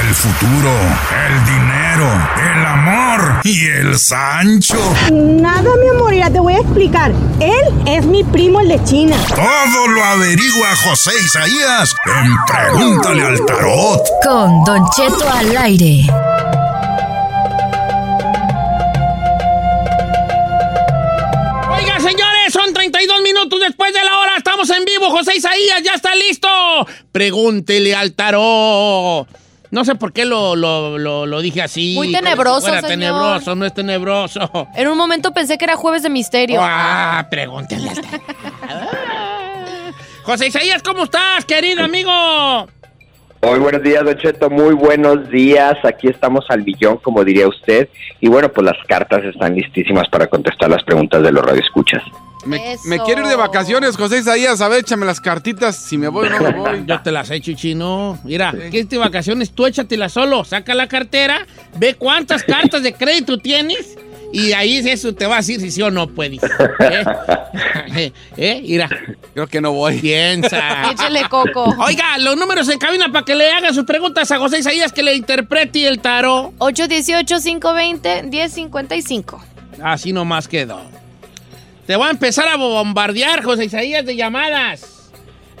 [0.00, 0.70] El futuro,
[1.26, 2.08] el dinero,
[2.54, 4.76] el amor y el Sancho.
[5.10, 7.10] Nada, mi amor, ya te voy a explicar.
[7.40, 9.16] Él es mi primo, el de China.
[9.34, 14.00] Todo lo averigua José Isaías en Pregúntale al Tarot.
[14.22, 16.06] Con Don Cheto al aire.
[21.70, 24.36] Oiga, señores, son 32 minutos después de la hora.
[24.36, 25.10] Estamos en vivo.
[25.10, 26.48] José Isaías ya está listo.
[27.10, 29.26] Pregúntele al tarot.
[29.70, 31.94] No sé por qué lo, lo, lo, lo dije así.
[31.94, 32.90] Muy tenebroso, fuera señor.
[32.90, 34.68] tenebroso, no es tenebroso.
[34.74, 36.60] En un momento pensé que era jueves de misterio.
[36.62, 37.66] Ah, tarot.
[40.24, 42.10] José Isaías, ¿cómo estás, querido amigo?
[43.40, 45.74] Muy buenos días, Don Cheto, muy buenos días.
[45.84, 47.88] Aquí estamos al billón, como diría usted.
[48.20, 52.02] Y bueno, pues las cartas están listísimas para contestar las preguntas de los radioescuchas.
[52.48, 54.60] Me, me quiero ir de vacaciones, José Isaías.
[54.60, 55.76] A ver, échame las cartitas.
[55.76, 56.82] Si me voy o no me voy.
[56.86, 58.18] Yo te las he hecho, chino.
[58.24, 60.44] Mira, que de vacaciones tú échatelas solo.
[60.44, 63.96] Saca la cartera, ve cuántas cartas de crédito tienes
[64.32, 66.42] y ahí eso te va a decir si sí o no puedes.
[66.42, 67.04] ¿Eh?
[67.94, 68.12] ¿Eh?
[68.36, 68.60] ¿Eh?
[68.62, 68.90] Mira.
[69.34, 70.00] Creo que no voy.
[70.00, 70.90] Piensa.
[70.90, 71.74] Échale coco.
[71.78, 75.02] Oiga, los números en cabina para que le hagan sus preguntas a José Isaías que
[75.02, 76.52] le interprete el tarot.
[76.58, 79.40] 818-520-1055.
[79.82, 80.82] Así nomás quedó.
[81.88, 85.10] Te voy a empezar a bombardear, José Isaías, de llamadas.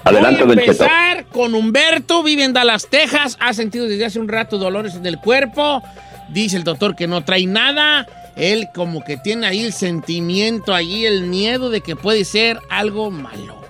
[0.04, 3.38] Adelante, Voy a empezar con Humberto, vive en Dallas, Texas.
[3.40, 5.82] Ha sentido desde hace un rato dolores en el cuerpo.
[6.28, 8.06] Dice el doctor que no trae nada.
[8.36, 13.10] Él como que tiene ahí el sentimiento, ahí el miedo de que puede ser algo
[13.10, 13.62] malo.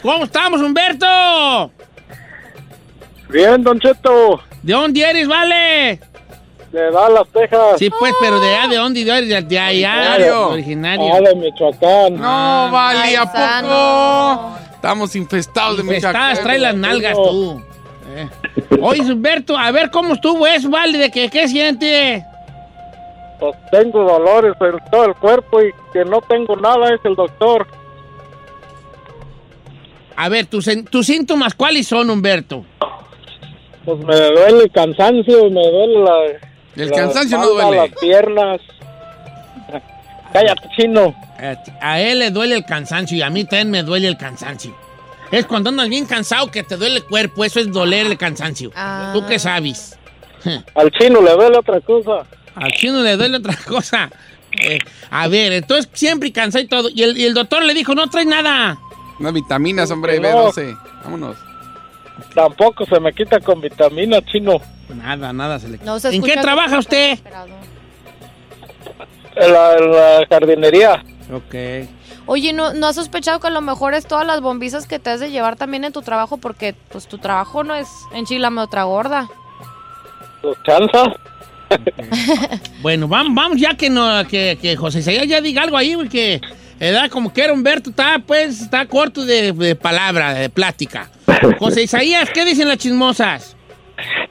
[0.00, 1.72] ¿Cómo estamos, Humberto?
[3.28, 4.44] Bien, Don Cheto.
[4.62, 5.98] ¿De dónde eres, vale?
[6.72, 7.78] De Dallas, Texas.
[7.78, 9.28] Sí, pues, pero de, allá, ¿de dónde eres?
[9.28, 10.48] De, de allá, Originario.
[10.50, 11.14] originario.
[11.14, 12.14] Ah, de Michoacán.
[12.16, 14.58] No, vale, ¿a poco?
[14.74, 16.36] Estamos infestados de Michoacán.
[16.42, 17.62] trae las nalgas tú.
[18.14, 18.28] Eh.
[18.82, 22.24] Oye, Humberto, a ver cómo estuvo eso, vale, de que qué siente.
[23.38, 27.66] Pues tengo dolores en todo el cuerpo y que no tengo nada es el doctor.
[30.16, 32.64] A ver, tus, tus síntomas, ¿cuáles son, Humberto?
[33.84, 36.16] Pues me duele el cansancio, me duele la.
[36.76, 37.88] El la cansancio no espalda, duele.
[37.90, 38.60] Las piernas.
[40.32, 41.14] Cállate, chino.
[41.38, 44.74] Eh, A él le duele el cansancio y a mí también me duele el cansancio.
[45.30, 48.70] Es cuando andas bien cansado que te duele el cuerpo, eso es doler el cansancio.
[48.76, 49.10] Ah.
[49.12, 49.98] ¿Tú qué sabes?
[50.74, 52.24] Al chino le duele otra cosa.
[52.54, 54.10] Al chino le duele otra cosa.
[54.62, 54.78] Eh,
[55.10, 56.88] a ver, entonces siempre cansado y todo.
[56.94, 58.78] Y el, y el doctor le dijo, no trae nada.
[59.18, 60.50] Unas vitaminas, hombre, No.
[60.52, 60.78] B12.
[61.04, 61.36] Vámonos.
[62.34, 64.60] Tampoco se me quita con vitamina, chino.
[64.88, 67.18] Nada, nada se le No se ¿En qué trabaja usted?
[69.34, 71.04] En la, en la jardinería.
[71.32, 71.54] Ok.
[72.26, 75.10] Oye, ¿no, ¿no has sospechado que a lo mejor es todas las bombizas que te
[75.10, 76.38] has de llevar también en tu trabajo?
[76.38, 79.28] Porque pues tu trabajo no es enchilame otra gorda.
[80.42, 81.14] Pues cansa.
[82.80, 86.40] Bueno, vamos, vamos ya que no, que, que José Isaías ya diga algo ahí, porque
[86.78, 91.10] edad como que era Humberto, está pues, está corto de, de palabra, de plática.
[91.58, 93.56] José Isaías, ¿qué dicen las chismosas?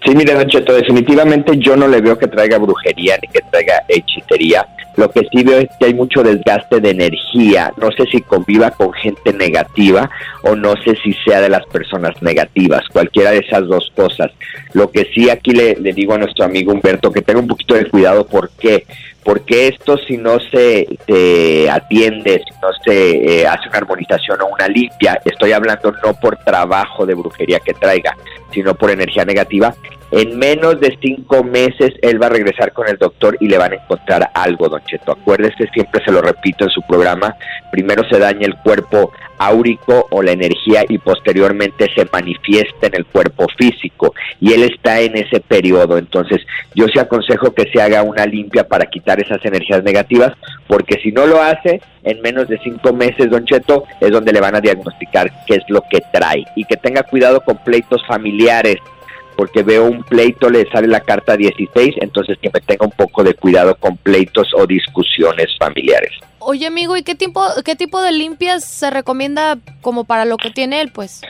[0.06, 4.65] Sí, mire, Don definitivamente yo no le veo que traiga brujería ni que traiga hechicería.
[4.97, 7.73] Lo que sí veo es que hay mucho desgaste de energía.
[7.77, 10.09] No sé si conviva con gente negativa
[10.44, 12.88] o no sé si sea de las personas negativas.
[12.89, 14.31] Cualquiera de esas dos cosas.
[14.73, 17.75] Lo que sí aquí le, le digo a nuestro amigo Humberto que tenga un poquito
[17.75, 18.25] de cuidado.
[18.25, 18.85] ¿Por qué?
[19.25, 20.88] Porque esto si no se,
[21.69, 26.38] atiende, si no se eh, hace una armonización o una limpia, estoy hablando no por
[26.38, 28.16] trabajo de brujería que traiga,
[28.51, 29.75] sino por energía negativa,
[30.12, 33.74] en menos de cinco meses él va a regresar con el doctor y le van
[33.74, 35.13] a encontrar algo, don Cheto.
[35.13, 37.36] Acuérdese, siempre se lo repito en su programa,
[37.72, 43.06] primero se daña el cuerpo áurico o la energía y posteriormente se manifiesta en el
[43.06, 45.98] cuerpo físico y él está en ese periodo.
[45.98, 46.42] Entonces
[46.74, 50.34] yo sí aconsejo que se haga una limpia para quitar esas energías negativas
[50.68, 54.40] porque si no lo hace, en menos de cinco meses, don Cheto, es donde le
[54.40, 58.78] van a diagnosticar qué es lo que trae y que tenga cuidado con pleitos familiares
[59.35, 63.23] porque veo un pleito, le sale la carta 16, entonces que me tenga un poco
[63.23, 66.11] de cuidado con pleitos o discusiones familiares.
[66.39, 70.51] Oye, amigo, ¿y qué tipo, qué tipo de limpias se recomienda como para lo que
[70.51, 71.21] tiene él, pues?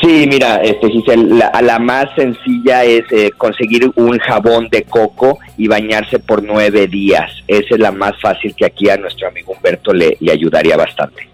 [0.00, 5.38] Sí, mira, este, Giselle, la, la más sencilla es eh, conseguir un jabón de coco
[5.58, 7.30] y bañarse por nueve días.
[7.46, 11.28] Esa es la más fácil que aquí a nuestro amigo Humberto le, le ayudaría bastante.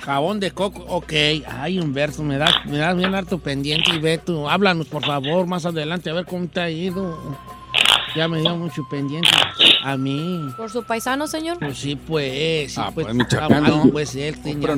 [0.00, 1.12] Jabón de coco, ok.
[1.48, 4.48] Ay, Humberto, me das me das bien harto pendiente y ve tú.
[4.48, 7.18] Háblanos, por favor, más adelante, a ver cómo te ha ido.
[8.14, 9.30] Ya me dio mucho pendiente
[9.82, 10.46] a mí.
[10.58, 11.58] ¿Por su paisano, señor?
[11.58, 12.74] Pues sí, pues.
[12.74, 14.74] Sí, Ah, pues, pues, ah, pues él tenía.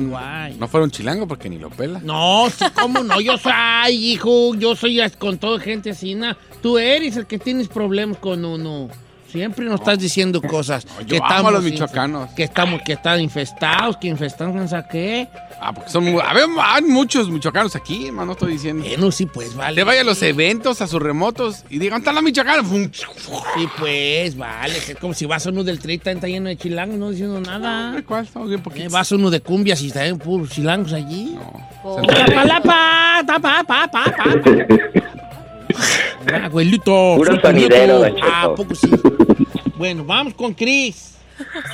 [0.57, 1.99] No fueron chilango porque ni lo pela.
[2.01, 3.19] No, sí, cómo no.
[3.19, 6.15] Yo soy, ay, hijo, yo soy con toda gente así.
[6.15, 6.37] na.
[6.61, 8.87] Tú eres el que tienes problemas con uno.
[9.35, 10.87] Siempre nos estás diciendo cosas.
[11.05, 12.29] yo amo a los michoacanos.
[12.31, 15.27] Que estamos, que están infestados, que infestados, ¿a qué?
[15.59, 18.85] Ah, porque son a ver, hay muchos michoacanos aquí, hermano, estoy diciendo.
[18.87, 19.75] Bueno, sí, pues, vale.
[19.75, 22.65] Le vaya a los eventos, a sus remotos y digan, ¿están los michoacanos?
[22.67, 24.77] Sí, pues, vale.
[24.77, 28.01] Es como si vas a uno del 30 está lleno de chilangos, no diciendo nada.
[28.07, 28.23] ¿Cuál?
[28.25, 28.91] Estamos bien Eh, poquitos.
[28.93, 31.37] vas a uno de cumbias y están puros chilangos allí.
[31.83, 32.01] Oh.
[32.07, 34.23] Tapalapa, tapa, pa, pa, pa.
[36.33, 37.13] Ah, Abuelito.
[37.17, 37.99] Puro sonidero.
[37.99, 38.27] Don Cheto.
[38.31, 38.89] Ah, ¿a poco sí?
[39.77, 41.15] Bueno, vamos con Cris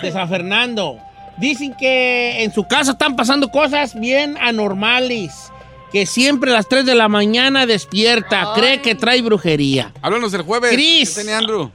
[0.01, 0.98] de San Fernando.
[1.38, 5.51] Dicen que en su casa están pasando cosas bien anormales.
[5.92, 8.53] Que siempre a las 3 de la mañana despierta.
[8.56, 9.92] Cree que trae brujería.
[10.01, 10.71] Háblanos el jueves.
[10.71, 11.09] Cris.
[11.12, 11.69] ¿Qué tiene Andrew?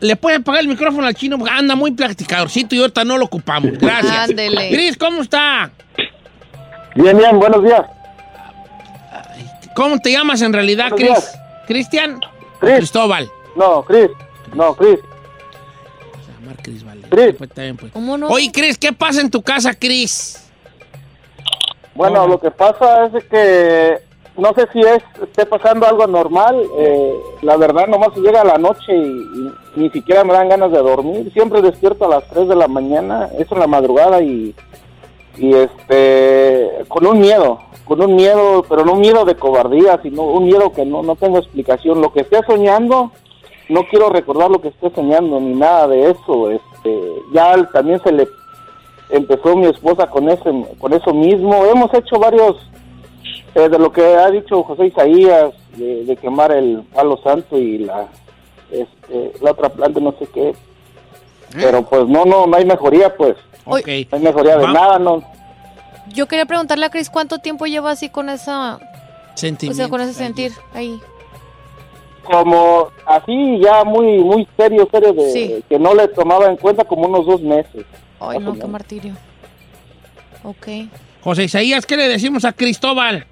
[0.00, 1.38] ¿Le puede apagar el micrófono al chino?
[1.38, 3.72] Porque Anda muy platicadorcito y ahorita no lo ocupamos.
[3.78, 4.30] Gracias.
[4.30, 4.70] Ándele.
[4.70, 5.70] Cris, ¿cómo está?
[6.94, 7.82] Bien, bien, buenos días.
[9.74, 11.36] ¿Cómo te llamas en realidad, Cris?
[11.66, 12.20] ¿Cristian?
[12.60, 12.76] Chris.
[12.76, 13.28] Cristóbal.
[13.56, 14.10] No, Chris.
[14.54, 14.98] No, Chris.
[16.24, 17.02] Se llama Cris, vale.
[17.08, 17.34] Chris.
[17.36, 17.92] Pues, bien, pues.
[17.92, 18.28] ¿Cómo no?
[18.28, 20.40] Oye, Cris, ¿qué pasa en tu casa, Cris?
[21.94, 22.32] Bueno, Hola.
[22.32, 23.98] lo que pasa es que
[24.36, 26.60] no sé si es esté pasando algo normal.
[26.78, 27.12] eh,
[27.42, 31.30] la verdad, nomás llega la noche y, y ni siquiera me dan ganas de dormir.
[31.32, 34.54] Siempre despierto a las 3 de la mañana, eso en la madrugada y,
[35.36, 40.22] y este con un miedo, con un miedo, pero no un miedo de cobardía, sino
[40.22, 42.00] un miedo que no, no tengo explicación.
[42.00, 43.10] Lo que esté soñando,
[43.68, 46.50] no quiero recordar lo que esté soñando ni nada de eso.
[46.50, 47.00] Este,
[47.32, 48.28] ya también se le
[49.10, 51.64] empezó mi esposa con ese con eso mismo.
[51.66, 52.56] Hemos hecho varios
[53.54, 57.78] eh, de lo que ha dicho José Isaías de, de quemar el palo santo y
[57.78, 58.08] la
[58.70, 60.54] este, la otra planta no sé qué.
[61.52, 63.36] Pero pues no no no hay mejoría pues.
[63.64, 63.86] Ok.
[64.10, 65.22] No hay mejoría de Va- nada, no.
[66.08, 70.12] Yo quería preguntarle a Cris cuánto tiempo lleva así con esa, o sea, con ese
[70.12, 71.00] sentir ahí.
[72.24, 75.64] Como así ya muy muy serio serio de Sí.
[75.68, 77.84] que no le tomaba en cuenta como unos dos meses.
[78.20, 78.70] Ay, Más o no, qué menos.
[78.70, 79.14] martirio.
[80.42, 80.66] Ok.
[81.22, 83.26] José Isaías, ¿qué le decimos a Cristóbal?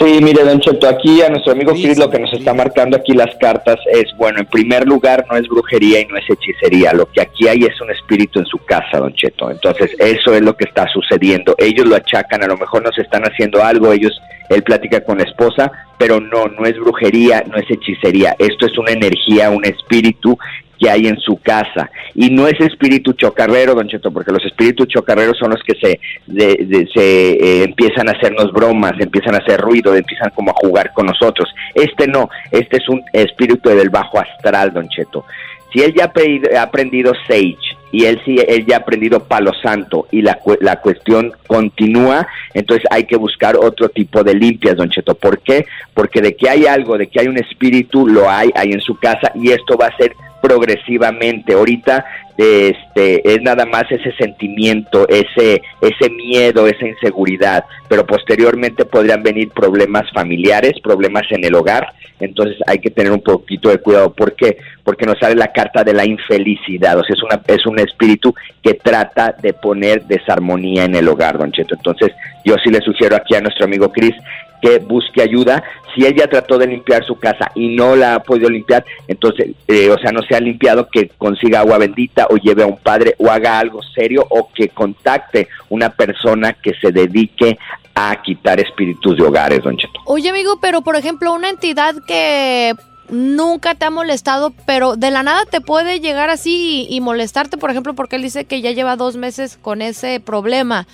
[0.00, 3.12] Sí, mire, Don Cheto, aquí a nuestro amigo Chris lo que nos está marcando aquí
[3.12, 7.04] las cartas es, bueno, en primer lugar no es brujería y no es hechicería, lo
[7.04, 9.50] que aquí hay es un espíritu en su casa, Don Cheto.
[9.50, 11.54] Entonces, eso es lo que está sucediendo.
[11.58, 15.24] Ellos lo achacan, a lo mejor nos están haciendo algo, ellos, él platica con la
[15.24, 18.34] esposa, pero no, no es brujería, no es hechicería.
[18.38, 20.38] Esto es una energía, un espíritu
[20.80, 21.90] que hay en su casa.
[22.14, 26.00] Y no es espíritu chocarrero, Don Cheto, porque los espíritus chocarreros son los que se,
[26.26, 30.92] de- se eh, empiezan a hacernos bromas, empiezan a hacer ruido, empiezan como a jugar
[30.94, 31.48] con nosotros.
[31.74, 35.24] Este no, este es un espíritu del bajo astral, Don Cheto.
[35.72, 36.10] Si él ya
[36.56, 37.56] ha aprendido, Sage
[37.92, 42.84] y él sí, él ya ha aprendido Palo Santo y la, la cuestión continúa, entonces
[42.90, 45.14] hay que buscar otro tipo de limpias, Don Cheto.
[45.14, 45.66] ¿Por qué?
[45.94, 48.96] Porque de que hay algo, de que hay un espíritu, lo hay, hay en su
[48.96, 51.52] casa y esto va a ser progresivamente.
[51.52, 52.04] Ahorita
[52.36, 59.50] este, es nada más ese sentimiento, ese, ese miedo, esa inseguridad, pero posteriormente podrían venir
[59.50, 64.34] problemas familiares, problemas en el hogar, entonces hay que tener un poquito de cuidado, ¿por
[64.34, 64.56] qué?
[64.84, 68.34] Porque nos sale la carta de la infelicidad, o sea, es, una, es un espíritu
[68.62, 72.10] que trata de poner desarmonía en el hogar, don Cheto, entonces
[72.44, 74.14] yo sí le sugiero aquí a nuestro amigo Cris
[74.60, 75.62] que busque ayuda.
[75.94, 79.90] Si ella trató de limpiar su casa y no la ha podido limpiar, entonces, eh,
[79.90, 83.14] o sea, no se ha limpiado, que consiga agua bendita o lleve a un padre
[83.18, 87.58] o haga algo serio o que contacte una persona que se dedique
[87.94, 90.00] a quitar espíritus de hogares, don Cheto.
[90.06, 92.74] Oye, amigo, pero por ejemplo, una entidad que
[93.08, 97.56] nunca te ha molestado, pero de la nada te puede llegar así y, y molestarte,
[97.58, 100.86] por ejemplo, porque él dice que ya lleva dos meses con ese problema.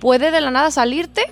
[0.00, 1.22] ¿Puede de la nada salirte?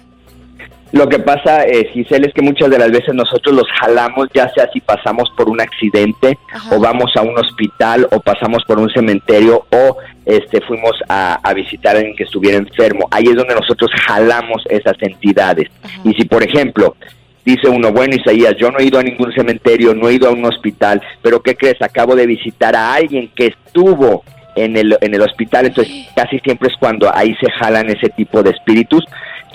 [0.93, 4.49] Lo que pasa, eh, Giselle, es que muchas de las veces nosotros los jalamos, ya
[4.55, 6.39] sea si pasamos por un accidente
[6.71, 11.55] o vamos a un hospital o pasamos por un cementerio o este fuimos a, a
[11.55, 13.07] visitar a alguien que estuviera enfermo.
[13.11, 15.69] Ahí es donde nosotros jalamos esas entidades.
[16.05, 16.97] Y si, por ejemplo,
[17.45, 20.33] dice uno, bueno, Isaías, yo no he ido a ningún cementerio, no he ido a
[20.33, 21.81] un hospital, pero ¿qué crees?
[21.81, 24.23] Acabo de visitar a alguien que estuvo
[24.55, 28.43] en el, en el hospital, entonces casi siempre es cuando ahí se jalan ese tipo
[28.43, 29.05] de espíritus.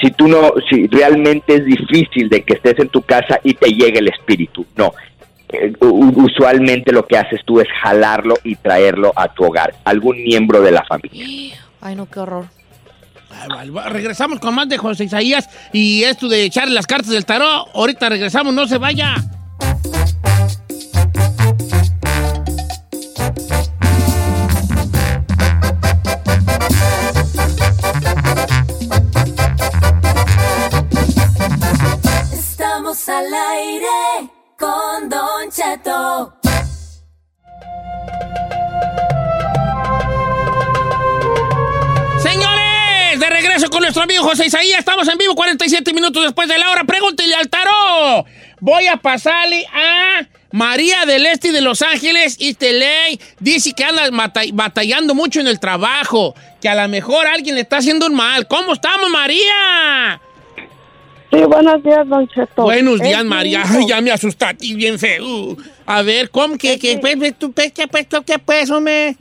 [0.04, 3.70] Si tú no, si realmente es difícil de que estés en tu casa y te
[3.70, 4.92] llegue el espíritu, no.
[5.48, 10.62] Eh, usualmente lo que haces tú es jalarlo y traerlo a tu hogar, algún miembro
[10.62, 11.26] de la familia.
[11.82, 12.48] Ay, no, qué horror.
[13.90, 17.70] Regresamos con más de José Isaías y esto de echar las cartas del tarot.
[17.74, 19.16] Ahorita regresamos, no se vaya.
[32.94, 36.32] Al aire con Don Cheto.
[42.22, 44.80] Señores, de regreso con nuestro amigo José Isaías.
[44.80, 46.84] Estamos en vivo 47 minutos después de la hora.
[46.86, 48.26] Pregúntele al tarot.
[48.60, 53.18] Voy a pasarle a María del Este de Los Ángeles, East LA.
[53.40, 56.34] Dice que anda bata- batallando mucho en el trabajo.
[56.62, 58.48] Que a lo mejor alguien le está haciendo un mal.
[58.48, 60.22] ¿Cómo estamos, María?
[61.34, 62.62] Sí, buenos días, Don Cheto.
[62.64, 63.64] Buenos días, Es María.
[63.68, 65.58] Ay, ya me asustaste bien feo.
[65.86, 69.18] A ver, ¿cómo que, que, pues, pues, tú, pues, qué, pues, qué, pues, hombre?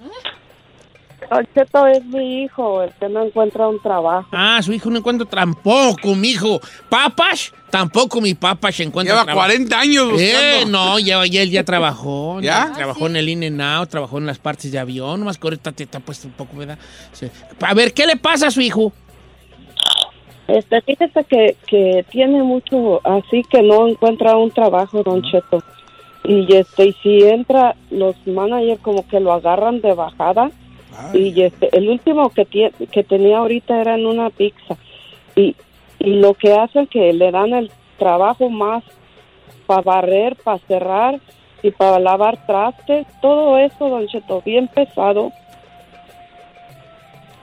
[1.31, 4.29] Don Cheto es mi hijo, el que no encuentra un trabajo.
[4.33, 6.61] Ah, su hijo no encuentra tampoco, mi hijo.
[6.91, 7.51] ¿Papas?
[7.71, 9.47] Tampoco mi papá se encuentra Lleva trabajo.
[9.49, 10.79] 40 años Eh, buscando.
[10.79, 12.41] no, ya, ya él ya trabajó.
[12.43, 12.67] ¿Ya?
[12.69, 12.73] ¿Ya?
[12.75, 15.73] Trabajó en el in and out, trabajó en las partes de avión, nomás que ahorita
[15.73, 16.79] te está puesto un poco, ¿verdad?
[17.13, 17.29] Sí.
[17.63, 18.93] A ver, ¿qué le pasa a su hijo?
[20.59, 25.63] Este, fíjese que, que tiene mucho, así que no encuentra un trabajo, Don Cheto.
[26.25, 30.51] Y este, y si entra, los managers como que lo agarran de bajada.
[31.15, 34.77] Y este, el último que, tie- que tenía ahorita era en una pizza.
[35.35, 35.57] Y,
[35.99, 38.85] y lo que hacen que le dan el trabajo más
[39.67, 41.19] para barrer, para cerrar
[41.63, 45.33] y para lavar trastes, todo eso, Don Cheto, bien pesado.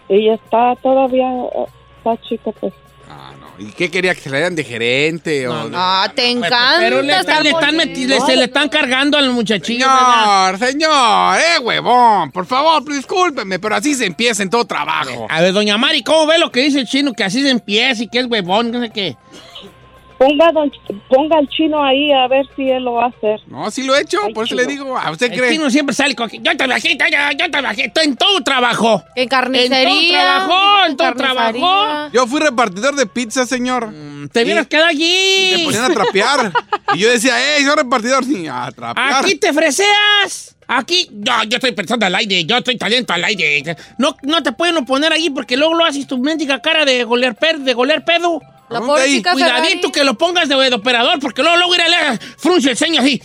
[0.09, 1.65] Y está todavía, eh,
[1.97, 2.73] está chico, pues.
[3.59, 4.15] ¿Y qué quería?
[4.15, 5.47] ¿Que se le dieran de gerente?
[5.47, 6.75] o de- Ah, te encanta.
[6.79, 7.75] Pero le están, le están
[8.25, 10.57] se le están cargando al muchachillo, ¿verdad?
[10.57, 15.27] Señor, señor, eh, huevón, por favor, discúlpeme, pero así se empieza en todo trabajo.
[15.29, 17.13] A ver, doña Mari, ¿cómo ve lo que dice el chino?
[17.13, 19.17] Que así se empieza y que es huevón, no sé qué.
[20.19, 20.69] Ponga, don
[21.07, 23.39] ponga al chino ahí a ver si él lo va a hacer.
[23.47, 25.51] No, sí lo he hecho, por eso le digo, ¿a usted El cree?
[25.53, 27.05] chino siempre sale con que yo trabajé, yo,
[27.37, 29.01] yo trabajé, estoy en todo trabajo.
[29.15, 29.79] En carnicería.
[29.79, 32.09] En todo trabajo, en todo trabajo.
[32.11, 33.87] Yo fui repartidor de pizza, señor.
[33.87, 35.53] Mm, Te hubieras quedado allí.
[35.55, 36.51] Me ponían a trapear.
[36.93, 38.25] y yo decía, hey, soy repartidor.
[38.25, 39.23] Sí, a trapear.
[39.23, 40.57] Aquí te freseas.
[40.71, 43.75] Aquí, yo, yo estoy pensando al aire, yo estoy talento al aire.
[43.97, 47.35] No, no te pueden poner allí porque luego lo haces tu mendiga cara de golear,
[47.35, 48.39] per, de golear pedo.
[48.69, 49.15] La pobre ahí?
[49.15, 49.91] chica Cuidadito Ferrari.
[49.91, 53.01] que lo pongas de, de operador porque luego, luego ir a leer, frunce el ceño
[53.01, 53.19] así.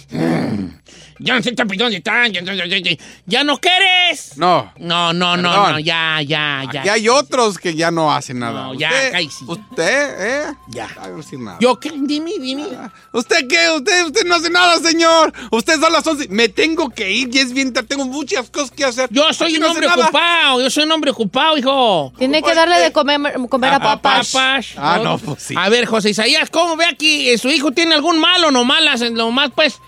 [1.18, 2.96] Ya no sé dónde están, ya, ya, ya, ya, ya.
[3.26, 4.36] ¿Ya no quieres.
[4.36, 4.72] No.
[4.78, 5.72] No, no, no, Perdón.
[5.72, 6.80] no, ya, ya, ya.
[6.80, 8.64] Aquí hay otros que ya no hacen nada.
[8.64, 9.44] No, ya, usted, cállese.
[9.46, 10.54] Usted, ¿eh?
[10.68, 10.88] Ya.
[11.08, 11.58] No decir nada.
[11.60, 11.92] ¿Yo qué?
[11.94, 12.66] Dime, dime.
[13.12, 13.70] ¿Usted qué?
[13.76, 15.32] Usted, usted no hace nada, señor.
[15.50, 16.28] Usted son las 11.
[16.28, 17.88] Me tengo que ir y es bien tarde.
[17.88, 19.08] Tengo muchas cosas que hacer.
[19.12, 22.12] Yo soy Aquí un no hombre ocupado, yo soy un hombre ocupado, hijo.
[22.18, 24.32] Tiene que darle de comer, comer a papas.
[24.32, 24.66] papas.
[24.76, 25.54] Ah, no, pues sí.
[25.56, 27.36] A ver, José Isaías, ¿cómo ve aquí?
[27.38, 29.00] ¿Su hijo tiene algún mal o no malas?
[29.00, 29.80] Lo más, pues,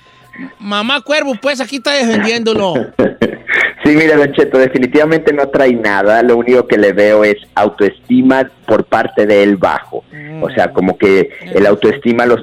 [0.58, 2.74] mamá cuervo, pues aquí está defendiéndolo.
[3.84, 6.20] Sí, mira, Don Cheto, definitivamente no trae nada.
[6.24, 10.02] Lo único que le veo es autoestima por parte de él bajo.
[10.40, 12.42] O sea, como que el autoestima los,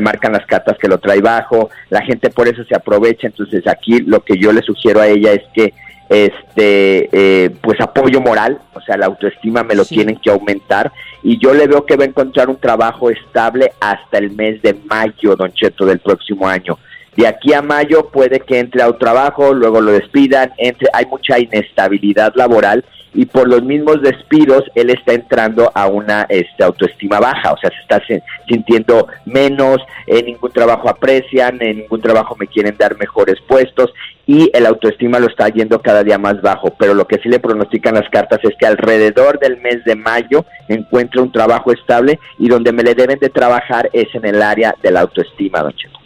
[0.00, 1.70] marcan las cartas que lo trae bajo.
[1.88, 3.28] La gente por eso se aprovecha.
[3.28, 5.72] Entonces, aquí lo que yo le sugiero a ella es que
[6.10, 11.38] este eh, pues apoyo moral, o sea, la autoestima me lo tienen que aumentar y
[11.38, 15.36] yo le veo que va a encontrar un trabajo estable hasta el mes de mayo,
[15.36, 16.78] Don Cheto, del próximo año.
[17.16, 21.06] De aquí a mayo puede que entre a un trabajo, luego lo despidan, entre, hay
[21.06, 27.20] mucha inestabilidad laboral y por los mismos despidos él está entrando a una este, autoestima
[27.20, 28.02] baja, o sea, se está
[28.48, 33.92] sintiendo menos, en ningún trabajo aprecian, en ningún trabajo me quieren dar mejores puestos
[34.26, 37.40] y el autoestima lo está yendo cada día más bajo, pero lo que sí le
[37.40, 42.48] pronostican las cartas es que alrededor del mes de mayo encuentre un trabajo estable y
[42.48, 46.01] donde me le deben de trabajar es en el área de la autoestima, don Cheto.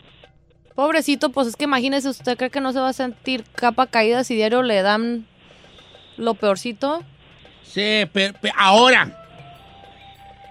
[0.76, 4.22] Pobrecito, pues es que imagínese, ¿usted cree que no se va a sentir capa caída
[4.24, 5.26] si diario le dan
[6.18, 7.02] lo peorcito?
[7.64, 9.22] Sí, pero, pero ahora.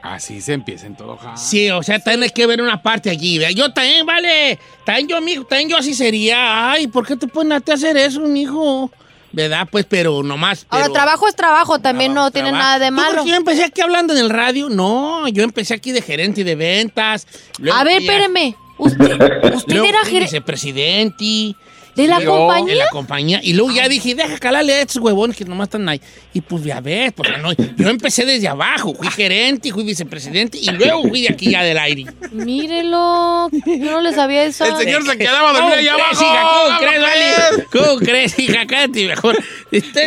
[0.02, 1.38] Así se empieza en todo jale.
[1.38, 3.40] Sí, o sea, tienes que ver una parte allí.
[3.40, 3.50] ¿vea?
[3.52, 4.60] Yo también, vale.
[4.86, 6.72] También yo, mijo, también yo así sería.
[6.72, 8.92] Ay, ¿por qué te pones a hacer eso, mijo?
[9.32, 9.68] ¿Verdad?
[9.72, 10.66] Pues, pero nomás.
[10.70, 12.64] Ahora, pero- trabajo es trabajo, también no tiene trabajo.
[12.68, 13.10] nada de ¿Tú malo.
[13.12, 14.70] crees que yo empecé aquí hablando en el radio?
[14.70, 17.28] No, yo empecé aquí de gerente de ventas.
[17.58, 18.56] luego A ver, fui a- espéreme.
[18.78, 19.12] Usted,
[19.56, 21.56] usted luego era vicepresidente.
[21.96, 22.74] de la Luego- compañía.
[22.74, 23.40] De la compañía.
[23.42, 26.02] Y luego ya dije, deja calarle a estos huevones que nomás están ahí.
[26.34, 28.94] Y pues ya ves, pues no, yo empecé desde abajo.
[28.94, 32.06] Fui gerente, fui vicepresidente y luego fui de aquí ya del aire.
[32.34, 34.66] Mírelo, yo no le sabía eso.
[34.66, 36.12] El señor se quedaba dormido allá abajo.
[36.26, 37.24] Hija, ¿Cómo ¡Vamos, crees, vale?
[37.72, 37.84] pues!
[37.86, 38.66] ¿Cómo crees, hija?
[38.68, 39.38] Cállate mejor.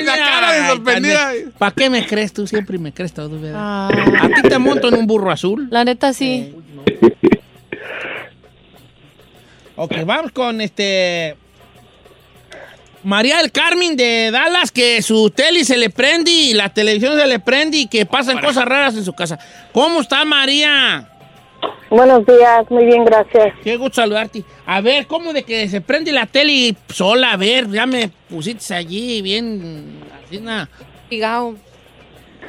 [0.05, 1.33] La cara de sorprendida.
[1.59, 2.35] ¿Para qué me crees?
[2.35, 3.59] Tú siempre me crees todo, ¿verdad?
[3.59, 3.89] Ah,
[4.23, 5.69] A ti te monto en un burro azul.
[5.71, 6.53] la neta sí.
[9.81, 11.37] Ok, vamos con este.
[13.05, 17.29] María del Carmen de Dallas, que su tele se le prende y la televisión se
[17.29, 19.39] le prende y que pasan cosas raras en su casa.
[19.73, 21.09] ¿Cómo está María?
[21.91, 23.55] Buenos días, muy bien, gracias.
[23.63, 24.43] Qué gusto saludarte.
[24.67, 27.31] A ver, ¿cómo de que se prende la tele sola?
[27.31, 30.01] A ver, ya me pusiste allí bien.
[30.27, 30.69] Así, na.
[31.09, 31.55] Figao.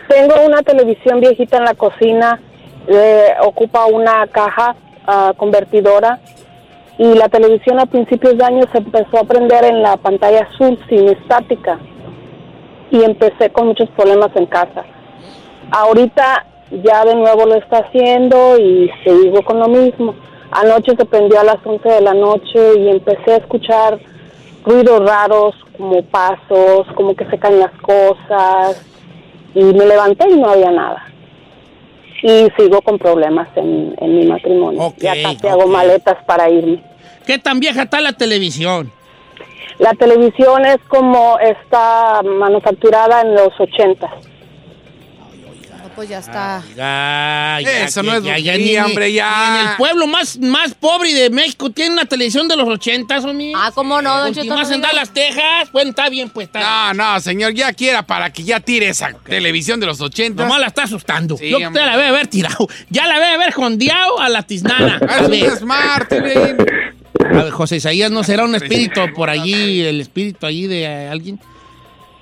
[0.08, 2.42] Tengo una televisión viejita en la cocina,
[2.88, 6.20] eh, ocupa una caja ah, convertidora
[7.00, 10.78] y la televisión a principios de año se empezó a prender en la pantalla azul
[10.90, 11.80] sin estática
[12.92, 14.84] y empecé con muchos problemas en casa.
[15.72, 16.46] Ahorita
[16.84, 20.14] ya de nuevo lo está haciendo y sigo con lo mismo.
[20.52, 23.98] Anoche se prendió a las 11 de la noche y empecé a escuchar
[24.66, 28.86] ruidos raros como pasos, como que se caen las cosas
[29.56, 31.06] y me levanté y no había nada.
[32.24, 34.82] Y sigo con problemas en, en mi matrimonio.
[34.82, 36.89] Ok, ya casi hago maletas para irme.
[37.30, 38.92] ¿Qué tan vieja está la televisión?
[39.78, 44.08] La televisión es como está manufacturada en los 80.
[44.08, 46.64] No, pues ya está.
[46.76, 49.52] Ya, ya, Eso no es ya, ni- hombre, ya.
[49.52, 53.24] ni en el pueblo más, más pobre de México tiene una televisión de los ochentas,
[53.24, 53.54] homie.
[53.56, 54.48] Ah, ¿cómo no, don Cheto?
[54.56, 55.72] No en Dallas, Texas.
[55.72, 56.94] Bueno, está bien, pues está.
[56.96, 60.42] No, no, señor, ya quiera para que ya tire esa televisión de los 80.
[60.42, 61.38] Nomás la está asustando.
[61.38, 62.68] Sí, Yo usted la ve haber tirado.
[62.90, 65.00] Ya la ve haber jondeado a la tiznana.
[65.08, 66.98] A es smart, TV.
[67.20, 71.40] A ver, José Isaías, ¿no será un espíritu por allí, el espíritu allí de alguien?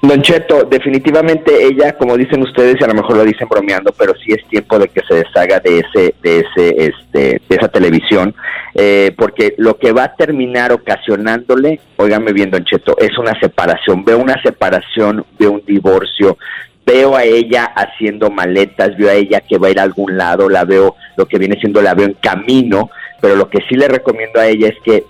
[0.02, 4.14] Don Cheto, definitivamente ella, como dicen ustedes, y a lo mejor lo dicen bromeando, pero
[4.16, 8.36] sí es tiempo de que se deshaga de ese, de ese, este, de esa televisión,
[8.76, 14.06] eh, porque lo que va a terminar ocasionándole, óigame bien, Don Cheto, es una separación.
[14.06, 16.38] Veo una separación, veo un divorcio,
[16.86, 20.48] veo a ella haciendo maletas, veo a ella que va a ir a algún lado,
[20.48, 23.88] la veo, lo que viene siendo, la veo en camino, pero lo que sí le
[23.88, 25.06] recomiendo a ella es que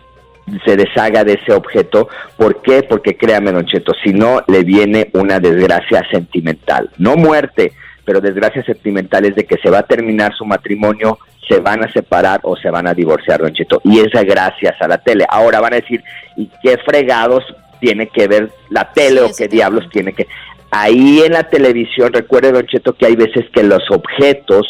[0.66, 2.08] se deshaga de ese objeto.
[2.38, 2.84] ¿Por qué?
[2.84, 6.90] Porque créame, Don Cheto, si no le viene una desgracia sentimental.
[6.98, 7.74] No muerte,
[8.06, 11.92] pero desgracia sentimental es de que se va a terminar su matrimonio, se van a
[11.92, 13.82] separar o se van a divorciar, Don Cheto.
[13.84, 15.26] Y es gracias a la tele.
[15.30, 16.04] Ahora van a decir,
[16.36, 17.44] ¿y qué fregados
[17.80, 20.28] tiene que ver la tele o qué diablos tiene que...
[20.70, 24.68] Ahí en la televisión, recuerde, Don Cheto, que hay veces que los objetos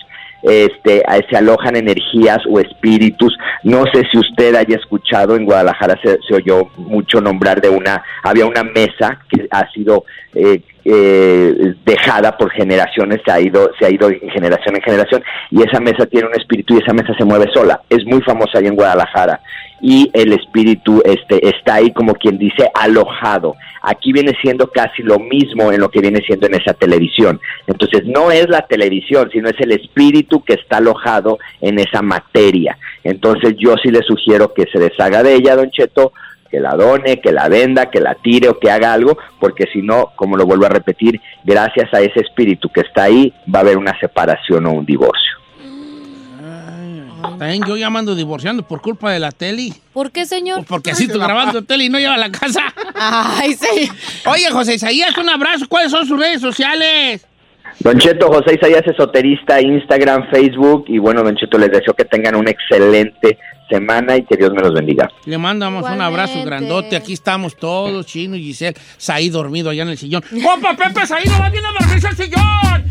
[0.50, 3.38] este, se alojan energías o espíritus.
[3.64, 8.04] No sé si usted haya escuchado, en Guadalajara se, se oyó mucho nombrar de una,
[8.24, 13.86] había una mesa que ha sido eh, eh, dejada por generaciones, se ha ido, se
[13.86, 17.14] ha ido en generación en generación, y esa mesa tiene un espíritu y esa mesa
[17.18, 17.82] se mueve sola.
[17.90, 19.42] Es muy famosa ahí en Guadalajara.
[19.82, 23.56] Y el espíritu este, está ahí como quien dice alojado.
[23.82, 27.40] Aquí viene siendo casi lo mismo en lo que viene siendo en esa televisión.
[27.68, 32.78] Entonces no es la televisión, sino es el espíritu que está alojado en esa materia.
[33.04, 36.12] Entonces yo sí le sugiero que se deshaga de ella, don Cheto,
[36.58, 39.84] que la done, que la venda, que la tire o que haga algo, porque si
[39.84, 43.62] no, como lo vuelvo a repetir, gracias a ese espíritu que está ahí, va a
[43.62, 45.38] haber una separación o un divorcio.
[47.22, 49.72] También yo ya me ando divorciando por culpa de la tele.
[49.94, 50.66] ¿Por qué, señor?
[50.66, 52.62] Porque así tú grabando tele y no lleva a la casa.
[52.96, 53.92] Ay, sí.
[54.26, 55.66] Oye, José Isaías, un abrazo.
[55.68, 57.28] ¿Cuáles son sus redes sociales?
[57.80, 62.36] Don Cheto, José Isaías esoterista, Instagram, Facebook y bueno, Don Cheto, les deseo que tengan
[62.36, 63.38] una excelente
[63.70, 65.10] semana y que Dios me los bendiga.
[65.26, 66.96] Le mandamos un abrazo grandote.
[66.96, 68.78] Aquí estamos todos, Chino y Giselle.
[68.98, 70.24] Saí dormido allá en el sillón.
[70.44, 72.88] ¡Compa Pepe, Saí no va bien a dormirse al sillón!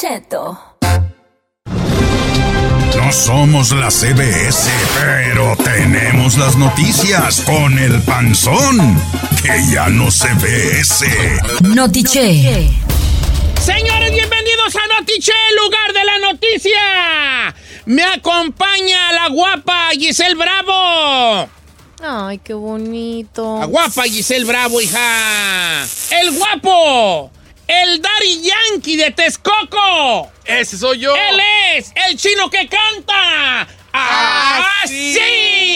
[0.00, 0.56] Cheto.
[2.96, 8.96] No somos la CBS, pero tenemos las noticias con el panzón,
[9.42, 11.40] que ya no se ve ese.
[11.62, 12.70] Notiche.
[13.60, 15.32] Señores, bienvenidos a Notiche,
[15.64, 17.54] lugar de la noticia.
[17.86, 21.48] Me acompaña la guapa Giselle Bravo.
[22.00, 23.58] Ay, qué bonito.
[23.58, 25.82] La guapa Giselle Bravo, hija.
[26.12, 27.32] El guapo.
[27.68, 30.32] El Daddy Yankee de Texcoco.
[30.46, 31.14] Ese soy yo.
[31.14, 31.38] Él
[31.76, 33.68] es el chino que canta.
[33.92, 35.14] ¡Ah, sí!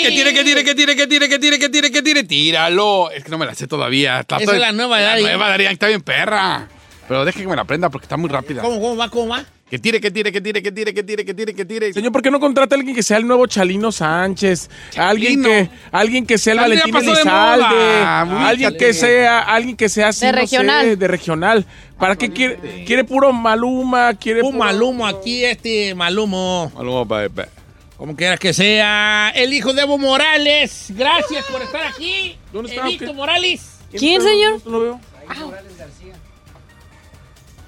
[0.02, 2.24] Que tire, que tire, que tire, que tire, que tire, que tire, que tire.
[2.24, 3.10] Tíralo.
[3.10, 4.20] Es que no me la sé todavía.
[4.20, 5.22] Está Esa es la nueva La Daddy.
[5.22, 6.66] nueva Daddy Yankee está bien perra.
[7.12, 8.62] Pero deje que me la aprenda porque está muy rápida.
[8.62, 9.44] ¿Cómo, cómo va, cómo va?
[9.68, 11.92] Que tire, que tire, que tire, que tire, que tire, que tire, que tire.
[11.92, 14.70] Señor, ¿por qué no contrata a alguien que sea el nuevo Chalino Sánchez?
[14.96, 15.68] Alguien Chalino.
[15.68, 18.24] que, alguien que sea el Chalino Valentín Elizalde.
[18.34, 20.98] Muy Alguien que sea, alguien que sea así, De no sé, regional.
[20.98, 21.66] de regional.
[21.98, 22.84] ¿Para qué quiere?
[22.86, 26.72] Quiere puro Maluma, quiere Un puro- malumo aquí, este malumo.
[26.74, 27.42] Maluma, baby.
[27.98, 29.30] Como quiera que sea.
[29.34, 30.86] El hijo de Evo Morales.
[30.96, 32.38] Gracias por estar aquí.
[32.54, 33.12] ¿Dónde está, Evito?
[33.12, 33.80] Morales.
[33.94, 34.62] ¿Quién, señor?
[34.64, 35.00] No lo veo.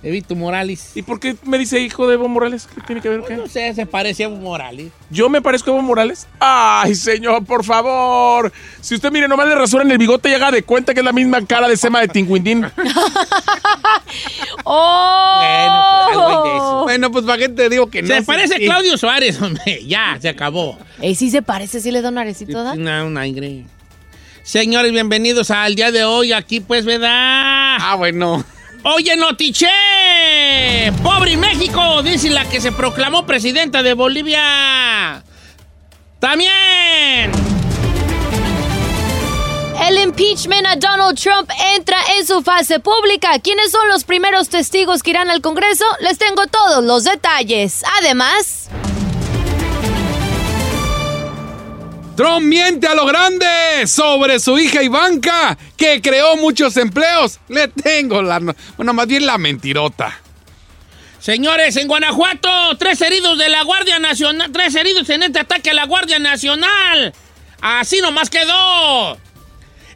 [0.04, 0.92] Evito Morales.
[0.94, 2.68] ¿Y por qué me dice hijo de Evo Morales?
[2.74, 3.22] ¿Qué tiene que ver?
[3.22, 3.36] ¿Qué?
[3.36, 4.92] No sé, se parece a Evo Morales.
[5.08, 6.28] ¿Yo me parezco a Evo Morales?
[6.38, 8.52] Ay, señor, por favor.
[8.82, 11.12] Si usted mire, nomás le rasuran el bigote y haga de cuenta que es la
[11.12, 12.66] misma cara de Sema de Tinguindín.
[14.64, 15.40] ¡Oh!
[15.44, 16.82] Bueno, pues, algo de eso.
[16.84, 18.08] Bueno, pues para qué te digo que no.
[18.08, 18.58] Se sí, parece a.
[18.58, 19.84] Claudio Suárez, hombre.
[19.86, 20.78] Ya, se acabó.
[21.00, 22.72] Ey, sí se parece, sí le da un arecito, ¿da?
[22.72, 23.64] Una, un aire.
[24.42, 26.32] Señores, bienvenidos al día de hoy.
[26.32, 27.78] Aquí, pues, ¿verdad?
[27.80, 28.44] Ah, bueno.
[28.86, 29.66] Oye, Notiche.
[31.02, 35.24] Pobre México, dice la que se proclamó presidenta de Bolivia.
[36.18, 37.32] También.
[39.88, 43.38] El impeachment a Donald Trump entra en su fase pública.
[43.38, 45.84] ¿Quiénes son los primeros testigos que irán al Congreso?
[46.00, 47.82] Les tengo todos los detalles.
[48.00, 48.68] Además,
[52.16, 57.40] Trump miente a lo grande sobre su hija Ivanka, que creó muchos empleos.
[57.48, 58.38] Le tengo la.
[58.40, 60.20] no- Bueno, más bien la mentirota.
[61.18, 65.74] Señores, en Guanajuato, tres heridos de la Guardia Nacional, tres heridos en este ataque a
[65.74, 67.14] la Guardia Nacional.
[67.60, 69.18] Así nomás quedó.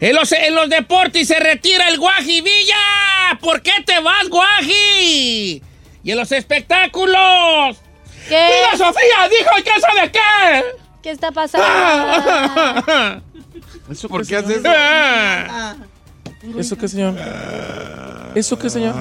[0.00, 3.38] En los, en los deportes se retira el Guaji Villa.
[3.40, 5.62] ¿Por qué te vas, Guaji?
[6.02, 7.76] Y en los espectáculos.
[8.28, 9.28] ¿qué, ¡Mira, Sofía!
[9.28, 10.64] ¡Dijo que sabe qué!
[11.02, 11.66] ¿Qué está pasando?
[13.90, 14.68] ¿Eso ¿Por qué, haces eso?
[16.58, 17.14] ¿Eso qué, señor?
[18.34, 18.94] ¿Eso qué, señor?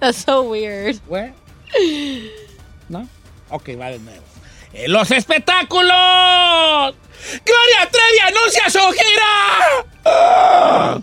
[0.00, 1.00] That's so weird.
[1.06, 1.32] Güey.
[2.88, 3.08] ¿No?
[3.50, 4.22] Ok, va de nuevo.
[4.72, 5.90] En los espectáculos.
[7.44, 11.02] ¡Gloria Trevi anuncia su gira!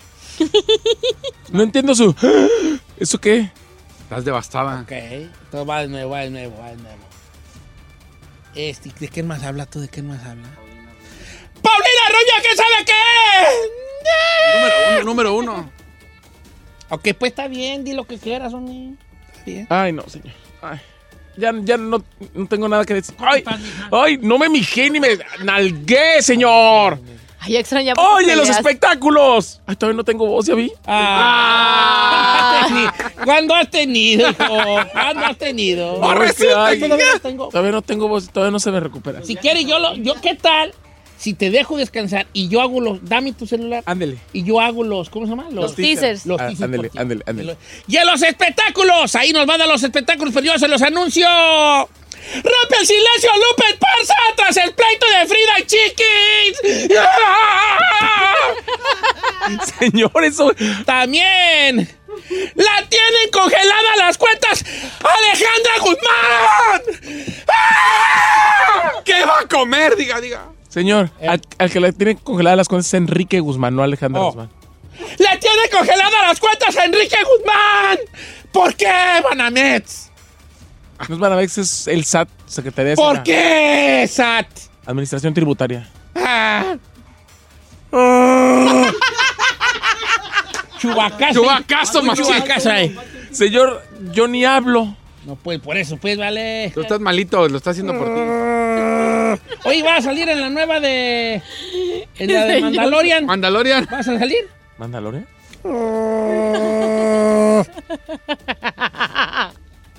[1.51, 2.15] No entiendo su...
[2.99, 3.51] ¿Eso qué?
[4.03, 4.81] Estás devastada.
[4.81, 4.91] Ok,
[5.51, 7.04] todo va de nuevo, va de nuevo, va de nuevo.
[8.55, 9.79] Este, ¿De qué más habla tú?
[9.81, 10.47] ¿De qué más habla?
[11.61, 12.93] ¡Paulina Roya, ¿qué sabe qué?
[14.55, 15.71] Número uno, número uno.
[16.89, 18.93] Ok, pues está bien, di lo que quieras, hombre.
[19.27, 19.67] Está bien.
[19.69, 20.33] Ay, no, señor.
[20.61, 20.79] Ay.
[21.37, 22.01] Ya, ya no,
[22.33, 23.15] no tengo nada que decir.
[23.19, 23.43] Ay,
[23.91, 26.99] ay, no me mijé ni me nalgué, señor.
[27.45, 27.63] Ay.
[28.15, 29.62] Oye, los espectáculos.
[29.65, 30.71] Ay, todavía no tengo voz, ¿ya vi?
[30.86, 32.67] Ah,
[33.23, 34.36] ¿Cuándo has tenido, hijo?
[34.91, 35.99] ¿Cuándo has tenido?
[35.99, 37.47] No, es que, ay, Todavía no tengo.
[37.49, 39.23] Todavía no tengo voz, todavía no se me recupera.
[39.23, 39.95] Si quieres, yo lo.
[39.95, 40.73] Yo, ¿Qué tal?
[41.17, 43.03] Si te dejo descansar y yo hago los.
[43.08, 43.84] Dame tu celular.
[43.86, 44.17] Ándele.
[44.34, 45.10] Y yo hago los.
[45.10, 45.47] ¿Cómo se llama?
[45.49, 46.25] Los teasers.
[46.25, 47.58] Los Ah, teasers ándele, ándele, ándele.
[47.88, 49.15] Y en los espectáculos.
[49.15, 51.25] Ahí nos van a los espectáculos, pero yo se los anuncio.
[52.33, 54.13] ¡Rompe el silencio, Lupe Esparza!
[54.35, 56.59] Tras el pleito de Frida Chiquis.
[59.79, 60.51] Señor, eso.
[60.85, 61.89] También.
[62.55, 64.63] ¡La tienen congelada las cuentas!
[64.99, 66.81] ¡Alejandra Guzmán!
[67.51, 68.91] ¡Ah!
[69.03, 69.95] ¿Qué va a comer?
[69.95, 70.45] Diga, diga.
[70.69, 74.25] Señor, al, al que le tiene congeladas las cuentas es Enrique Guzmán, no Alejandra Oh.
[74.27, 74.49] Guzmán.
[75.17, 77.99] ¡Le tiene congelada las cuentas a Enrique Guzmán!
[78.51, 78.91] ¿Por qué,
[79.23, 80.11] Banamets?
[81.10, 83.23] No es Banamex, es el SAT, Secretaría de ¿Por Hacienda.
[83.23, 84.47] qué, SAT?
[84.86, 85.89] Administración Tributaria.
[86.15, 86.75] Ah.
[90.79, 91.41] Chubacazo.
[91.41, 92.25] Chubacazo, machín.
[92.25, 92.95] Chubacazo ahí.
[93.31, 94.95] Señor, yo ni hablo.
[95.25, 96.71] No, pues por eso, pues, vale.
[96.73, 98.21] Tú estás malito, lo está haciendo por ti.
[99.65, 101.41] Oye, va a salir en la nueva de.
[102.19, 102.62] En la de.
[102.62, 103.25] Mandalorian.
[103.25, 103.88] Mandalorian.
[103.89, 104.47] ¿Vas a salir?
[104.77, 105.25] ¿Mandalorian?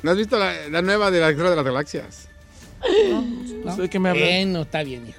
[0.06, 2.28] ¿No has visto la, la nueva de la Guerra de las Galaxias?
[3.64, 4.24] No sé de qué me habla.
[4.24, 5.18] Bueno, está bien, hijo.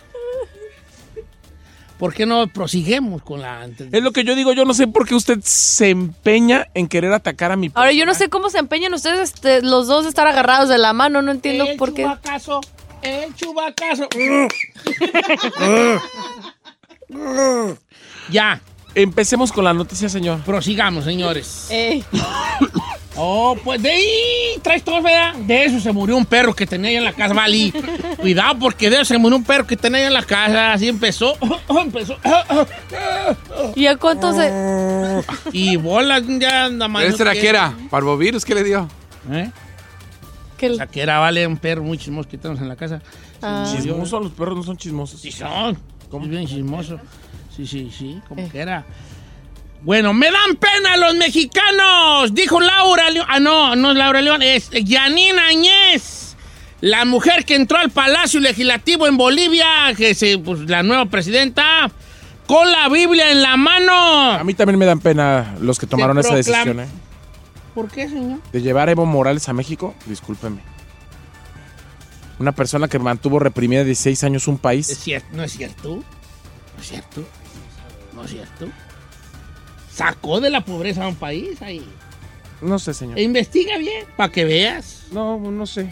[2.00, 3.90] ¿Por qué no prosiguemos con la antes?
[3.92, 7.12] Es lo que yo digo, yo no sé por qué usted se empeña en querer
[7.12, 10.10] atacar a mi Ahora, yo no sé cómo se empeñan ustedes este, los dos de
[10.10, 12.04] estar agarrados de la mano, no entiendo El por qué.
[12.04, 12.62] chubacazo,
[13.02, 14.08] el chubacazo.
[18.32, 18.62] ya.
[18.96, 20.40] Empecemos con la noticia, señor.
[20.44, 21.68] Prosigamos, señores.
[21.72, 22.02] Eh.
[23.18, 25.34] Oh, pues de ahí traes todo, ¿verdad?
[25.36, 27.74] De eso se murió un perro que tenía yo en la casa, Vali.
[28.18, 30.74] Cuidado, porque de eso se murió un perro que tenía yo en la casa.
[30.74, 31.36] Así empezó.
[31.70, 32.16] empezó.
[33.76, 35.24] ¿Y a cuánto se...?
[35.52, 37.06] Y bolas, ya anda más.
[37.06, 37.74] ¿Ese era qué era?
[37.90, 38.46] ¿Parvovirus?
[38.46, 38.88] ¿Qué le dio?
[39.32, 39.50] ¿Eh?
[40.58, 43.02] Que O sea, que era, vale, un perro muy chismoso que tenemos en la casa.
[43.42, 43.72] Ah.
[43.76, 45.22] Chismosos, los perros no son chismosos.
[45.22, 45.78] Sí son.
[46.12, 47.00] Es bien chismoso.
[47.56, 48.86] Sí, sí, sí, como que era.
[49.82, 53.26] Bueno, me dan pena los mexicanos, dijo Laura León.
[53.30, 56.36] Ah, no, no es Laura León, es Yanina Añez.
[56.82, 61.90] La mujer que entró al Palacio Legislativo en Bolivia, que se, pues, la nueva presidenta,
[62.46, 64.32] con la Biblia en la mano.
[64.34, 66.88] A mí también me dan pena los que tomaron esa decisión, ¿eh?
[67.74, 68.40] ¿Por qué, señor?
[68.52, 70.62] De llevar a Evo Morales a México, discúlpeme.
[72.40, 74.88] Una persona que mantuvo reprimida 16 años un ¿Es país.
[75.00, 75.28] cierto?
[75.32, 75.96] ¿No es cierto?
[75.96, 77.24] ¿No es cierto?
[78.14, 78.68] ¿No es cierto?
[79.98, 81.84] Sacó de la pobreza a un país ahí.
[82.62, 83.18] No sé, señor.
[83.20, 85.06] Investiga bien, para que veas.
[85.12, 85.92] No, no sé.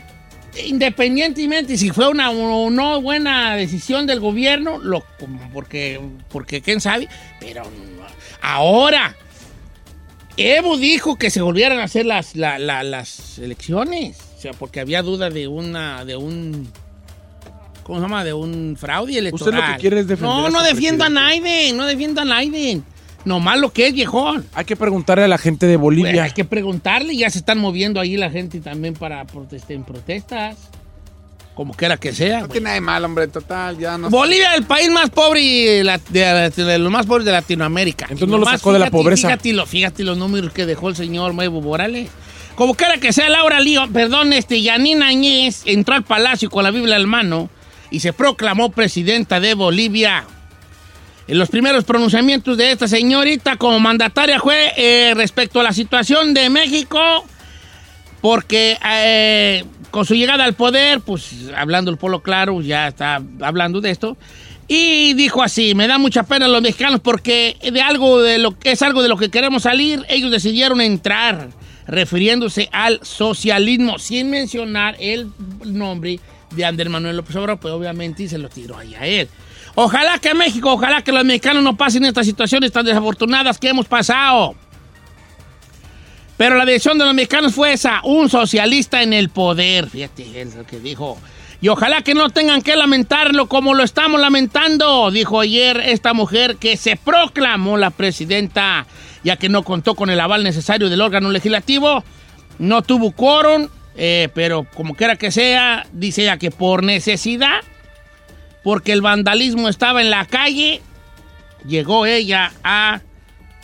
[0.66, 5.04] Independientemente si fue una o no buena decisión del gobierno, lo,
[5.54, 7.64] porque, porque quién sabe, pero
[8.42, 9.16] ahora
[10.38, 14.80] Evo dijo que se volvieran a hacer las, la- la- las elecciones, o sea, porque
[14.82, 16.70] había duda de una, de un,
[17.84, 18.24] ¿cómo se llama?
[18.26, 19.54] De un fraude electoral.
[19.60, 21.10] Usted lo que quiere es defender No, no defiendo a.
[21.10, 22.84] Naiden, no defiendo a Naiden.
[23.26, 24.46] Nomás lo que es viejón.
[24.54, 26.12] Hay que preguntarle a la gente de Bolivia.
[26.12, 29.84] Pues hay que preguntarle, ya se están moviendo ahí la gente también para protestar en
[29.84, 30.56] protestas.
[31.56, 32.42] Como quiera que sea.
[32.42, 35.42] No tiene nada de mal, hombre, total, ya no Bolivia es el país más pobre
[35.42, 38.06] de, de los más pobres de Latinoamérica.
[38.10, 39.30] Entonces no lo sacó de la pobreza.
[39.30, 42.10] Fíjate, fíjate los números que dejó el señor Evo Morales.
[42.56, 46.72] Como quiera que sea, Laura Lío, perdón, este, Yanina Añez entró al palacio con la
[46.72, 47.50] Biblia en mano
[47.90, 50.26] y se proclamó presidenta de Bolivia.
[51.28, 56.52] Los primeros pronunciamientos de esta señorita como mandataria fue eh, respecto a la situación de
[56.52, 57.00] México,
[58.22, 63.82] porque eh, con su llegada al poder, pues hablando el polo claro, ya está hablando
[63.82, 64.18] de esto,
[64.68, 68.72] y dijo así, me da mucha pena los mexicanos porque de algo de lo que
[68.72, 71.50] es algo de lo que queremos salir, ellos decidieron entrar,
[71.88, 75.32] refiriéndose al socialismo, sin mencionar el
[75.64, 76.20] nombre
[76.52, 79.28] de Andrés Manuel López Obrador, pues obviamente se lo tiró ahí a él.
[79.76, 83.86] Ojalá que México, ojalá que los mexicanos no pasen estas situaciones tan desafortunadas que hemos
[83.88, 84.56] pasado.
[86.38, 89.90] Pero la decisión de los mexicanos fue esa, un socialista en el poder.
[89.90, 91.18] Fíjate, es lo que dijo.
[91.62, 96.58] Y ojalá que no tengan que lamentarlo como lo estamos lamentando, dijo ayer esta mujer
[96.58, 98.86] que se proclamó la presidenta,
[99.24, 102.04] ya que no contó con el aval necesario del órgano legislativo,
[102.60, 107.62] no tuvo quórum, eh, pero como quiera que sea, dice ella que por necesidad,
[108.66, 110.82] porque el vandalismo estaba en la calle,
[111.68, 113.00] llegó ella a,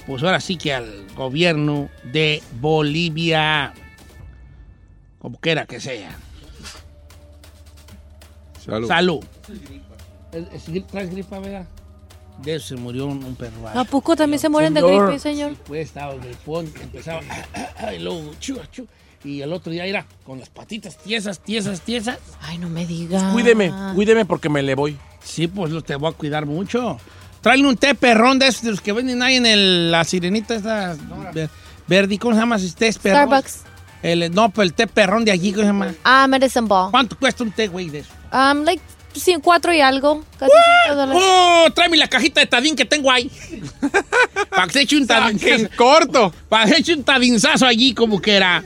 [0.05, 3.73] pues ahora sí que al gobierno de Bolivia,
[5.17, 6.15] como quiera que sea.
[8.63, 8.87] Salud.
[8.87, 9.23] Salud.
[10.31, 11.65] Es- es- ¿Traes gripa, verdad?
[12.43, 13.67] De eso se murió un, un perro.
[13.73, 15.05] ¿A poco también se mueren de Señor.
[15.07, 15.53] gripe, señor?
[15.65, 17.21] Pues estaba gripón, empezaba
[17.95, 18.87] y luego chu, chu,
[19.23, 22.17] y el otro día era con las patitas tiesas, tiesas, tiesas.
[22.41, 23.21] Ay, no me digas.
[23.33, 24.97] Cuídeme, cuídeme porque me le voy.
[25.23, 26.97] Sí, pues lo te voy a cuidar mucho.
[27.41, 30.55] Tráele un té perrón de esos de los que venden ahí en el, la sirenita
[30.55, 30.95] esta
[31.33, 31.49] ver-
[31.87, 33.27] verde, ¿cómo se llama ese té perrón?
[33.27, 33.59] Starbucks.
[34.03, 35.93] El, no, pues el té perrón de allí, ¿cómo se llama?
[36.03, 36.89] Ah, Medicine Ball.
[36.91, 38.09] ¿Cuánto cuesta un té, güey, de eso?
[38.33, 38.81] Um, like,
[39.13, 40.23] sí, cuatro y algo.
[40.39, 40.51] Casi
[40.85, 41.21] cinco dólares.
[41.23, 41.67] ¡Oh!
[41.75, 43.29] Tráeme la cajita de tadín que tengo ahí.
[44.49, 45.39] Para que se eche un tadín.
[45.75, 46.33] corto.
[46.49, 48.63] Para que se eche un tadinzazo allí como que era.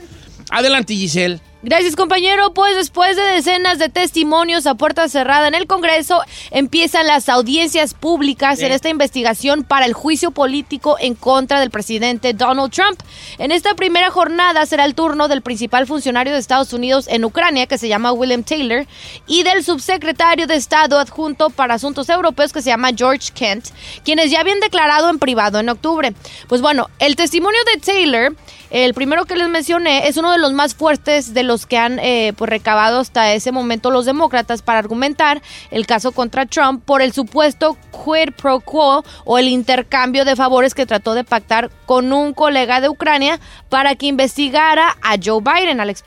[0.50, 1.40] Adelante, Giselle.
[1.66, 2.54] Gracias, compañero.
[2.54, 7.92] Pues después de decenas de testimonios a puerta cerrada en el Congreso, empiezan las audiencias
[7.92, 13.00] públicas en esta investigación para el juicio político en contra del presidente Donald Trump.
[13.38, 17.66] En esta primera jornada será el turno del principal funcionario de Estados Unidos en Ucrania,
[17.66, 18.86] que se llama William Taylor,
[19.26, 23.70] y del subsecretario de Estado adjunto para Asuntos Europeos, que se llama George Kent,
[24.04, 26.14] quienes ya habían declarado en privado en octubre.
[26.46, 28.36] Pues bueno, el testimonio de Taylor
[28.70, 31.98] el primero que les mencioné es uno de los más fuertes de los que han
[32.00, 35.40] eh, pues, recabado hasta ese momento los demócratas para argumentar
[35.70, 40.74] el caso contra Trump por el supuesto quid pro quo o el intercambio de favores
[40.74, 45.80] que trató de pactar con un colega de Ucrania para que investigara a Joe Biden,
[45.80, 46.02] al, ex,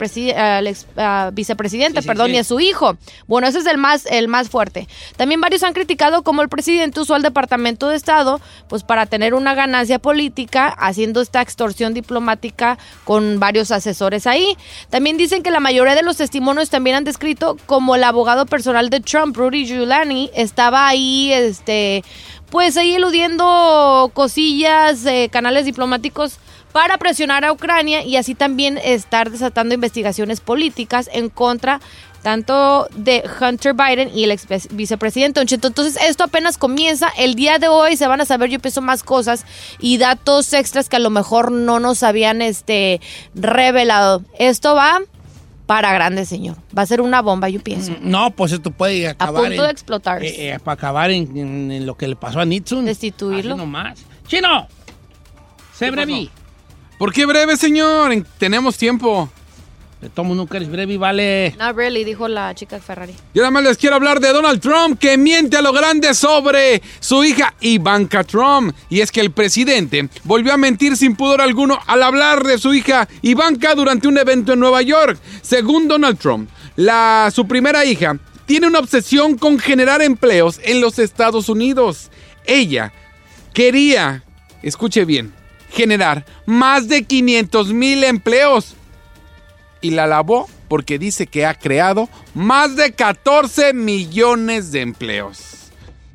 [0.98, 2.98] ah, vicepresidente, perdón, y a su hijo.
[3.28, 4.88] Bueno, ese es el más, el más fuerte.
[5.18, 9.34] También varios han criticado cómo el presidente usó al Departamento de Estado pues para tener
[9.34, 14.58] una ganancia política haciendo esta extorsión diplomática con varios asesores ahí.
[14.90, 18.90] También dicen que la mayoría de los testimonios también han descrito como el abogado personal
[18.90, 22.04] de Trump, Rudy Giuliani, estaba ahí, este,
[22.52, 26.38] pues ahí eludiendo cosillas, eh, canales diplomáticos
[26.72, 31.80] para presionar a Ucrania y así también estar desatando investigaciones políticas en contra
[32.22, 37.10] tanto de Hunter Biden y el ex vicepresidente Entonces, esto apenas comienza.
[37.18, 39.46] El día de hoy se van a saber, yo pienso, más cosas
[39.80, 43.02] y datos extras que a lo mejor no nos habían este,
[43.36, 44.24] revelado.
[44.38, 45.00] Esto va
[45.70, 46.58] para grande, señor.
[46.76, 47.92] Va a ser una bomba, yo pienso.
[47.92, 49.46] Mm, no, pues esto puede acabar.
[49.46, 50.24] A punto de explotar.
[50.24, 52.86] Eh, eh, para acabar en, lo que le pasó a Nixon.
[52.86, 53.54] Destituirlo.
[53.54, 54.00] Así nomás.
[54.28, 54.68] ¡Chino!
[55.76, 56.30] ¡Sé breve!
[56.98, 58.26] ¿Por qué breve, señor?
[58.40, 59.30] Tenemos tiempo.
[60.02, 61.54] De tomo nunca eres breve, vale.
[61.60, 63.14] Not really, dijo la chica de Ferrari.
[63.34, 66.82] Yo nada más les quiero hablar de Donald Trump, que miente a lo grande sobre
[67.02, 68.74] su hija Ivanka Trump.
[68.90, 72.74] Y es que el presidente volvió a mentir sin pudor alguno al hablar de su
[72.74, 75.20] hija Ivanka durante un evento en Nueva York.
[75.42, 80.98] Según Donald Trump, la, su primera hija tiene una obsesión con generar empleos en los
[80.98, 82.10] Estados Unidos.
[82.46, 82.94] Ella
[83.54, 84.24] quería,
[84.64, 85.34] escuche bien,
[85.72, 88.76] generar más de 500 mil empleos
[89.82, 95.56] y la alabó porque dice que ha creado más de 14 millones de empleos.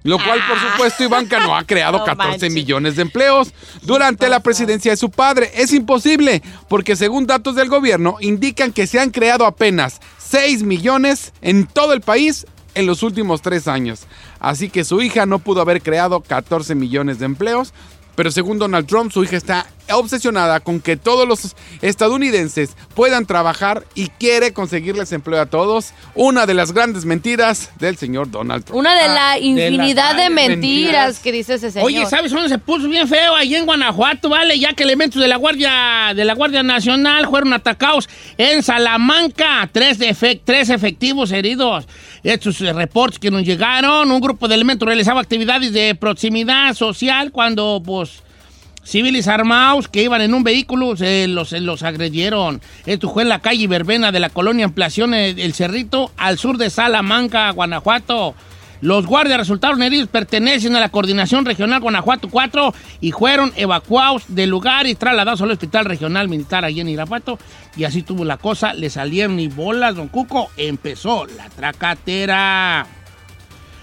[0.03, 0.71] Lo cual, por Ah.
[0.73, 5.51] supuesto, Ivanka no ha creado 14 millones de empleos durante la presidencia de su padre.
[5.55, 11.33] Es imposible, porque según datos del gobierno, indican que se han creado apenas 6 millones
[11.41, 14.01] en todo el país en los últimos tres años.
[14.41, 17.73] Así que su hija no pudo haber creado 14 millones de empleos.
[18.17, 23.85] Pero según Donald Trump, su hija está obsesionada con que todos los estadounidenses puedan trabajar
[23.95, 25.93] y quiere conseguirles empleo a todos.
[26.15, 28.79] Una de las grandes mentiras del señor Donald Trump.
[28.79, 31.19] Una de la Ah, de infinidad las de, mentiras, mentiras.
[31.21, 31.87] que dice ese señor.
[31.87, 33.35] Oye, ¿sabes dónde se puso bien feo?
[33.35, 34.59] Allí en Guanajuato, ¿vale?
[34.59, 39.69] Ya que elementos de la Guardia, de la Guardia Nacional fueron atacados en Salamanca.
[39.73, 39.99] Tres,
[40.45, 41.87] tres efectivos heridos.
[42.25, 47.31] Estos eh, reportes que nos llegaron, un grupo de elementos realizaba actividades de proximidad social
[47.31, 48.23] cuando, pues,
[48.83, 52.63] civiles armados que iban en un vehículo se los, se los agredieron.
[52.87, 56.57] Esto fue en la calle Verbena de la colonia Ampliación eh, El Cerrito, al sur
[56.57, 58.35] de Salamanca, Guanajuato.
[58.85, 64.51] Los guardias resultaron heridos, pertenecen a la Coordinación Regional Guanajuato 4 y fueron evacuados del
[64.51, 67.39] lugar y trasladados al Hospital Regional Militar allí en Irapuato.
[67.79, 72.87] Y así tuvo la cosa, le salieron y bolas, don Cuco, empezó la tracatera.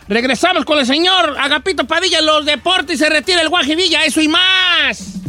[0.08, 5.21] Regresamos con el señor Agapito Padilla los deportes se retira el Guajivilla, eso y más.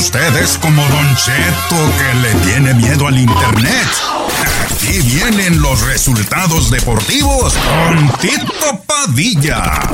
[0.00, 3.88] Usted es como Don Cheto que le tiene miedo al internet.
[4.64, 9.90] Aquí vienen los resultados deportivos con Tito Padilla.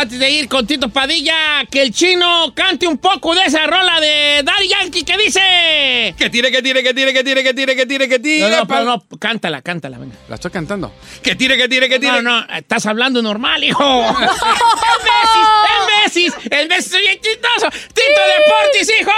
[0.00, 4.00] Antes de ir con Tito Padilla, que el chino cante un poco de esa rola
[4.00, 6.14] de Daddy Yankee que dice.
[6.16, 8.48] Que tire, que tire, que tire, que tire, que tire, que tire, que tire.
[8.48, 10.16] No, no, pero no, cántala, cántala, venga.
[10.30, 10.90] La estoy cantando.
[11.22, 12.22] Que tire, que tire, que tire.
[12.22, 13.84] No, no, estás hablando normal, hijo.
[15.70, 16.26] ¡El Messi!
[16.50, 17.68] ¡El Messi es bien chistoso!
[17.92, 19.12] ¡Tito Deportes, hijo!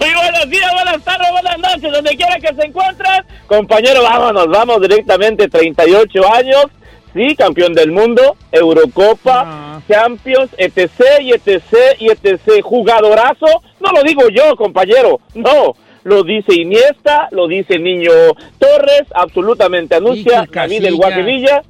[0.00, 3.24] Muy buenos días, buenas tardes, buenas noches, donde quiera que se encuentren.
[3.46, 6.64] Compañero, vámonos, vamos directamente, 38 años,
[7.12, 11.62] sí, campeón del mundo, Eurocopa, Champions, etc, y etc,
[11.98, 12.62] y etc.
[12.62, 13.46] Jugadorazo,
[13.80, 15.74] no lo digo yo, compañero, no.
[16.04, 18.12] Lo dice Iniesta, lo dice Niño
[18.58, 20.96] Torres, absolutamente anuncia David el.
[20.96, 21.62] Guajevilla.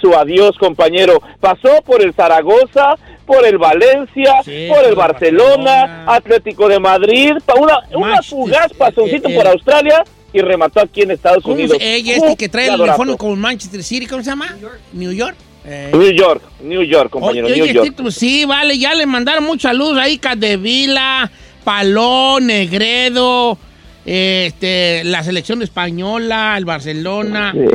[0.00, 1.22] su adiós, compañero.
[1.40, 4.34] Pasó por el Zaragoza, por el Valencia,
[4.68, 10.04] por el Barcelona, Atlético de Madrid, una, una fugaz pasoncito por Australia
[10.36, 11.78] y remató aquí en Estados ¿Cómo Unidos.
[11.78, 14.56] se- ella este que trae el uniforme con Manchester City, ¿cómo se llama?
[14.92, 15.34] New York.
[15.64, 17.88] Eh, New York, New York, compañero, Oye, New York.
[17.96, 21.30] Tito, sí, vale, ya le mandaron mucha luz ahí, Cadevila,
[21.64, 23.58] Palón, Negredo,
[24.04, 27.52] este, la selección española, el Barcelona.
[27.52, 27.66] Sí.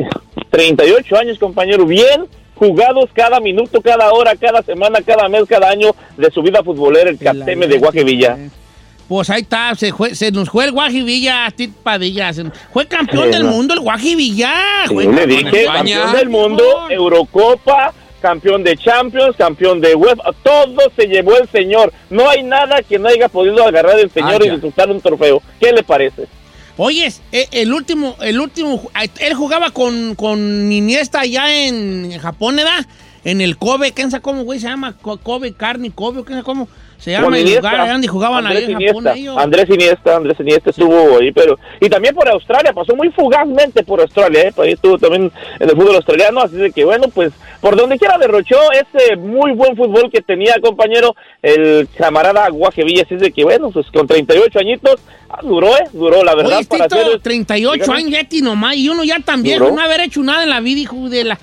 [0.50, 5.94] 38 años, compañero, bien jugados cada minuto, cada hora, cada semana, cada mes, cada año
[6.16, 8.38] de su vida futbolera, el Cateme de Guajevilla.
[9.12, 12.32] Pues ahí está, se, nos fue el Guajivilla, Tito Padilla.
[12.32, 13.50] se- fue campeón Sí, del no.
[13.50, 14.50] mundo el Guajivilla.
[14.88, 17.92] Sí, fue le campeón dije, campeón del mundo, Eurocopa,
[18.22, 21.92] campeón de Champions, campeón de UEFA, todo se llevó el señor.
[22.08, 25.42] No hay nada que no haya podido agarrar el señor Ah, y disfrutar un trofeo.
[25.60, 26.26] ¿Qué le parece?
[26.78, 28.80] Oye, eh, el último, el último,
[29.20, 32.86] él jugaba con, con Iniesta allá en Japón, ¿verdad?
[33.24, 34.58] En el Kobe, ¿quién sabe cómo, güey?
[34.58, 36.66] Se llama Kobe, Carne, Kobe, ¿quién sabe cómo?
[37.02, 39.36] Se llama el lugar donde jugaban Andrés ahí en Japón Iniesta, ellos.
[39.36, 44.00] Andrés Iniesta, Andrés Iniesta estuvo ahí, pero y también por Australia, pasó muy fugazmente por
[44.00, 44.52] Australia, ¿eh?
[44.58, 48.18] Ahí estuvo también en el fútbol australiano, así de que bueno, pues por donde quiera
[48.18, 53.72] derrochó ese muy buen fútbol que tenía, compañero, el camarada Guajevilla, así de que bueno,
[53.72, 55.88] pues con 38 añitos, ah, duró, ¿eh?
[55.92, 57.20] Duró, la verdad, Oye, para Tito, hacer...
[57.20, 57.98] 38 Dígame.
[57.98, 59.72] años ya ti nomás, y uno ya ¿Duró?
[59.72, 61.38] no haber hecho nada en la vida, hijo de la...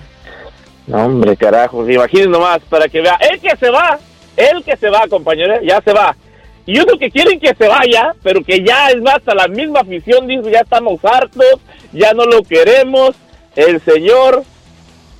[0.86, 3.98] No, hombre, carajo, imagínense nomás, para que vea, el que se va,
[4.40, 5.60] el que se va, compañero, ¿eh?
[5.64, 6.16] ya se va.
[6.66, 9.80] Y otros que quieren que se vaya, pero que ya es más, hasta la misma
[9.80, 11.56] afición dice, ya estamos hartos,
[11.92, 13.16] ya no lo queremos.
[13.56, 14.44] El señor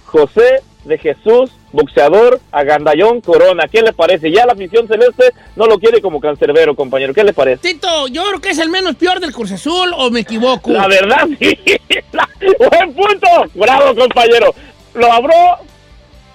[0.07, 3.65] José de Jesús, boxeador, agandallón, corona.
[3.71, 4.31] ¿Qué le parece?
[4.31, 7.15] Ya la afición celeste no lo quiere como cancerbero, compañero.
[7.15, 7.63] ¿Qué le parece?
[7.63, 10.71] Tito, yo creo que es el menos peor del Cruz Azul, ¿o me equivoco?
[10.71, 11.59] La verdad, sí.
[12.41, 13.29] Buen punto.
[13.55, 14.55] Bravo, compañero.
[14.95, 15.59] Lo habló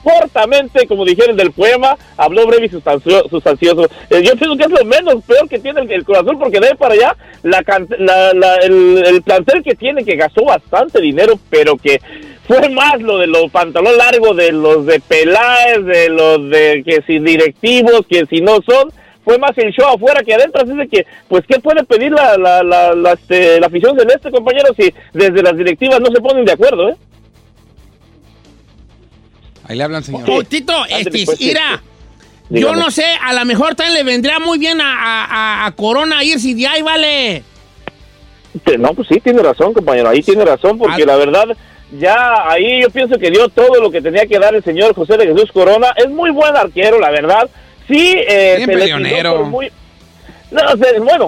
[0.05, 3.85] cortamente, como dijeron del poema, habló breve y sustancio- sustancioso.
[4.09, 6.75] Eh, yo pienso que es lo menos peor que tiene el, Azul, porque de ahí
[6.77, 7.63] para allá, la,
[7.97, 11.99] la- la- el, el plantel que tiene, que gastó bastante dinero, pero que
[12.47, 17.01] fue más lo de los pantalones largos, de los de Peláez, de los de que
[17.07, 18.91] si directivos, que si no son,
[19.23, 22.37] fue más el show afuera que adentro, así de que, pues, ¿qué puede pedir la,
[22.37, 26.45] la, la, la, este, la afición celeste, compañero, si desde las directivas no se ponen
[26.45, 26.95] de acuerdo, eh?
[29.67, 30.23] Ahí le hablan, señor.
[30.29, 31.81] Oh, Tito, este, pues, mira,
[32.51, 32.59] sí.
[32.59, 34.93] yo no sé, a lo mejor también le vendría muy bien a,
[35.25, 37.43] a- a- Corona irse de ahí, vale.
[38.63, 41.45] Te- No, pues sí, tiene razón, compañero, ahí tiene razón, porque la verdad,
[41.99, 45.17] ya ahí yo pienso que dio todo lo que tenía que dar el señor José
[45.17, 45.87] de Jesús Corona.
[45.97, 47.49] Es muy buen arquero, la verdad.
[47.87, 49.71] Sí, eh, Bien se le por muy...
[50.55, 51.27] No, bueno,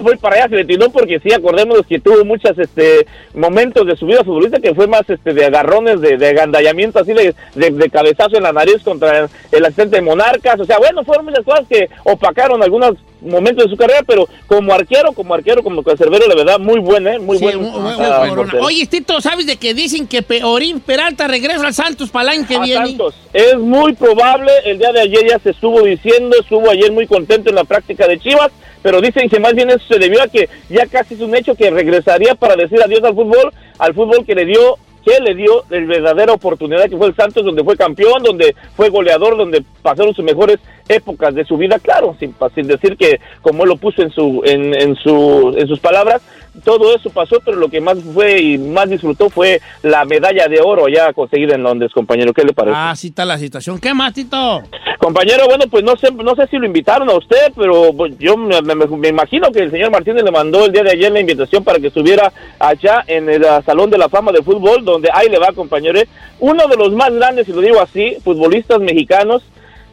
[0.00, 3.96] voy para allá, se le tiró porque sí, acordémonos que tuvo muchos este, momentos de
[3.96, 7.70] su vida futbolista que fue más este, de agarrones, de, de agandallamiento, así de, de,
[7.70, 10.58] de cabezazo en la nariz contra el, asistente de Monarcas.
[10.58, 14.74] O sea, bueno, fueron muchas cosas que opacaron algunos momentos de su carrera, pero como
[14.74, 17.18] arquero, como arquero, como cancerbero, la verdad, muy buen, ¿eh?
[17.18, 17.62] Muy Sí, buen.
[17.62, 17.70] muy-
[18.00, 18.28] ah.
[18.60, 22.48] Oye, Tito, ¿sabes de que dicen que Peorín Peralta regresa al Santos para el año
[22.48, 22.86] que a viene?
[22.88, 23.14] Santos.
[23.32, 27.48] Es muy probable, el día de ayer ya se estuvo diciendo, estuvo ayer muy contento
[27.48, 28.50] en la práctica de Chivas,
[28.84, 31.54] pero dicen que más bien eso se debió a que ya casi es un hecho
[31.54, 35.64] que regresaría para decir adiós al fútbol, al fútbol que le dio que le dio
[35.70, 40.14] la verdadera oportunidad que fue el Santos, donde fue campeón, donde fue goleador, donde pasaron
[40.14, 40.58] sus mejores
[40.88, 44.42] épocas de su vida, claro, sin, sin decir que como él lo puso en su
[44.44, 46.20] en, en su en sus palabras,
[46.62, 50.60] todo eso pasó, pero lo que más fue y más disfrutó fue la medalla de
[50.60, 52.32] oro ya conseguida en Londres, compañero.
[52.32, 52.76] ¿Qué le parece?
[52.78, 53.80] Ah, sí está la situación.
[53.80, 54.62] ¿Qué más, Tito?
[54.98, 58.36] Compañero, bueno, pues no sé, no sé si lo invitaron a usted, pero pues, yo
[58.36, 61.20] me, me- me imagino que el señor Martínez le mandó el día de ayer la
[61.20, 65.08] invitación para que estuviera allá en el ah, Salón de la Fama de Fútbol, donde
[65.12, 65.98] ahí le va, compañero.
[65.98, 66.08] eh,
[66.38, 69.42] Uno de los más grandes, y lo digo así, futbolistas mexicanos,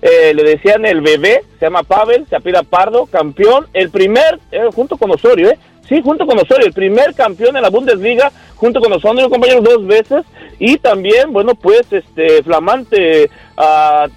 [0.01, 4.69] eh, le decían el bebé, se llama Pavel, se apida Pardo, campeón, el primer, eh,
[4.73, 5.59] junto con Osorio, ¿eh?
[5.87, 9.85] Sí, junto con Osorio, el primer campeón en la Bundesliga, junto con Osorio, compañeros, dos
[9.85, 10.23] veces,
[10.57, 14.07] y también, bueno, pues, este, flamante ah,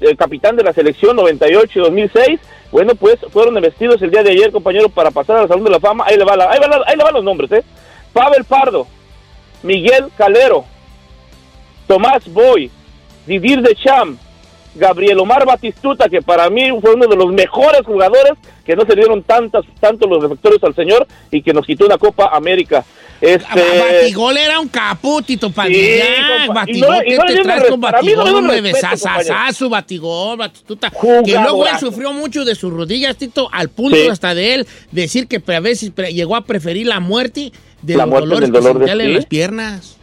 [0.00, 2.40] el capitán de la selección 98 y 2006.
[2.70, 5.80] Bueno, pues fueron vestidos el día de ayer, compañero, para pasar al Salón de la
[5.80, 6.04] Fama.
[6.06, 7.64] Ahí le, va ahí le van los nombres, ¿eh?
[8.12, 8.86] Pavel Pardo,
[9.62, 10.64] Miguel Calero,
[11.86, 12.70] Tomás Boy,
[13.26, 14.20] Didier Deschamps,
[14.78, 18.32] Gabriel Omar Batistuta, que para mí fue uno de los mejores jugadores,
[18.64, 21.98] que no se dieron tantas, tantos los reflectores al señor y que nos quitó una
[21.98, 22.84] Copa América.
[23.20, 23.44] Este,
[23.80, 25.90] Batigol era un caputito para Sí,
[26.54, 28.34] Batigol, no- ¿qué no te dio traes con no Batigol?
[28.34, 30.90] Hombre, besazazazo, Batigol, Batistuta.
[31.24, 34.06] Que luego él sufrió mucho de sus rodillas, Tito, al punto Sí.
[34.08, 37.50] hasta de él decir que a veces llegó a preferir la muerte
[37.82, 39.97] de La los muerte dolores del dolor que de- en las piernas.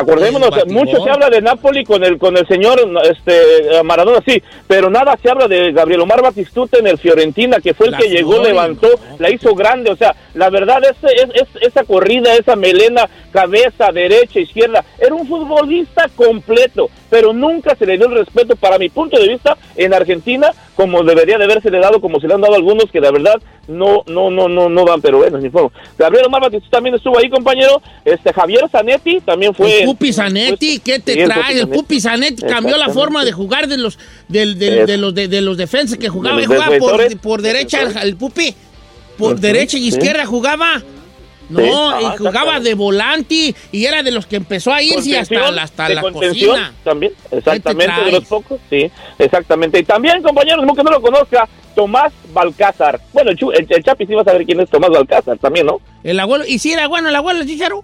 [0.00, 4.90] Acordémonos, mucho se habla de Napoli con el con el señor este Maradona, sí, pero
[4.90, 8.08] nada se habla de Gabriel Omar Batistuta en el Fiorentina, que fue el La que
[8.08, 13.92] llegó, levantó, la hizo grande, o sea, la verdad es- esa corrida, esa melena, cabeza,
[13.92, 18.88] derecha, izquierda, era un futbolista completo, pero nunca se le dio el respeto, para mi
[18.88, 22.40] punto de vista, en Argentina, como debería de haberse le dado, como se le han
[22.40, 25.50] dado a algunos que la verdad no, no, no, no, no van, pero bueno, ni
[25.50, 25.72] modo.
[25.98, 29.80] Gabriel Omar Batistuta también estuvo ahí, compañero, este Javier Zanetti también fue...
[29.80, 31.60] El Pupi Zanetti, ¿qué te Sí, trae?
[31.60, 31.68] El.
[31.68, 33.98] Pupi Zanetti cambió la forma de jugar de los
[34.28, 36.38] del, de los de, de los defensas que jugaba.
[36.40, 36.76] De jugaba
[37.20, 38.54] por, derecha el, el Pupi.
[39.18, 40.82] Por derecha y izquierda jugaba.
[41.50, 45.18] No, Sí, y ajá, jugaba de volante y era de los que empezó a irse
[45.18, 46.72] hasta, hasta de la cocina.
[46.84, 49.78] también, exactamente, de los pocos, sí, exactamente.
[49.80, 53.00] Y también, compañeros, como que no lo conozca, Tomás Balcázar.
[53.12, 55.66] Bueno, el, Chu- el, el Chapi sí va a saber quién es Tomás Balcázar también,
[55.66, 55.80] ¿no?
[56.04, 57.82] El abuelo, y si era bueno el abuelo, Chicharo.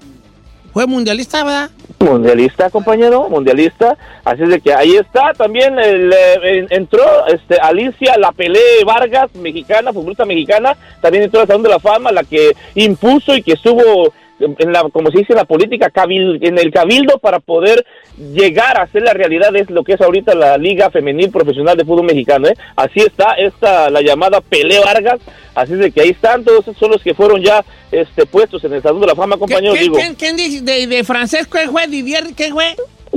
[0.73, 1.71] Fue mundialista, ¿verdad?
[2.11, 3.97] Mundialista, compañero, mundialista.
[4.25, 5.33] Así es de que ahí está.
[5.37, 10.77] También el, en- entró este, Alicia La Pelé Vargas, mexicana, futbolista mexicana.
[11.01, 14.82] También entró al Salón de la Fama, la que impuso y que estuvo en la,
[14.93, 17.84] como se dice en la política, cabil- en el cabildo para poder
[18.32, 21.84] llegar a hacer la realidad es lo que es ahorita la Liga Femenil Profesional de
[21.84, 22.49] Fútbol Mexicano.
[22.49, 22.55] ¿eh?
[22.76, 25.20] Así está esta la llamada Pelé Vargas.
[25.55, 28.62] Así es de que ahí están, todos esos son los que fueron ya este, puestos
[28.64, 29.72] en el Salón de la Fama, compañero.
[29.72, 31.87] ¿Quién, Digo, quién- quién dice de, de francés qué fue?
[31.87, 32.74] Didier, ¿qué fue?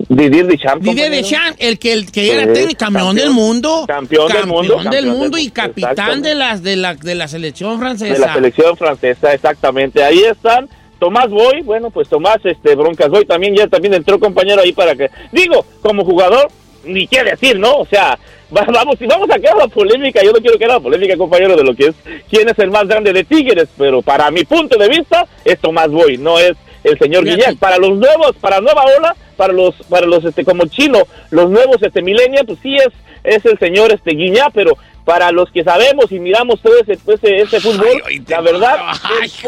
[0.08, 0.86] Didier Deschamps.
[0.86, 1.12] Didier.
[1.12, 3.84] Deschamps, el que, el que era Sí, campeón, del mundo.
[3.88, 7.78] Campeón del mundo, campeón del mundo y capitán de, las, de, la, de la selección
[7.80, 8.14] francesa.
[8.14, 10.02] de la selección francesa, exactamente.
[10.04, 10.70] Ahí están.
[11.00, 14.96] Tomás Boy, bueno, pues Tomás este Broncas Boy también ya también entró compañero ahí para
[14.96, 16.50] que digo, como jugador
[16.84, 17.78] ni qué decir, ¿no?
[17.78, 18.18] O sea,
[18.56, 21.56] va- vamos si vamos a quedar la polémica, yo no quiero quedar la polémica, compañero,
[21.56, 21.96] de lo que es
[22.30, 25.90] quién es el más grande de Tigres, pero para mi punto de vista es Tomás
[25.90, 27.26] Boy, no es el señor.
[27.26, 27.58] Guiñac.
[27.58, 31.00] Para los nuevos, para nueva ola, para los para los este como chino,
[31.32, 32.88] los nuevos este millennials, pues sí es
[33.22, 34.78] es el señor este Guiñac, pero
[35.10, 38.78] para los que sabemos y miramos todo ese ese, ese fútbol, la verdad,
[39.24, 39.44] es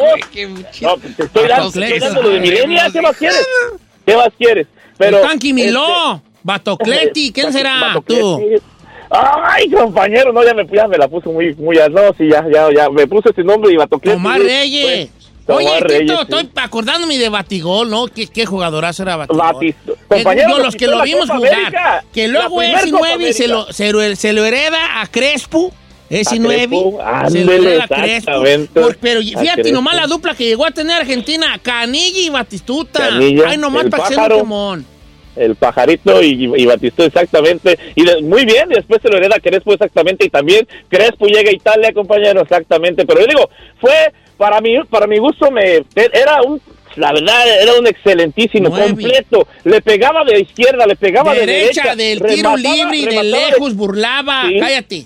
[0.82, 3.48] no, pues te estoy dando, lo de Millennial, ¿qué más quieres?
[4.04, 4.66] ¿Qué más quieres?
[4.98, 7.80] Pero el Tanqui Miló, este, Batocleti, ¿quién será?
[7.80, 8.22] Batocleti.
[8.22, 8.62] Tú.
[9.12, 12.68] Ay, compañero, no, ya me, ya me la puso muy, muy, no, sí, ya, ya,
[12.76, 14.18] ya, me puso ese nombre y Batocleti.
[14.18, 15.10] Tomás sí, Reyes.
[15.12, 15.70] pues, Oye,
[16.00, 18.08] Tito, estoy acordándome de Batigol, ¿no?
[18.08, 19.60] ¿Qué, qué jugadorazo era Batigol?
[19.60, 19.76] Que-
[20.08, 21.54] compañero, los que lo vimos jugar.
[21.54, 22.04] América.
[22.14, 25.72] Que luego ese Copa 9 se lo, se, lo, se lo hereda a Crespo.
[26.10, 28.44] Ese A 9 Crespo, se lo hereda a Crespo.
[28.74, 33.00] Por- pero A fíjate nomás la dupla que llegó a tener Argentina: Canilla y Batistuta.
[33.10, 34.86] Canilla, Ay, nomás para que quemón.
[35.38, 39.38] el pajarito y, y Batistó exactamente y de- muy bien y después se lo hereda
[39.42, 44.12] Crespo exactamente y también Crespo llega a Italia compañero exactamente pero yo digo fue
[44.42, 46.60] para mí para mi gusto me era un
[46.96, 48.88] la verdad era un excelentísimo Nueve.
[48.88, 53.24] completo le pegaba de izquierda le pegaba de Derecha, derecha del tiro libre y de
[53.24, 54.46] lejos burlaba.
[54.50, 54.58] Sí.
[54.60, 55.06] Cállate.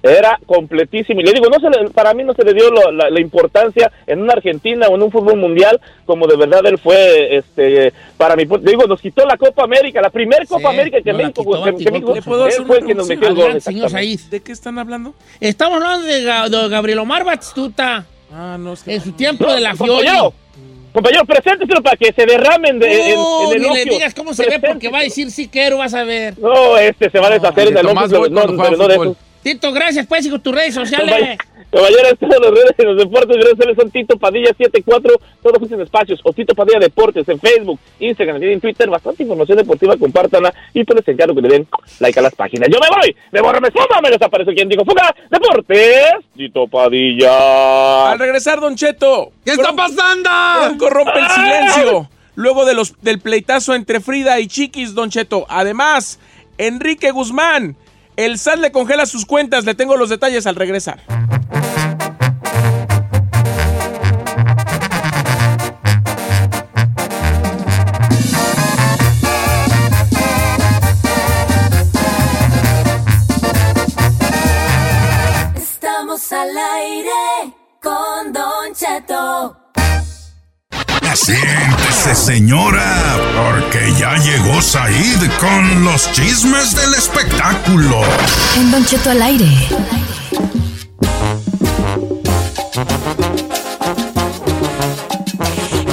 [0.00, 2.92] era completísimo y le digo no se le- para mí no se le dio lo-
[2.92, 6.78] la, la importancia en una Argentina o en un fútbol mundial como de verdad él
[6.78, 10.98] fue este para mi pu- digo nos quitó la Copa América la primera Copa América
[11.02, 13.08] que la México quitó que- que Batibol México- ¿Le puedo él hacer fue que nos
[13.08, 13.90] metió el gol señor.
[13.90, 15.14] ¿De qué están hablando?
[15.40, 18.06] Estamos hablando de, Ga- de Gabriel Omar Batistuta.
[18.32, 19.92] Ah, no, que- En su tiempo de la Fiori.
[20.06, 20.34] compañero
[20.92, 24.34] compañero presénteselo para que se derramen de, en- No, en, el ni le digas cómo
[24.34, 26.36] se ve porque va a decir sí quiero, vas a ver.
[26.38, 27.94] no este se va a deshacer en el no,
[28.58, 31.10] pero no de eso Tito, gracias pues y con tus redes sociales.
[31.10, 31.38] Compañero,
[31.70, 35.80] Caballero, en todas las redes de los deportes, sociales son Tito Padilla 74, todos en
[35.82, 40.54] espacios, o Tito Padilla Deportes en Facebook, Instagram y en Twitter, bastante información deportiva, compártanla
[40.72, 41.68] y pues les encargo que le den
[42.00, 42.70] like a las páginas.
[42.72, 48.12] Yo me voy, me borro, me suma, me desaparece quien dijo fuga, Deportes, Tito Padilla.
[48.12, 49.32] Al regresar, Don Cheto.
[49.44, 50.30] ¿Qué está pasando?
[50.64, 52.08] Bronco rompe el silencio.
[52.34, 55.44] Luego de los, del pleitazo entre Frida y Chiquis, Don Cheto.
[55.50, 56.18] Además,
[56.56, 57.76] Enrique Guzmán.
[58.18, 59.64] El SAT le congela sus cuentas.
[59.64, 60.98] Le tengo los detalles al regresar.
[75.54, 79.56] Estamos al aire con Don Cheto.
[81.14, 88.02] Siéntese, señora, porque ya llegó Said con los chismes del espectáculo.
[88.56, 89.46] En Don Cheto al aire.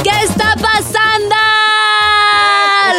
[0.03, 1.35] ¿Qué está pasando?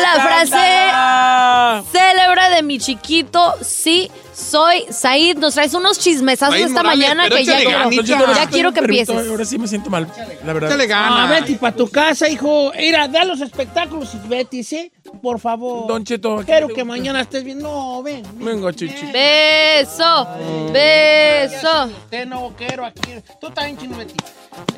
[0.02, 4.10] La frase célebre de mi chiquito, sí
[4.56, 5.36] soy Said.
[5.36, 8.80] Nos traes unos chismesazos Said esta Morales, mañana que ya, ganas, ya Cheto, quiero que
[8.80, 9.30] Permito, empieces.
[9.30, 10.08] Ahora sí me siento mal,
[10.44, 10.70] la verdad.
[10.70, 11.30] Échale ganas.
[11.30, 12.72] Ah, Betty, para tu casa, hijo.
[12.76, 14.90] Mira, da los espectáculos, Betty, ¿sí?
[15.22, 15.86] Por favor.
[15.86, 17.58] Don Cheto, Quiero que mañana estés bien.
[17.58, 18.22] No, ven.
[18.34, 19.06] Venga, chichi.
[19.12, 20.26] Beso,
[20.72, 21.84] beso.
[22.04, 23.12] Usted no quiero aquí.
[23.40, 24.14] Tú también, chino Betty.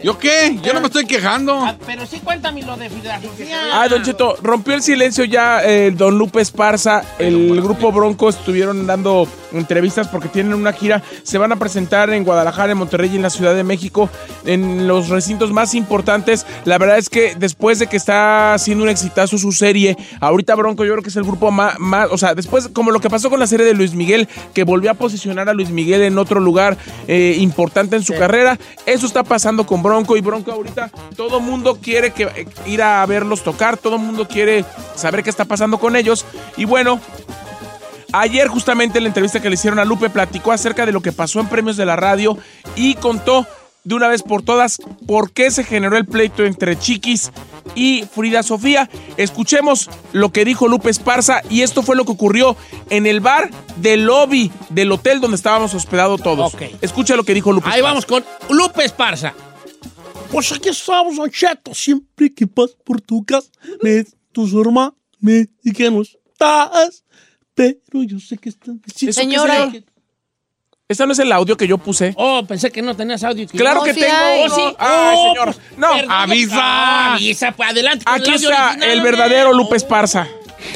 [0.02, 0.58] ¿Yo qué?
[0.62, 1.54] Yo no me estoy quejando.
[1.54, 3.58] Ah, Pero sí cuéntame lo de filosofía.
[3.72, 7.02] Ah, Don Cheto, rompió el silencio ya eh, Don Lupe Esparza.
[7.18, 11.02] El grupo Bronco estuvieron dando entrevistas porque tienen una gira.
[11.22, 14.08] Se van a presentar en Guadalajara, en Monterrey y en la Ciudad de México,
[14.44, 16.46] en los recintos más importantes.
[16.64, 20.84] La verdad es que después de que está haciendo un exitazo su serie, ahorita Bronco
[20.84, 23.30] yo creo que es el grupo más, más o sea, después como lo que pasó
[23.30, 26.40] con la serie de Luis Miguel, que volvió a posicionar a Luis Miguel en otro
[26.40, 26.76] lugar
[27.08, 31.78] eh, importante en su carrera, eso está pasando con Bronco y Bronco ahorita todo mundo
[31.80, 34.64] quiere que, eh, ir a verlos tocar, todo mundo quiere
[34.96, 36.24] saber qué está pasando con ellos
[36.56, 37.00] y bueno,
[38.10, 41.12] Ayer justamente en la entrevista que le hicieron a Lupe platicó acerca de lo que
[41.12, 42.38] pasó en premios de la radio
[42.74, 43.46] y contó
[43.84, 47.30] de una vez por todas por qué se generó el pleito entre Chiquis
[47.74, 48.88] y Frida Sofía.
[49.18, 52.56] Escuchemos lo que dijo Lupe Esparza y esto fue lo que ocurrió
[52.88, 56.56] en el bar del lobby del hotel donde estábamos hospedados todos.
[56.80, 57.88] Escucha lo que dijo Lupe Ahí Esparza.
[57.88, 59.34] vamos con Lupe Esparza.
[60.30, 61.74] Pues aquí estamos, Don Cheto.
[61.74, 63.48] Siempre que vas por tu casa,
[63.82, 67.04] me, tus hermanos me dicen que no estás.
[67.54, 69.10] Pero yo sé que están diciendo.
[69.10, 69.72] ¿Eso qué Señora.
[70.90, 72.14] Este no es el audio que yo puse.
[72.16, 73.46] Oh, pensé que no tenías audio.
[73.48, 74.14] Claro No, que sí tengo.
[74.14, 74.44] hay.
[74.46, 74.60] Oh, sí.
[74.62, 75.44] Oh, Ay, oh, señor.
[75.54, 76.10] pues, No, perdón.
[76.12, 76.56] avisa.
[76.56, 78.04] Ah, avisa, pues adelante.
[78.08, 80.26] Aquí el está original, el verdadero Lupe Esparza.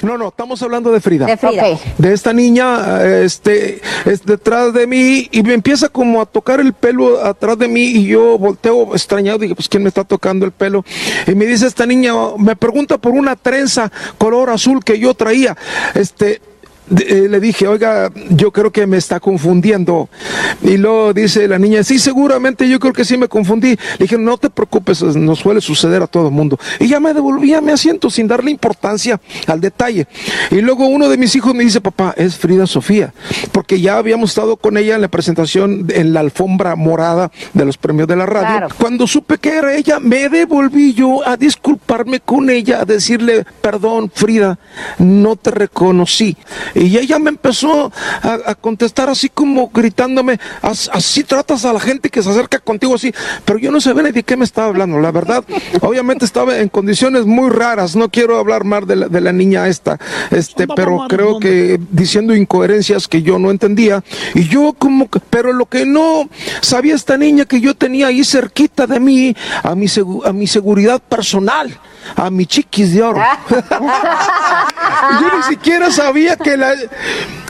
[0.03, 1.26] No, no, estamos hablando de Frida.
[1.26, 1.64] De Frida.
[1.98, 6.72] De esta niña, este, es detrás de mí y me empieza como a tocar el
[6.72, 10.53] pelo atrás de mí y yo volteo extrañado, digo, pues ¿quién me está tocando el
[10.53, 10.84] pelo?
[11.26, 15.57] Y me dice esta niña, me pregunta por una trenza color azul que yo traía,
[15.94, 16.40] este,
[16.91, 20.09] eh, le dije, oiga, yo creo que me está confundiendo.
[20.62, 23.70] Y luego dice la niña, sí, seguramente yo creo que sí me confundí.
[23.70, 26.59] Le dije, no te preocupes, nos suele suceder a todo el mundo.
[26.80, 30.07] Y ya me devolví a mi asiento sin darle importancia al detalle.
[30.51, 33.12] Y luego uno de mis hijos me dice, papá, es Frida Sofía,
[33.53, 37.76] porque ya habíamos estado con ella en la presentación en la alfombra morada de los
[37.76, 38.59] premios de la radio.
[38.59, 38.74] Claro.
[38.78, 44.11] Cuando supe que era ella, me devolví yo a disculparme con ella, a decirle, perdón,
[44.14, 44.59] Frida,
[44.99, 46.37] no te reconocí.
[46.75, 47.93] Y ella me empezó
[48.23, 52.59] a, a contestar así como gritándome, "As- así tratas a la gente que se acerca
[52.59, 53.12] contigo así,
[53.45, 55.45] pero yo no sabía ni de qué me estaba hablando, la verdad.
[55.81, 59.68] Obviamente estaba en condiciones muy raras, no quiero hablar más de la, de la niña
[59.68, 59.99] esta,
[60.31, 64.03] este, pero creo que diciendo incoherencias que yo no entendía,
[64.35, 66.29] y yo como, que- pero lo que no
[66.61, 69.87] sabía esta niña que yo tenía ahí cerquita de mí, a mi,
[70.25, 71.79] a mi seguridad personal,
[72.16, 73.20] a mi chiquis de oro.
[75.20, 76.74] yo ni siquiera sabía que la...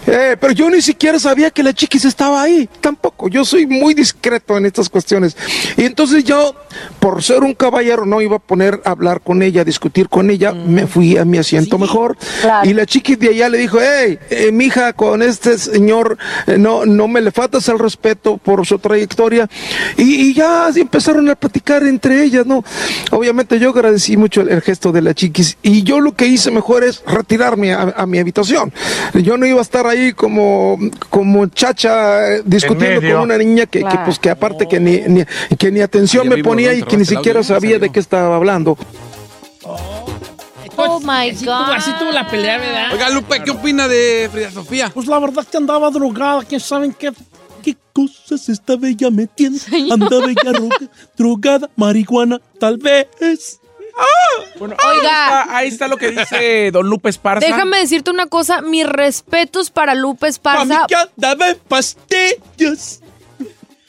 [0.06, 3.28] eh, pero yo ni siquiera sabía que la chiquis estaba ahí, tampoco.
[3.28, 5.36] Yo soy muy discreto en estas cuestiones.
[5.76, 6.54] Y entonces yo,
[6.98, 10.30] por ser un caballero, no iba a poner a hablar con ella, a discutir con
[10.30, 10.52] ella.
[10.52, 12.16] Me fui a mi asiento mejor.
[12.64, 16.84] Y la chiquis de allá le dijo, hey, eh, mija, con este señor eh, no,
[16.84, 19.48] no me le faltas al respeto por su trayectoria.
[19.96, 22.64] Y, y ya empezaron a platicar entre ellas, ¿no?
[23.10, 25.56] Obviamente yo agradecí mucho el, el gesto de la chiquis.
[25.62, 28.72] Y yo lo que hice mejor es retirarme a, a mi habitación.
[29.14, 30.78] Yo no iba a estar ahí como,
[31.10, 35.24] como chacha eh, discutiendo con una niña que, que, pues que aparte que ni, ni-
[35.58, 38.76] que ni atención me ponía y que ni siquiera sabía de qué estaba hablando.
[40.76, 41.70] Oh my Así tuvo, God.
[41.74, 42.92] así tuvo la pelea, ¿verdad?
[42.92, 44.90] Oiga, Lupe, ¿qué opina de Frida Sofía?
[44.92, 46.42] Pues la verdad que andaba drogada.
[46.44, 47.12] ¿Quién saben qué,
[47.62, 49.58] qué cosas estaba ella metiendo?
[49.92, 53.60] Andaba ella ro- drogada, marihuana, tal vez.
[54.58, 55.26] Bueno, ahí Oiga.
[55.40, 57.46] está, ahí está lo que dice Don Lupe Esparza.
[57.46, 60.86] Déjame decirte una cosa, mis respetos para Lupe Para Esparza.
[60.88, 63.00] que andaba en pastillas.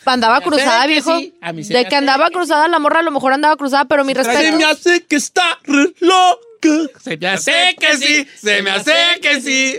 [0.06, 1.18] Andaba cruzada, viejo.
[1.18, 3.86] sí, a mí se De que andaba cruzada, la morra a lo mejor andaba cruzada,
[3.86, 4.58] pero mi Se respeto.
[4.58, 7.00] me hace que está re loca.
[7.02, 9.78] Se me hace que sí, se me hace que sí.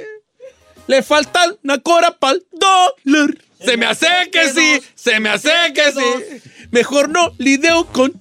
[0.87, 3.37] Le falta una cora pa'l dólar.
[3.65, 6.41] Se me hace que sí, se me hace que sí.
[6.71, 8.13] Mejor no lidio con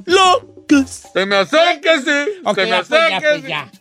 [0.68, 3.48] Se me hace que sí, se me ya, pues, ya, que pues, sí.
[3.48, 3.72] ya.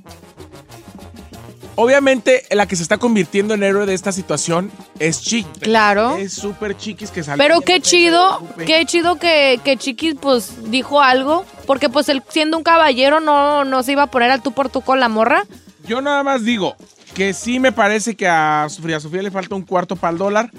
[1.74, 5.60] Obviamente, la que se está convirtiendo en héroe de esta situación es Chiqui.
[5.60, 6.16] Claro.
[6.18, 7.42] Es súper chiquis que salió.
[7.42, 11.46] Pero qué chido, qué chido que, que Chiquis pues dijo algo.
[11.66, 14.68] Porque pues él siendo un caballero no, no se iba a poner al tú por
[14.68, 15.44] tú con la morra.
[15.86, 16.76] Yo nada más digo
[17.14, 20.50] que sí me parece que a Frida Sofía le falta un cuarto para el dólar.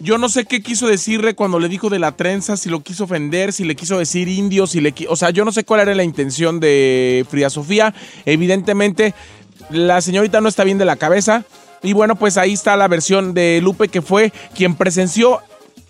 [0.00, 3.04] Yo no sé qué quiso decirle cuando le dijo de la trenza, si lo quiso
[3.04, 5.94] ofender, si le quiso decir indio, si le O sea, yo no sé cuál era
[5.94, 7.94] la intención de Frida Sofía.
[8.24, 9.14] Evidentemente,
[9.70, 11.44] la señorita no está bien de la cabeza.
[11.82, 15.40] Y bueno, pues ahí está la versión de Lupe que fue quien presenció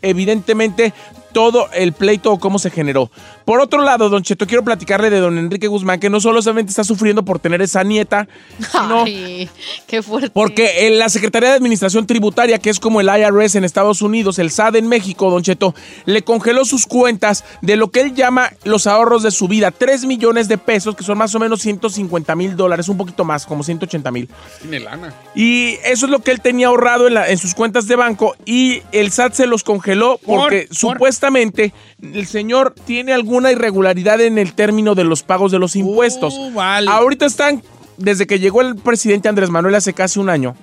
[0.02, 0.92] evidentemente
[1.32, 3.10] todo el pleito o cómo se generó.
[3.44, 6.84] Por otro lado, Don Cheto, quiero platicarle de don Enrique Guzmán, que no solamente está
[6.84, 9.48] sufriendo por tener esa nieta, sino Ay,
[9.86, 10.30] qué fuerte.
[10.30, 14.38] porque en la Secretaría de Administración Tributaria, que es como el IRS en Estados Unidos,
[14.38, 15.74] el SAD en México, Don Cheto,
[16.04, 20.04] le congeló sus cuentas de lo que él llama los ahorros de su vida, 3
[20.06, 23.62] millones de pesos, que son más o menos 150 mil dólares, un poquito más, como
[23.62, 24.28] 180 mil.
[24.60, 25.14] Tiene lana.
[25.34, 28.34] Y eso es lo que él tenía ahorrado en, la- en sus cuentas de banco
[28.44, 30.76] y el SAT se los congeló porque por-
[31.18, 36.34] supuestamente el señor tiene alguna irregularidad en el término de los pagos de los impuestos.
[36.34, 37.62] Uh, Ahorita están,
[37.96, 40.54] desde que llegó el presidente Andrés Manuel hace casi un año,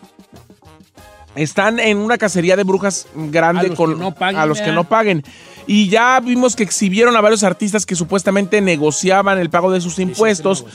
[1.36, 4.62] están en una cacería de brujas grande A los con que no paguen, a los
[4.62, 5.24] que no paguen.
[5.68, 10.00] Y ya vimos que exhibieron a varios artistas que supuestamente negociaban el pago de sus
[10.00, 10.66] impuestos.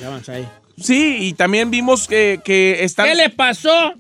[0.77, 3.07] Sí, y también vimos que, que están...
[3.07, 3.95] ¿Qué le pasó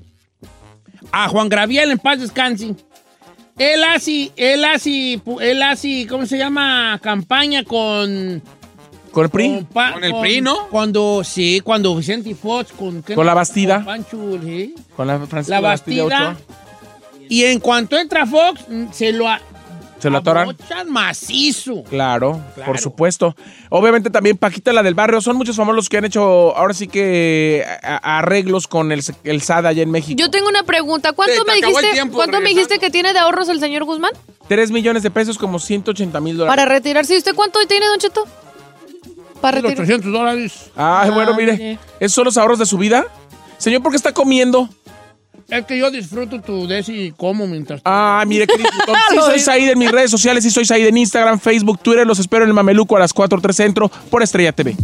[1.10, 2.74] a Juan Graviel en paz descanse?
[3.58, 6.98] Él hace, él hace, él hace, ¿cómo se llama?
[7.02, 8.42] Campaña con...
[9.12, 9.66] ¿Con el PRI?
[9.72, 10.68] pa- ¿Con el PRI, no?
[10.68, 13.02] Cuando, sí, cuando Vicente Fox con...
[13.02, 13.30] ¿qué Con no?
[13.30, 13.76] la Bastida.
[13.76, 14.74] Con Pancho, sí.
[14.96, 16.36] Con la Francisco La Bastida Bastida.
[17.28, 19.40] Y en cuanto entra Fox, se lo a-
[20.00, 20.56] Se lo atoran.
[20.88, 21.84] macizo.
[21.84, 22.72] Claro, Claro.
[22.72, 23.36] por supuesto.
[23.68, 25.20] Obviamente también Paquita, la del barrio.
[25.20, 29.66] Son muchos famosos los que han hecho ahora sí que arreglos con el, el SAD
[29.66, 30.18] allá en México.
[30.18, 31.12] Yo tengo una pregunta.
[31.12, 31.92] ¿Cuánto me dijiste?
[31.92, 34.12] tiempo, ¿Cuánto me dijiste que tiene de ahorros el señor Guzmán?
[34.48, 36.56] Tres millones de pesos, como 180 mil dólares.
[36.56, 37.14] Para retirarse.
[37.14, 38.24] ¿Y usted cuánto tiene, Don Cheto?
[39.40, 39.78] Para retirar.
[39.84, 40.70] 800 dólares.
[40.76, 41.52] Ay, bueno, Ah, mire.
[41.52, 41.78] mire.
[42.00, 43.06] ¿Esos son los ahorros de su vida?
[43.58, 44.68] Señor, ¿por qué está comiendo?
[45.50, 47.80] Es que yo disfruto tu de ese y como mientras...
[47.84, 48.96] Ah, mire, qué disfrutón.
[49.10, 52.06] Sí, soy Said en mis redes sociales, sí soy Said en Instagram, Facebook, Twitter.
[52.06, 54.76] Los espero en el Mameluco a las 4 3 Centro por Estrella TV.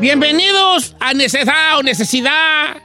[0.00, 2.76] Bienvenidos a Necesidad o Necesidad.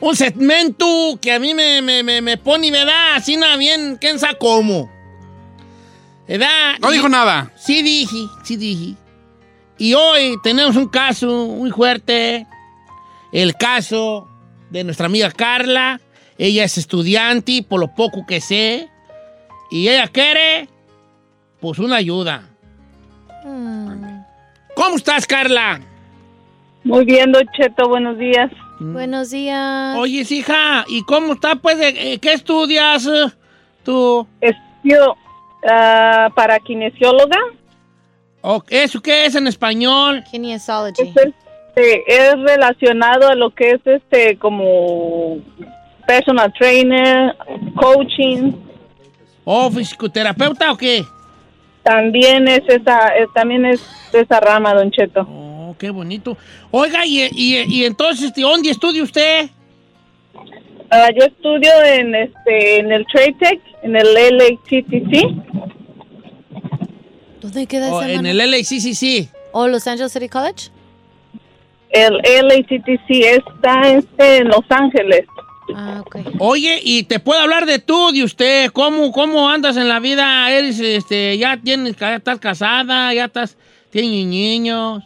[0.00, 3.14] Un segmento que a mí me, me, me, me pone, ¿verdad?
[3.14, 4.90] Así nada bien, ¿quién sabe cómo?
[6.28, 7.50] No Y- dijo nada.
[7.56, 8.94] Sí dije, sí dije.
[9.78, 12.46] Y hoy tenemos un caso muy fuerte.
[13.32, 14.28] El caso
[14.70, 16.00] de nuestra amiga Carla.
[16.38, 18.88] Ella es estudiante, por lo poco que sé.
[19.70, 20.68] Y ella quiere,
[21.60, 22.50] pues, una ayuda.
[24.76, 25.80] ¿Cómo estás, Carla?
[26.84, 28.50] Muy bien, Don Cheto, buenos días.
[28.78, 29.96] Buenos días.
[29.96, 33.32] Oye, hija, ¿y cómo está, pues, eh, qué estudias eh,
[33.82, 34.28] tú?
[34.38, 35.16] Estudio
[35.66, 37.38] ah, para kinesióloga.
[38.68, 40.22] ¿Eso qué es en español?
[40.30, 41.04] Kinesiology.
[41.04, 45.38] Es, este, es relacionado a lo que es este como
[46.06, 47.34] personal trainer,
[47.76, 48.52] coaching.
[49.42, 51.02] ¿O fisioterapeuta o qué?
[51.86, 53.80] También es esa, es- también es
[54.12, 55.20] esa rama, Don Cheto.
[55.30, 56.36] Oh, qué bonito.
[56.72, 59.48] Oiga, ¿y, y, y entonces ¿de dónde estudia usted?
[60.90, 65.30] Ah, yo estudio en este en el Trade Tech, en el LATTC.
[67.40, 68.28] ¿Dónde queda Oh, ese en mano?
[68.30, 69.28] el LACCC.
[69.52, 70.70] ¿O Los Angeles City College?
[71.90, 72.14] El
[72.48, 75.24] LATTC está este, en Los Ángeles.
[75.74, 76.02] Ah.
[76.38, 78.70] Oye, y te puedo hablar de tú, de usted.
[78.72, 80.50] ¿Cómo, cómo andas en la vida?
[80.50, 83.56] ¿Eres, este, ya tienes, ya estás casada, ya estás,
[83.90, 85.02] tienes niños?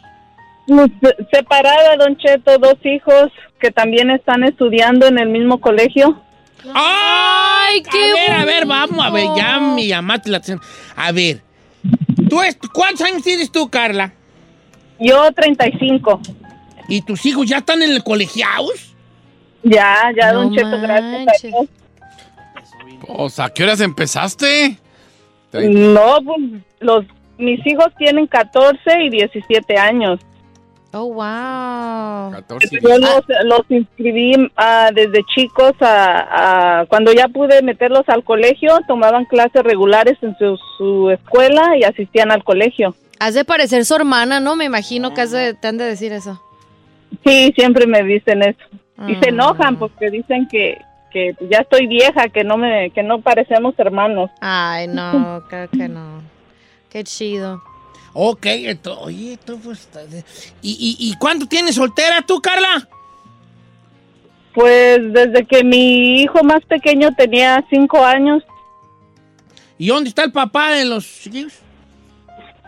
[0.67, 6.21] Se- Separada, Don Cheto, dos hijos que también están estudiando en el mismo colegio.
[6.73, 10.61] ¡Ay, qué A ver, a ver, vamos a ver, ya me llamaste la atención.
[10.95, 11.41] A ver,
[12.29, 14.13] ¿tú es- ¿cuántos años tienes tú, Carla?
[14.99, 16.21] Yo 35.
[16.87, 18.90] ¿Y tus hijos ya están en el colegiados?
[19.63, 21.41] Ya, ya, No Don Cheto, gracias a manches.
[21.43, 21.65] Dios.
[23.07, 24.77] O sea, ¿a qué horas empezaste?
[25.53, 26.39] No, pues
[26.79, 27.05] los,
[27.37, 30.19] mis hijos tienen 14 y 17 años.
[30.93, 32.31] Oh, wow.
[32.31, 32.79] 14.
[32.81, 38.77] Yo los, los inscribí ah, desde chicos a, a- cuando ya pude meterlos al colegio,
[38.87, 42.93] tomaban clases regulares en su, su escuela y asistían al colegio.
[43.19, 44.55] Has de parecer su hermana, ¿no?
[44.57, 46.41] Me imagino que has de- te han de decir eso.
[47.25, 48.59] Sí, siempre me dicen eso.
[49.07, 50.79] Y se enojan porque dicen que,
[51.11, 54.29] que ya estoy vieja, que no me que no parecemos hermanos.
[54.39, 56.21] Ay, no, creo que no.
[56.89, 57.61] Qué chido.
[58.13, 59.87] Ok, ento- oye, tú pues...
[60.61, 62.87] ¿Y, y, y cuánto tienes soltera tú, Carla?
[64.53, 68.43] Pues desde que mi hijo más pequeño tenía cinco años,
[69.77, 71.53] ¿Y dónde está el papá de los chiquillos?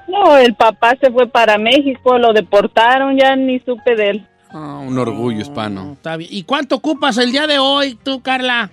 [0.07, 4.27] No, el papá se fue para México, lo deportaron, ya ni supe de él.
[4.53, 5.93] Ah, un orgullo hispano.
[5.93, 6.29] Está bien.
[6.31, 8.69] ¿Y cuánto ocupas el día de hoy, tú, Carla?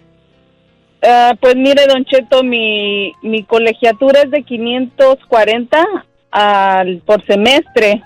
[1.03, 5.87] Ah, pues mire, Don Cheto, mi, mi colegiatura es de 540
[6.31, 8.03] al, por semestre.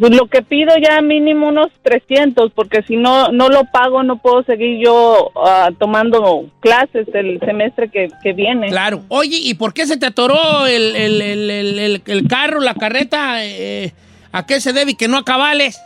[0.00, 4.18] Pues Lo que pido ya mínimo unos 300, porque si no no lo pago no
[4.18, 8.66] puedo seguir yo ah, tomando clases el semestre que, que viene.
[8.68, 9.02] Claro.
[9.08, 12.74] Oye, ¿y por qué se te atoró el, el- el- el- el- el carro, la
[12.74, 13.46] carreta?
[13.46, 13.94] eh,
[14.32, 15.80] ¿A qué se debe y que no acabales?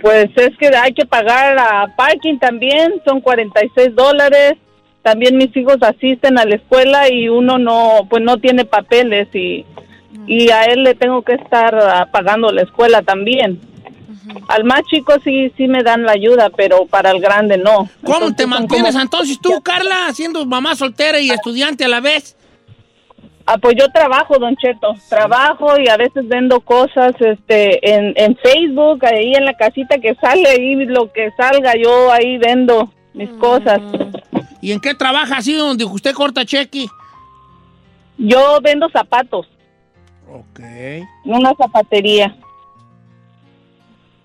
[0.00, 4.54] Pues es que hay que pagar a parking también, son 46 dólares.
[5.02, 9.64] También mis hijos asisten a la escuela y uno no, pues no tiene papeles y,
[10.26, 13.60] y a él le tengo que estar ah, pagando la escuela también.
[14.48, 17.88] Al más chico sí, sí me dan la ayuda, pero para el grande no.
[18.02, 22.00] ¿Cómo Entonces te mantienes como- entonces tú, Carla, siendo mamá soltera y estudiante a la
[22.00, 22.36] vez?
[23.48, 28.36] Ah, pues yo trabajo, Don Cheto, trabajo y a veces vendo cosas este, en, en
[28.36, 33.30] Facebook, ahí en la casita que sale, ahí lo que salga, yo ahí vendo mis
[33.34, 33.80] cosas.
[34.60, 36.86] ¿Y en qué trabaja así donde usted corta cheque?
[38.18, 39.46] Yo vendo zapatos.
[40.28, 40.58] Ok.
[40.58, 42.36] En una zapatería.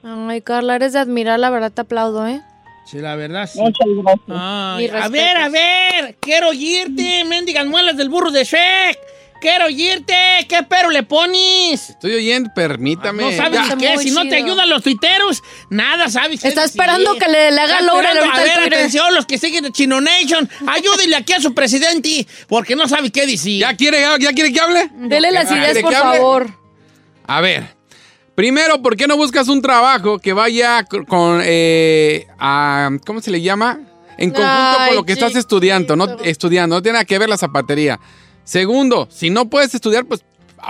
[0.03, 2.41] Ay, Carla, eres de admirar, la verdad te aplaudo, ¿eh?
[2.85, 3.59] Sí, la verdad, sí.
[3.59, 4.27] Muchas gracias.
[4.29, 8.99] Ay, a ver, a ver, quiero oírte, mendigas muelas del burro de Shrek.
[9.39, 10.13] Quiero oírte,
[10.47, 11.89] ¿qué pero le pones?
[11.89, 13.23] Estoy oyendo, permítame.
[13.23, 13.75] No sabes Ya.
[13.75, 16.41] qué, si no te ayudan los tuiteros, nada sabes.
[16.41, 19.63] qué Está esperando que le- le haga Laura ahorita A ver, atención, los que siguen
[19.63, 23.61] de Chino Nation, ayúdenle aquí a su presidente, porque no sabe qué decir.
[23.61, 24.89] ¿Ya quiere, ya quiere que hable?
[24.93, 26.47] Dele las ¿Ya ideas, por favor.
[27.25, 27.63] A ver,
[28.35, 33.41] primero, ¿por qué no buscas un trabajo que vaya con, eh, a- ¿cómo se le
[33.41, 33.79] llama?
[34.17, 37.29] En conjunto Ay, con lo que estás estudiando, no estudiando, no tiene nada que ver
[37.29, 37.99] la zapatería.
[38.43, 40.23] Segundo, si no puedes estudiar, pues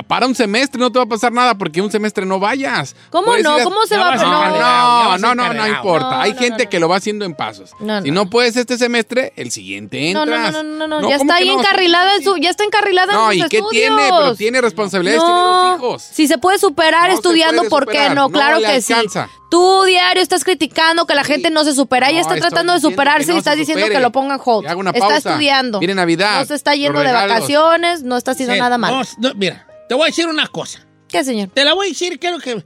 [0.08, 2.96] para un semestre no te va a pasar nada porque un semestre no vayas.
[3.10, 3.56] ¿Cómo Puedes no?
[3.56, 6.10] a- ¿Cómo se va a No, no, no, no, no importa.
[6.12, 7.72] No, Hay no, gente no, que lo va haciendo en pasos.
[7.80, 8.30] No, si no.
[8.30, 10.54] puedes este semestre, el siguiente No, entras.
[10.54, 11.60] no, no, no, no, no, ya ¿cómo está ahí no?
[11.60, 13.82] encarrilada en su, ya está encarrilada No, en ¿y sus qué estudios.
[13.96, 14.10] tiene?
[14.18, 16.02] Pero tiene responsabilidades, tiene dos hijos.
[16.04, 18.22] Si se puede superar estudiando, puede ¿por qué superar, no?
[18.24, 19.28] no Claro que alcanza.
[19.28, 19.32] sí.
[19.50, 22.10] Tú diario estás criticando que la gente no se supera.
[22.10, 24.66] Ella No, está tratando de superarse y estás diciendo que lo ponga en hold.
[24.66, 25.18] Haga una está pausa.
[25.18, 25.80] estudiando.
[25.80, 28.94] Viene Navidad, No se está yendo de vacaciones, no está haciendo Sí, nada mal.
[28.94, 30.88] no, no, mira, te voy a decir una cosa.
[31.10, 31.50] ¿Qué, señor?
[31.50, 32.64] Te la voy a decir, quiero que...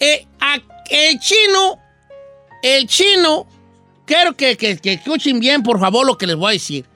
[0.00, 0.56] eh, a-
[0.88, 1.78] el chino,
[2.62, 3.46] el chino,
[4.06, 6.86] quiero que, que, que escuchen bien, por favor, lo que les voy a decir.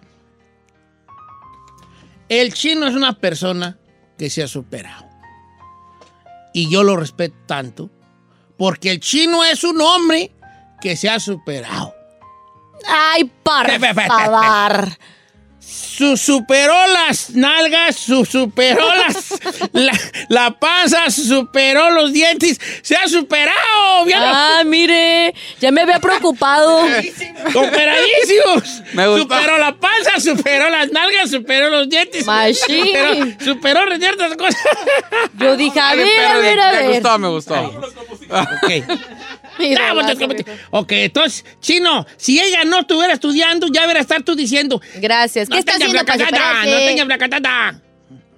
[2.31, 3.77] El chino es una persona
[4.17, 5.05] que se ha superado.
[6.55, 7.91] Y yo lo respeto tanto,
[8.57, 10.33] porque el chino es un hombre
[10.81, 11.95] que se ha superado.
[12.89, 13.71] Ay, por
[14.09, 14.89] favor.
[15.97, 19.35] Su superó las nalgas, su superó las,
[19.73, 19.93] la,
[20.29, 23.57] la panza, superó los dientes, se ha superado.
[24.15, 26.87] Ah, mire, ya me había preocupado.
[27.53, 28.83] Superadísimos.
[28.93, 29.23] Me gustó.
[29.23, 32.25] Superó la panza, superó las nalgas, superó los dientes.
[32.27, 34.57] Superó, superó ciertas cosas.
[35.39, 36.91] Yo dije, a ver, a ver, a me ver.
[37.01, 37.55] gustó, me gustó.
[38.29, 38.73] Ok.
[39.59, 40.45] Mira, Ah, bueno, vas a ver.
[40.71, 44.83] ok, entonces, Chino, si ella no estuviera estudiando, ya debería estar tú diciendo.
[44.97, 45.49] Gracias.
[45.49, 46.87] ¿Qué No está para blacatata, no superarse?
[46.87, 47.81] tenga blacatata.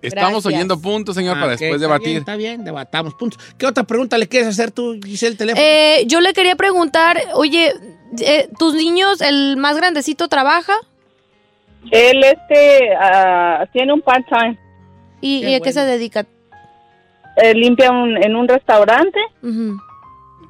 [0.01, 0.47] Estamos Gracias.
[0.47, 2.07] oyendo puntos, señor, Ah, para después está debatir.
[2.09, 3.43] bien, está bien, debatamos puntos.
[3.59, 5.65] ¿Qué otra pregunta le quieres hacer tú, Giselle, el teléfono?
[5.67, 7.73] Eh, yo le quería preguntar, oye,
[8.21, 10.75] eh, ¿tus niños, el más grandecito, trabaja?
[11.91, 14.57] Él este ah, tiene un part-time.
[15.21, 16.27] ¿Y, Qué y a qué se dedica?
[17.37, 19.79] Eh, limpia un- en un restaurante, Ujú.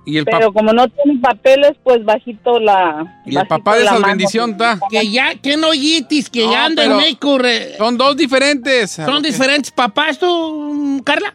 [0.05, 3.20] Y el, pero como no tiene papeles, pues bajito la.
[3.26, 4.78] y el papá de esa bendición está.
[4.90, 7.36] que ya, que no yitis, que No, ya anda en México.
[7.38, 8.92] re- Son dos diferentes.
[8.92, 11.34] ¿Son diferentes papás tú, Carla?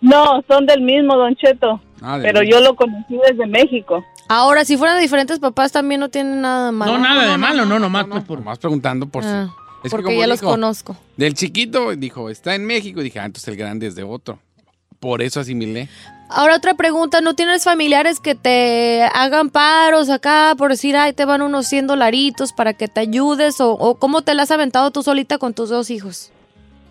[0.00, 1.78] No, son del mismo, Don Cheto.
[2.00, 4.02] Ah, Pero yo lo conocí desde México.
[4.28, 6.92] Ahora, si fueran diferentes papás, también no tienen nada de malo.
[6.94, 8.42] No, nada de malo, no, nomás pues por...
[8.42, 9.28] Más preguntando por si.
[9.28, 10.96] Ah, Es que porque como ya los conozco.
[11.18, 13.00] Del chiquito, dijo, está en México.
[13.00, 14.38] Y dije, ah, entonces el grande es de otro.
[15.00, 15.88] Por eso asimilé.
[16.32, 21.24] Ahora otra pregunta, ¿no tienes familiares que te hagan paros acá por decir, ay, te
[21.24, 23.60] van unos 100 dolaritos para que te ayudes?
[23.60, 26.32] ¿O, o cómo te la has aventado tú solita con tus dos hijos?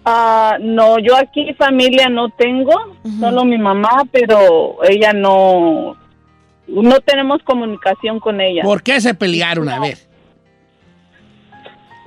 [0.04, 2.74] Ah, no, yo aquí familia no tengo,
[3.20, 5.96] solo mi mamá, pero ella no,
[6.68, 8.64] no tenemos comunicación con ella.
[8.64, 9.70] ¿Por qué se pelearon?
[9.70, 9.98] A ver.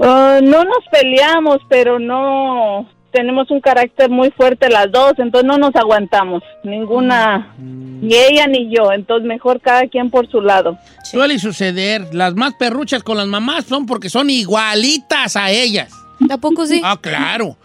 [0.02, 5.58] Ah, no nos peleamos, pero no tenemos un carácter muy fuerte las dos, entonces no
[5.58, 10.78] nos aguantamos, ninguna, ni ella ni yo, entonces mejor cada quien por su lado.
[11.04, 12.14] Suele suceder.
[12.14, 15.92] Las más perruchas con las mamás son porque son igualitas a ellas.
[16.26, 16.80] ¿Tampoco sí?
[16.82, 17.56] Ah, claro.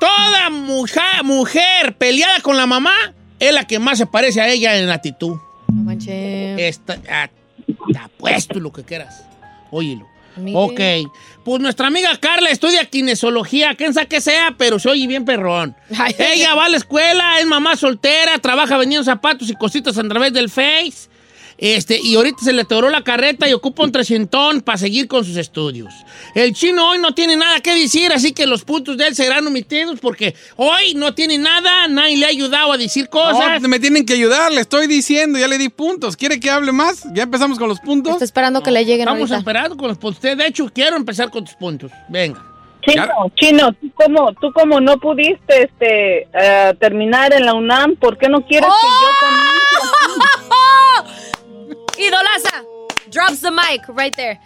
[0.00, 2.94] Toda mujer, mujer peleada con la mamá
[3.38, 5.36] es la que más se parece a ella en actitud.
[5.68, 6.58] No manches.
[6.58, 7.28] Está, ah,
[7.92, 9.24] te apuesto lo que quieras.
[9.70, 10.06] Óyelo.
[10.38, 10.56] Mire.
[10.56, 11.10] Ok.
[11.44, 15.74] Pues nuestra amiga Carla estudia kinesiología, quién sabe qué sea, pero se oye bien perrón.
[16.18, 20.32] Ella va a la escuela, es mamá soltera, trabaja vendiendo zapatos y cositas a través
[20.32, 21.08] del Face.
[21.58, 25.24] Este, y ahorita se le atoró la carreta y ocupa un trescientón para seguir con
[25.24, 25.92] sus estudios.
[26.34, 29.44] El chino hoy no tiene nada que decir, así que los puntos de él serán
[29.46, 33.60] omitidos porque hoy no tiene nada, nadie le ha ayudado a decir cosas.
[33.60, 36.16] No, me tienen que ayudar, le estoy diciendo, ya le di puntos.
[36.16, 37.04] ¿Quiere que hable más?
[37.12, 38.12] ¿Ya empezamos con los puntos?
[38.12, 39.38] Está esperando que le lleguen Estamos ahorita.
[39.38, 40.22] esperando con los puntos.
[40.22, 41.90] De hecho, quiero empezar con tus puntos.
[42.08, 42.44] Venga.
[42.82, 48.16] Chino, Chino, tú como, tú como no pudiste este, eh, terminar en la UNAM, ¿por
[48.16, 48.70] qué no quieres
[51.98, 52.62] Idolaza,
[53.10, 54.40] drops the mic right there.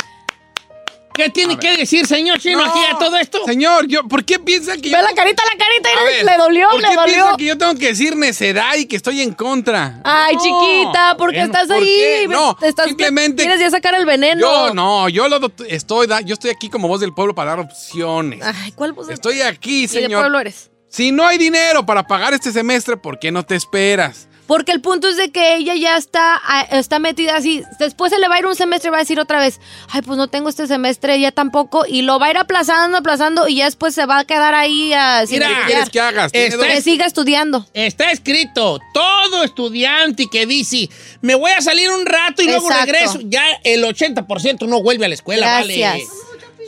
[1.15, 3.45] ¿Qué tiene que decir, señor chino, aquí a todo esto?
[3.45, 4.97] Señor, yo, ¿por qué piensa que yo...
[4.97, 7.15] Ve la carita, la carita, mira, ver, le dolió, ¿por le qué dolió.
[7.15, 10.01] piensa que yo tengo que decir necedad y que estoy en contra?
[10.05, 11.85] Ay, chiquita, ¿por qué Bueno, estás ¿por ahí?
[11.85, 12.27] qué?
[12.31, 14.41] No, estás, simplemente- Quieres ya sacar el veneno.
[14.41, 15.39] Yo no, yo lo
[15.69, 18.41] estoy, yo estoy aquí como voz del pueblo para dar opciones.
[18.43, 19.11] Ay, ¿cuál voz?
[19.11, 20.23] Estoy aquí, ¿Y de señor.
[20.23, 20.71] pueblo eres?
[20.89, 24.29] Si no hay dinero para pagar este semestre, ¿por qué no te esperas?
[24.47, 26.41] Porque el punto es de que ella ya está,
[26.71, 27.63] está metida así.
[27.79, 30.03] Después se le va a ir un semestre y va a decir otra vez, ay,
[30.03, 31.85] pues no tengo este semestre, ya tampoco.
[31.87, 34.93] Y lo va a ir aplazando, aplazando y ya después se va a quedar ahí
[35.27, 35.67] sin Mira, estudiar.
[35.67, 36.33] ¿quieres que hagas?
[36.33, 37.67] Que siga estudiando.
[37.73, 40.91] Está escrito, todo estudiante que dice,
[41.21, 45.09] me voy a salir un rato y luego regreso, ya el 80% no vuelve a
[45.09, 45.93] la escuela, Gracias.
[45.93, 46.07] vale.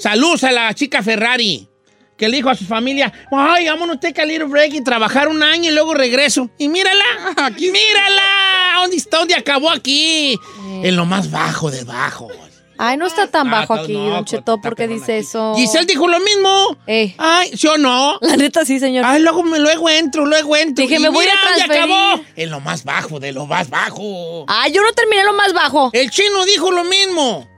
[0.00, 1.68] Saludos a la chica Ferrari,
[2.16, 5.42] que le dijo a su familia, ay, vámonos take a little break y trabajar un
[5.42, 6.48] año y luego regreso.
[6.58, 7.04] Y mírala,
[7.58, 9.18] mírala, ¿dónde está?
[9.18, 10.38] ¿Dónde acabó aquí?
[10.82, 12.28] En lo más bajo de bajo.
[12.76, 15.54] Ay, no está tan Ah, bajo aquí, no, Don Cheto, porque dice eso.
[15.54, 16.76] Giselle dijo lo mismo.
[17.18, 18.18] Ay, ¿sí o no?
[18.20, 19.04] La neta sí, señor.
[19.06, 20.82] Ay, luego, me, luego entro, luego entro.
[20.82, 21.82] Dije, Y me voy a mira, ¿dónde transferir.
[21.94, 22.24] acabó?
[22.34, 24.44] En lo más bajo, de lo más bajo.
[24.48, 25.90] Ay, yo no terminé lo más bajo.
[25.92, 27.48] El chino dijo lo mismo.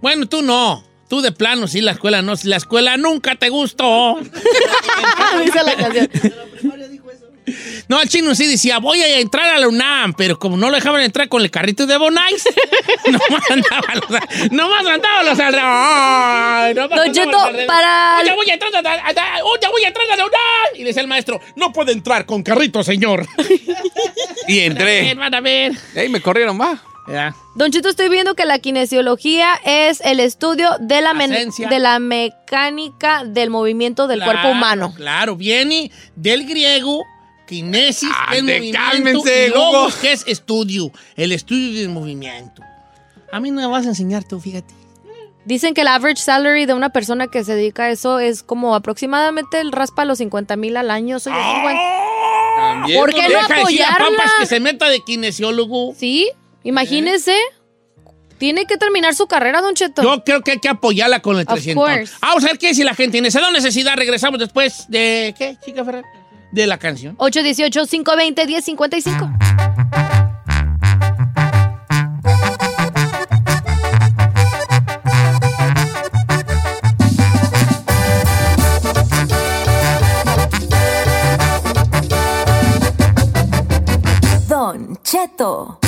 [0.00, 0.84] Bueno, tú no.
[1.10, 2.36] Tú de plano, sí, la escuela no.
[2.36, 4.18] Si la escuela nunca te gustó.
[5.44, 6.08] Dice la canción.
[7.88, 10.76] No, el chino sí decía, voy a entrar a la UNAM, pero como no lo
[10.76, 12.44] dejaban entrar con el carrito de Bonais,
[13.06, 16.76] nomás andaba los, nomás andaba los alrededores.
[16.76, 19.82] nomás Don Cheto, para- Oh, ya voy a entrar a, a- a- oh, ya voy
[19.82, 20.76] a entrar a la UNAM.
[20.76, 23.26] Y decía el maestro, no puede entrar con carrito, señor.
[24.46, 25.12] Y entré.
[25.14, 25.72] Van a ver.
[25.94, 26.80] Ey, me corrieron, va.
[27.10, 27.34] Ya.
[27.56, 33.24] Don Chito, estoy viendo que la kinesiología es el estudio de la, de la mecánica
[33.24, 34.92] del movimiento del Claro, cuerpo humano.
[34.96, 37.04] Claro, viene del griego,
[37.46, 42.62] kinesis, es de movimiento, cálmense, y logos, que es estudio, el estudio del movimiento.
[43.32, 44.74] A mí no me vas a enseñar tú, fíjate.
[45.44, 48.74] Dicen que el average salary de una persona que se dedica a eso es como
[48.74, 51.18] aproximadamente el raspa los 50 mil al año.
[51.18, 52.98] Soy También.
[53.00, 54.16] ¿Por qué no Deja de decir a apoyarla?
[54.18, 55.94] papas que se meta de kinesiólogo.
[55.96, 56.30] Sí,
[56.62, 57.36] imagínese.
[58.38, 60.02] Tiene que terminar su carrera, Don Cheto.
[60.02, 61.84] Yo creo que hay que apoyarla con el Of 300.
[61.84, 62.14] course.
[62.22, 63.18] Vamos a ver qué dice la gente.
[63.18, 65.34] En esa necesidad regresamos después de...
[65.36, 66.04] ¿Qué, chica Ferrer?
[66.50, 67.18] De la canción.
[67.18, 69.36] 818-520-1055.
[84.48, 85.78] Don Cheto.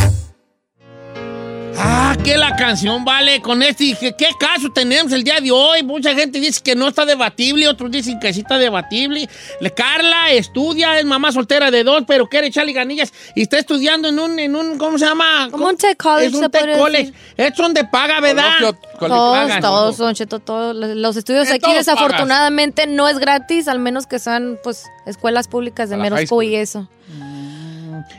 [2.24, 3.82] Que la canción vale con este.
[3.82, 5.82] Dije, ¿qué caso tenemos el día de hoy?
[5.82, 9.28] Mucha gente dice que no está debatible, otros dicen que sí está debatible.
[9.60, 14.08] Le Carla estudia, es mamá soltera de dos, pero quiere echarle ganillas y está estudiando
[14.08, 15.48] en un, en un ¿cómo se llama?
[15.50, 17.12] Como un tech college, Es un tech college.
[17.36, 18.52] Es donde paga, ¿verdad?
[19.00, 20.76] Todos, todos, Don Cheto, todos.
[20.76, 25.96] Los- estudios aquí desafortunadamente no es gratis, al menos que sean pues escuelas públicas de
[25.96, 26.88] mero y eso.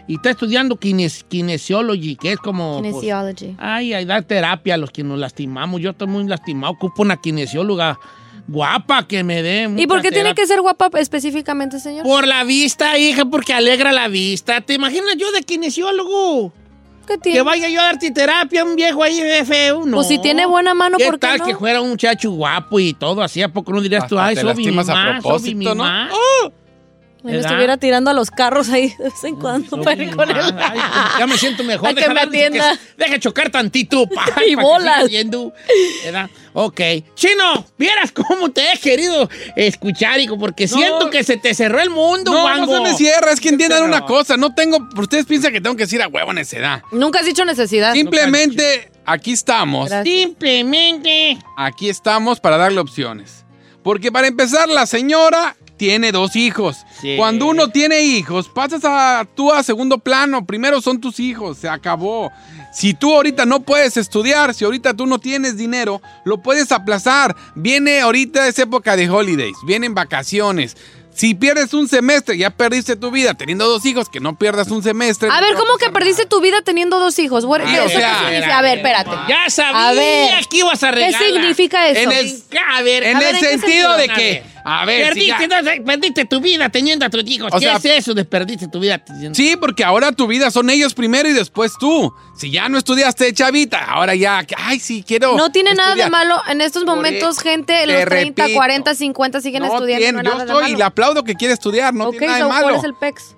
[0.07, 2.79] Y está estudiando kines, kinesiology, que es como...
[2.79, 3.55] pues, Kinesiology.
[3.57, 5.81] ay, ay, da terapia a los que nos lastimamos.
[5.81, 6.73] Yo estoy muy lastimado.
[6.73, 7.99] Ocupo una kinesióloga
[8.47, 9.69] guapa que me dé...
[9.77, 12.03] ¿Y por qué tiene que ser guapa específicamente, señor?
[12.03, 14.61] Por la vista, hija, porque alegra la vista.
[14.61, 16.53] ¿Te imaginas yo de kinesiólogo?
[17.07, 17.39] ¿Qué tiene?
[17.39, 19.97] Que vaya yo a darte terapia a un viejo ahí feo, no.
[19.97, 21.45] Pues si tiene buena mano, ¿Qué ¿por qué tal no?
[21.45, 23.41] que fuera un muchacho guapo y todo así?
[23.41, 25.65] ¿A poco no dirías tú, Hasta ay, te soy mi lastimas a mamá, soy mi
[25.65, 25.75] ¿no?
[25.75, 26.09] mamá?
[27.23, 30.37] Me estuviera tirando a los carros ahí de vez en cuando para ir con él.
[30.57, 30.79] Ay,
[31.19, 31.89] ya me siento mejor.
[31.89, 32.77] Que Deja me atienda.
[32.97, 34.07] Deja chocar tantito.
[34.13, 35.05] pa, pa que bolas.
[36.53, 36.81] Ok.
[37.15, 41.89] Chino, vieras cómo te he querido escuchar, hijo, porque siento que se te cerró el
[41.89, 42.79] mundo, No, guango.
[42.79, 45.75] no se me cierra, es que entiendan una cosa, no tengo, ustedes piensan que tengo
[45.75, 46.83] que decir a huevo necedad.
[46.91, 47.93] Nunca has dicho necesidad.
[47.93, 51.37] Simplemente aquí estamos, Simplemente.
[51.57, 53.45] aquí estamos para darle opciones.
[53.81, 55.57] Porque para empezar, la señora
[55.87, 56.85] tiene dos hijos.
[57.01, 57.15] Sí.
[57.17, 60.45] Cuando uno tiene hijos, pasas a tú a segundo plano.
[60.45, 62.31] Primero son tus hijos, se acabó.
[62.73, 67.35] Si tú ahorita no puedes estudiar, si ahorita tú no tienes dinero, lo puedes aplazar.
[67.55, 70.77] Viene ahorita es época de holidays, vienen vacaciones.
[71.15, 74.81] Si pierdes un semestre, ya perdiste tu vida teniendo dos hijos, que no pierdas un
[74.81, 75.29] semestre.
[75.31, 77.45] A ver, ¿cómo que perdiste tu vida teniendo dos hijos?
[77.45, 77.93] Bueno, Ah, ¿eso o qué
[78.25, 78.57] significa?
[78.57, 79.11] A ver, espérate.
[79.29, 81.21] Ya sabía A ver, que ibas a ¿Qué regalar.
[81.21, 81.99] significa eso?
[82.09, 84.52] En el- A ver, en a ver, el qué sentido de A que, ver.
[84.65, 87.49] A ver, si Perdiste, ya- no, perdiste tu vida teniendo a tus hijos.
[87.53, 89.35] O ¿Qué sea- es eso de perdiste tu vida teniendo?
[89.35, 92.13] Sí, porque ahora tu vida son ellos primero y después tú.
[92.37, 95.35] Si ya no estudiaste de chavita, ahora ya, ay, sí, quiero.
[95.37, 96.41] No tiene nada de malo.
[96.49, 100.03] En estos momentos, gente, los te 30, repito, 40, 50 siguen No estudiando.
[100.03, 102.37] tiene- no yo nada de estoy y le aplaudo que quiere estudiar, no tiene nada
[102.37, 102.63] de so, malo.
[102.63, 103.35] ¿cuál es el PEX?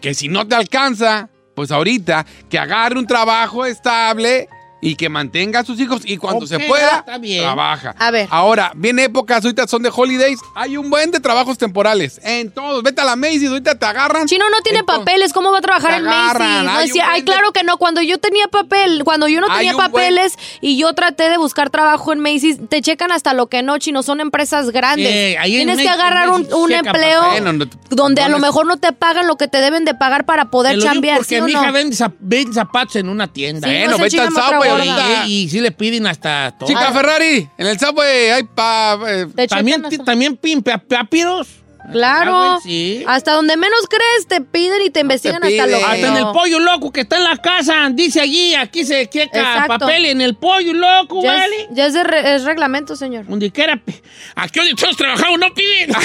[0.00, 4.48] Que si no te alcanza, pues ahorita que agarre un trabajo estable
[4.86, 7.94] y que mantenga a sus hijos y cuando se pueda, trabaja.
[7.98, 8.28] A ver.
[8.30, 12.20] Ahora, viene épocas, ahorita son de holidays, hay un buen de trabajos temporales.
[12.22, 14.26] En todos, vete a la Macy's, ahorita te agarran.
[14.26, 16.94] Chino no tiene Entonces, papeles, ¿cómo va a trabajar en agarran, Macy's?
[16.96, 17.78] No ay, de- claro que no.
[17.78, 21.70] Cuando yo tenía papel, cuando yo no tenía buen- papeles y yo traté de buscar
[21.70, 25.08] trabajo en Macy's, te checan hasta lo que no, Chino, son empresas grandes.
[25.08, 28.38] Eh, ahí en Tienes que agarrar un, un empleo papel, no, no, donde a lo
[28.38, 31.42] mejor no te pagan lo que te deben de pagar para poder chambear, porque ¿sí
[31.42, 33.68] mi hija vende, zap- vende zapatos en una tienda.
[33.68, 33.86] Sí, ¿eh?
[33.88, 34.32] no Bueno, se vete al
[34.78, 35.02] gorda.
[35.02, 35.26] ahorita.
[35.26, 36.68] Y, y sí le piden hasta todo.
[36.68, 38.98] Chica Ferrari, en el subway hay pa...
[39.08, 41.48] eh, También, hasta- también pa- papiros.
[41.92, 42.36] Claro.
[42.36, 43.04] Ah, güey, sí.
[43.06, 46.58] Hasta donde menos crees te piden y te investigan hasta lo Hasta en el pollo
[46.58, 49.78] loco que está en la casa, dice allí, aquí se checa Exacto.
[49.78, 51.56] papel en el pollo loco, Ya, ¿vale?
[51.62, 53.26] es, ya es, de re- es reglamento, señor.
[53.28, 53.94] Donde quiera, pi-
[54.34, 55.92] aquí donde todos trabajamos no piden.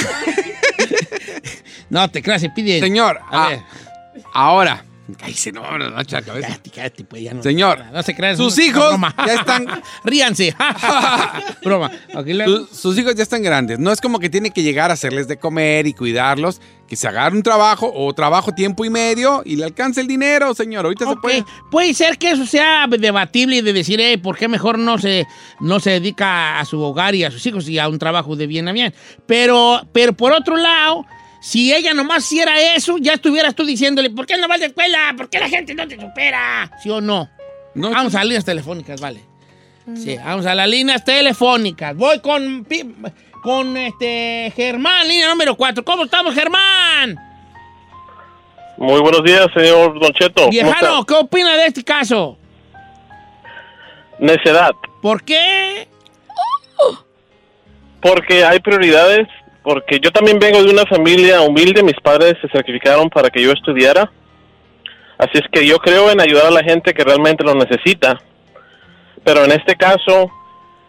[1.90, 2.80] no, te creas, se piden.
[2.80, 3.60] Señor, a ah, ver.
[4.32, 4.84] ahora...
[5.18, 5.96] Cállese, no, no, no.
[5.96, 7.42] Cállate, cállate, pues ya no.
[7.42, 8.36] Señor, no se crean.
[8.36, 9.14] sus hijos broma.
[9.26, 9.66] ya están...
[10.04, 10.54] Ríanse.
[11.64, 11.90] broma.
[12.72, 13.78] Sus, hijos ya están grandes.
[13.78, 16.60] No es como que tiene que llegar a hacerles de comer y cuidarlos.
[16.88, 20.52] Que se agarre un trabajo o trabajo tiempo y medio y le alcance el dinero,
[20.54, 20.84] señor.
[20.84, 21.44] Ahorita se puede.
[21.70, 25.26] Puede ser que eso sea debatible y de decir, eh, ¿por qué mejor no se,
[25.60, 28.46] no se dedica a su hogar y a sus hijos y a un trabajo de
[28.46, 28.92] bien a bien?
[29.24, 31.06] Pero, pero por otro lado,
[31.42, 35.12] si ella nomás hiciera eso, ya estuvieras tú diciéndole, ¿por qué no vas la escuela?
[35.16, 36.70] ¿Por qué la gente no te supera?
[36.80, 37.28] ¿Sí o no?
[37.74, 39.20] vamos a las líneas telefónicas, vale.
[39.96, 41.96] Sí, vamos a las líneas telefónicas.
[41.96, 42.64] Voy con,
[43.42, 45.84] con este Germán, línea número 4.
[45.84, 47.16] ¿Cómo estamos, Germán?
[48.76, 50.42] Muy buenos días, señor Don Cheto.
[50.42, 51.04] ¿Cómo Viejano?
[51.04, 52.38] ¿qué opina de este caso?
[54.20, 54.70] Necedad.
[55.00, 55.88] ¿Por qué?
[58.00, 59.26] Porque hay prioridades.
[59.62, 61.82] Porque yo también vengo de una familia humilde.
[61.82, 64.10] Mis padres se sacrificaron para que yo estudiara.
[65.18, 68.20] Así es que yo creo en ayudar a la gente que realmente lo necesita.
[69.24, 70.30] Pero en este caso,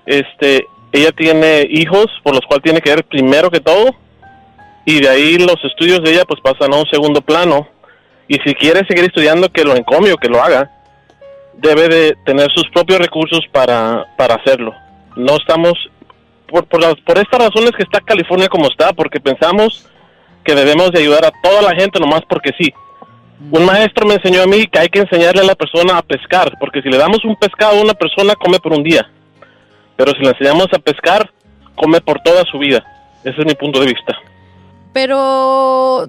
[0.05, 3.95] este, ella tiene hijos por los cuales tiene que ver primero que todo.
[4.86, 7.67] Y de ahí los estudios de ella pues pasan a un segundo plano.
[8.28, 10.71] Y si quiere seguir estudiando, que lo encomio, que lo haga.
[11.53, 14.74] Debe de tener sus propios recursos para, para hacerlo.
[15.15, 15.74] No estamos,
[16.54, 19.88] por, por, las- por estas razones que está California como está, porque pensamos
[20.43, 22.72] que debemos de ayudar a toda la gente nomás porque sí.
[23.51, 26.54] Un maestro me enseñó a mí que hay que enseñarle a la persona a pescar,
[26.60, 29.10] porque si le damos un pescado a una persona, come por un día.
[29.97, 31.30] Pero si le enseñamos a pescar,
[31.76, 32.84] come por toda su vida.
[33.24, 34.16] Ese es mi punto de vista.
[34.93, 36.08] Pero,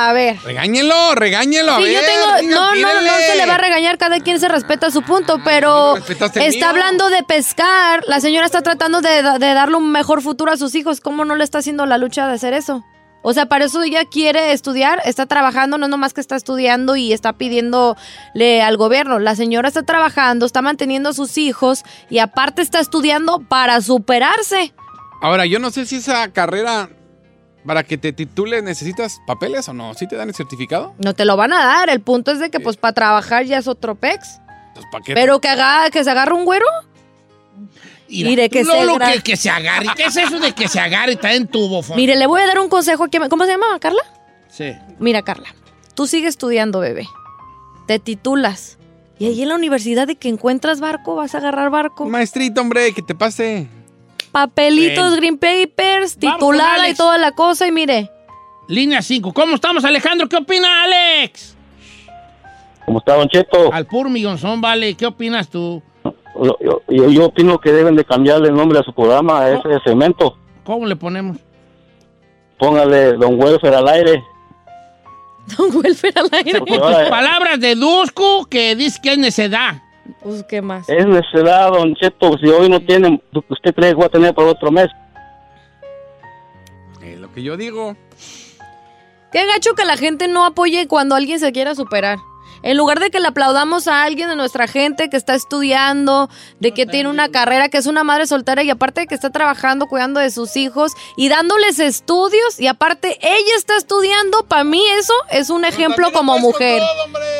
[0.00, 0.38] a ver.
[0.44, 1.72] Regáñelo, regáñelo.
[1.72, 4.38] a Sí, yo ver, tengo, no, no, no se le va a regañar, cada quien
[4.38, 6.70] se respeta su punto, pero respetaste el está mío.
[6.70, 10.74] hablando de pescar, la señora está tratando de, de darle un mejor futuro a sus
[10.74, 12.84] hijos, ¿cómo no le está haciendo la lucha de hacer eso?
[13.22, 16.94] O sea, para eso ella quiere estudiar, está trabajando, no es nomás que está estudiando
[16.94, 19.18] y está pidiéndole al gobierno.
[19.18, 24.72] La señora está trabajando, está manteniendo a sus hijos y aparte está estudiando para superarse.
[25.20, 26.90] Ahora, yo no sé si esa carrera
[27.66, 29.94] para que te titules necesitas papeles o no.
[29.94, 30.94] ¿Sí te dan el certificado?
[30.98, 33.58] No te lo van a dar, el punto es de que pues para trabajar ya
[33.58, 34.40] es otro pex.
[34.68, 35.14] Entonces, ¿para qué?
[35.14, 36.66] Pero que haga, que se agarre un güero.
[38.08, 39.86] Mire, que se Lolo, gra- que, que se agarre.
[39.94, 41.12] ¿Qué es eso de que se agarre?
[41.12, 41.96] Está en tu bofón.
[41.96, 43.18] Mire, le voy a dar un consejo aquí.
[43.28, 44.00] ¿Cómo se llama, Carla?
[44.48, 44.72] Sí.
[44.98, 45.48] Mira, Carla,
[45.94, 47.06] tú sigues estudiando, bebé.
[47.86, 48.78] Te titulas.
[49.18, 52.06] Y ahí en la universidad de que encuentras barco, vas a agarrar barco.
[52.06, 53.68] Maestrito, hombre, que te pase.
[54.32, 57.66] Papelitos, green papers, titulada y toda la cosa.
[57.66, 58.10] Y mire,
[58.68, 59.32] Línea 5.
[59.32, 60.28] ¿Cómo estamos, Alejandro?
[60.28, 61.56] ¿Qué opina, Alex?
[62.84, 63.72] ¿Cómo está, Don Cheto?
[63.72, 64.94] Al puro millonzón, vale.
[64.94, 65.82] ¿Qué opinas tú?
[66.42, 69.50] Yo, yo- yo- yo opino que deben de cambiarle el nombre a su programa, a
[69.50, 70.36] ese de cemento.
[70.64, 71.38] ¿Cómo le ponemos?
[72.58, 74.22] Póngale Don Welfare al aire.
[75.56, 76.60] Don Welfare al aire.
[77.10, 79.82] Palabras de Dusko que dice que es necedad.
[80.22, 80.88] Pues, ¿qué más?
[80.88, 82.36] es necesidad, Don Cheto.
[82.38, 84.88] Si hoy no tienen, usted cree que va a tener por otro mes.
[87.02, 87.96] Es lo que yo digo.
[89.32, 92.18] Qué gacho que la gente no apoye cuando alguien se quiera superar.
[92.62, 96.28] En lugar de que le aplaudamos a alguien de nuestra gente que está estudiando,
[96.60, 99.30] de que tiene una carrera, que es una madre soltera y aparte de que está
[99.30, 104.82] trabajando, cuidando de sus hijos y dándoles estudios y aparte ella está estudiando, para mí
[104.98, 106.82] eso es un ejemplo como mujer.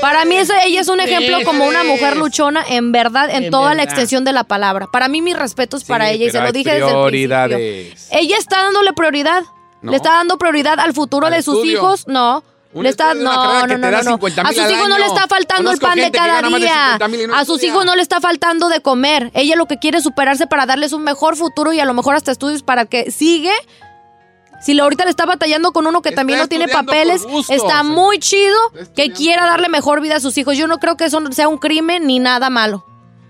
[0.00, 3.50] Para mí eso, ella es un ejemplo como una mujer luchona en verdad, en, En
[3.50, 4.86] toda la extensión de la palabra.
[4.92, 7.02] Para mí mis respetos para ella y se lo dije desde el principio.
[7.06, 8.08] prioridades.
[8.10, 9.42] Ella está dándole prioridad.
[9.80, 9.90] No.
[9.92, 11.78] Le está dando prioridad al futuro Al de sus estudio.
[11.78, 12.06] hijos.
[12.08, 12.42] No.
[12.74, 14.02] Le está, no, no, no, no, no.
[14.02, 16.74] 50,000 A sus hijos no le está faltando el pan de cada día.
[16.98, 19.30] 50,000 y no A sus hijos no le está faltando de comer.
[19.34, 22.14] Ella lo que quiere es superarse para darles un mejor futuro y a lo mejor
[22.14, 23.52] hasta estudios para que sigue.
[24.60, 27.66] Si le- ahorita le está batallando con uno que también no tiene papeles, gusto, está
[27.66, 28.56] o sea, muy chido
[28.94, 30.56] que quiera darle mejor vida a sus hijos.
[30.56, 32.84] Yo no creo que eso sea un crimen ni nada malo.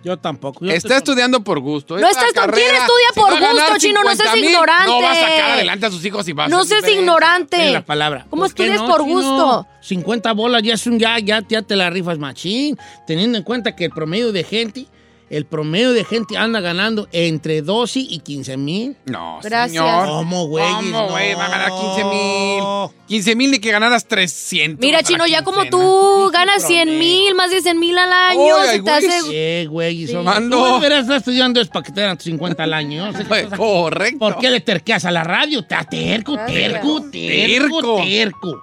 [0.05, 0.65] Yo tampoco.
[0.65, 1.99] Yo Está estudiando por gusto.
[1.99, 4.03] No Esta está estu- ¿quién carrera, estudia si por gusto, chino?
[4.03, 4.87] No seas 50,000, ignorante.
[4.93, 7.57] No va a sacar adelante a sus hijos y va a No seas ignorante.
[7.57, 8.27] Tiene la palabra.
[8.31, 9.15] ¿Cómo ¿Por qué estudias no, por chino?
[9.15, 9.66] gusto?
[9.81, 12.79] 50 bolas ya es un ya, ya, ya te la rifas machín.
[13.07, 14.87] Teniendo en cuenta que el promedio de gente,
[15.30, 18.96] el promedio de gente anda ganando entre 12 y 15 mil.
[19.06, 19.70] No, Gracias.
[19.72, 20.06] señor.
[20.06, 20.64] ¿Cómo, güey?
[20.72, 21.34] ¿Cómo, güey?
[21.34, 22.62] Va a ganar 15 mil.
[23.09, 24.80] 15 mil ni que ganaras 300.
[24.80, 28.76] Mira, Chino, ya como tú ganas 100 mil, más de 100 mil al año, Ay,
[28.78, 29.20] se te hace...
[29.62, 30.78] Eh, güey, son- Mando.
[30.80, 33.12] Tú estar estudiando es para que te dan tus 50 al año.
[33.12, 33.24] No sé
[33.56, 34.18] Correcto.
[34.18, 35.62] ¿Por qué le terqueas a la radio?
[35.62, 38.02] Te terco, terco, terco, Terco.
[38.02, 38.62] terco.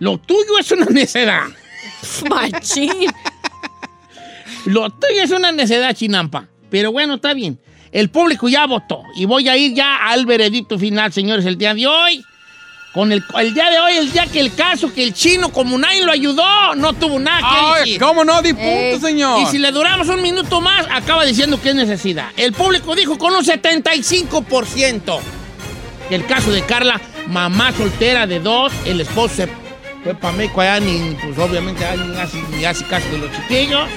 [0.00, 1.44] Lo tuyo es una necedad.
[2.30, 2.92] Machín.
[4.66, 6.46] Lo tuyo es una necedad, chinampa.
[6.70, 7.58] Pero bueno, está bien.
[7.92, 9.02] El público ya votó.
[9.16, 12.24] Y voy a ir ya al veredicto final, señores, el día de hoy.
[12.92, 15.78] Con el, el día de hoy, el día que el caso, que el chino, como
[15.78, 18.00] nadie lo ayudó, no tuvo nada que Ay, decir.
[18.00, 18.40] ¿Cómo no?
[18.42, 19.42] Di punto, Eh, señor.
[19.42, 22.30] Y si le duramos un minuto más, acaba diciendo que es necesidad.
[22.36, 25.20] El público dijo con un 75%
[26.08, 29.48] que el caso de Carla, mamá soltera de dos, el esposo se
[30.02, 33.30] fue para México allá, ni, pues obviamente allá ni hace, ni hace caso de los
[33.32, 33.88] chiquillos.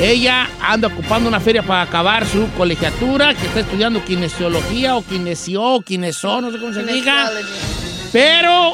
[0.00, 5.62] Ella anda ocupando una feria para acabar su colegiatura, que está estudiando kinesiología o kinesio,
[5.62, 7.30] o kinesó, no sé cómo se diga.
[8.12, 8.72] Pero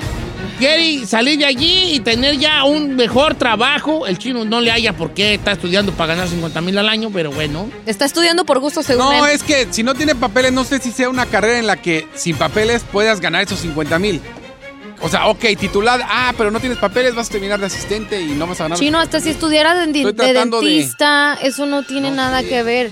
[0.59, 4.07] quiere salir de allí y tener ya un mejor trabajo.
[4.07, 7.11] El chino no le haya por qué está estudiando para ganar 50 mil al año,
[7.13, 7.69] pero bueno.
[7.85, 9.33] Está estudiando por gusto, según No, él.
[9.35, 12.07] es que si no tiene papeles, no sé si sea una carrera en la que
[12.15, 14.23] sin papeles puedas ganar esos 50 mil.
[15.03, 18.33] O sea, ok, titulada, ah, pero no tienes papeles, vas a terminar de asistente y
[18.33, 18.79] no vas a ganar.
[18.79, 22.91] Chino, hasta si estudiara de, de tratando de- dentista, eso no tiene nada que ver.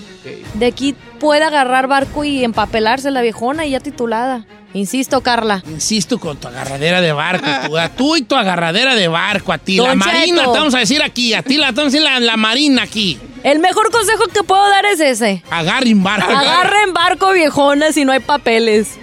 [0.55, 4.45] De aquí puede agarrar barco y empapelarse la viejona y ya titulada.
[4.73, 5.63] Insisto, Carla.
[5.67, 7.45] Insisto con tu agarradera de barco.
[7.67, 9.77] Tú, a tú y tu agarradera de barco, a ti.
[9.77, 11.33] la marina, te vamos a decir aquí.
[11.33, 13.19] A ti la vamos a decir la, la marina aquí.
[13.43, 15.43] El mejor consejo que puedo dar es ese.
[15.49, 16.29] Agarren barco.
[16.31, 18.97] Agarren barco, viejona, si no hay papeles.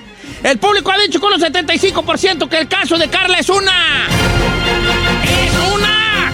[0.47, 4.06] El público ha dicho con un 75% que el caso de Carla es una.
[5.24, 6.32] ¡Es una!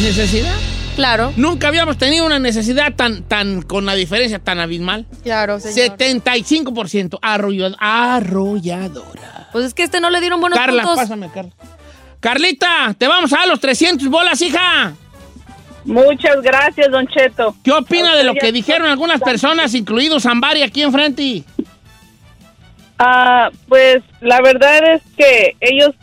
[0.00, 0.54] ¿Necesidad?
[0.94, 1.34] Claro.
[1.36, 5.04] Nunca habíamos tenido una necesidad tan, tan, con la diferencia tan abismal.
[5.24, 5.98] Claro, señor.
[5.98, 9.50] 75% arrollado- arrolladora.
[9.52, 11.00] Pues es que este no le dieron buenos Carla, puntos.
[11.02, 11.52] pásame, Carla.
[12.20, 14.94] Carlita, te vamos a dar los 300 bolas, hija.
[15.86, 17.54] Muchas gracias, Don Cheto.
[17.62, 21.44] ¿Qué opina de lo que dijeron algunas personas, incluidos Zambari aquí enfrente?
[22.98, 25.94] Ah, pues la verdad es que ellos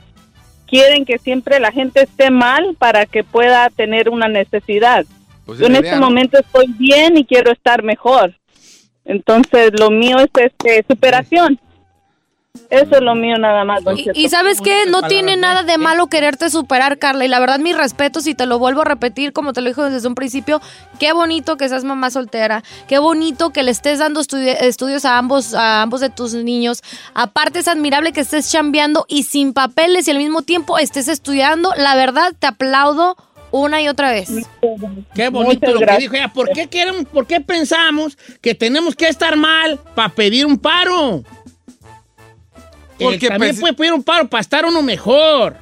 [0.67, 5.05] quieren que siempre la gente esté mal para que pueda tener una necesidad.
[5.45, 8.33] Pues Yo es en este momento estoy bien y quiero estar mejor.
[9.05, 11.59] Entonces lo mío es este superación.
[12.69, 14.19] Eso es lo mío nada más, Don Y, Cheto.
[14.19, 15.37] y sabes qué, no tiene ¿eh?
[15.37, 17.25] nada de malo quererte superar, Carla.
[17.25, 19.89] Y la verdad, mis respetos, y te lo vuelvo a repetir, como te lo dijo
[19.89, 20.61] desde un principio,
[20.99, 25.17] qué bonito que seas mamá soltera, qué bonito que le estés dando estudi- estudios a
[25.17, 26.83] ambos, a ambos de tus niños.
[27.15, 31.73] Aparte, es admirable que estés chambeando y sin papeles y al mismo tiempo estés estudiando.
[31.75, 33.17] La verdad, te aplaudo
[33.49, 34.29] una y otra vez.
[35.15, 35.99] Qué bonito Muchas lo que gracias.
[36.11, 36.31] dijo ella.
[36.33, 41.23] ¿Por qué, queremos, ¿Por qué pensamos que tenemos que estar mal para pedir un paro?
[43.03, 45.55] Porque también pues- puede pedir un paro para estar uno mejor.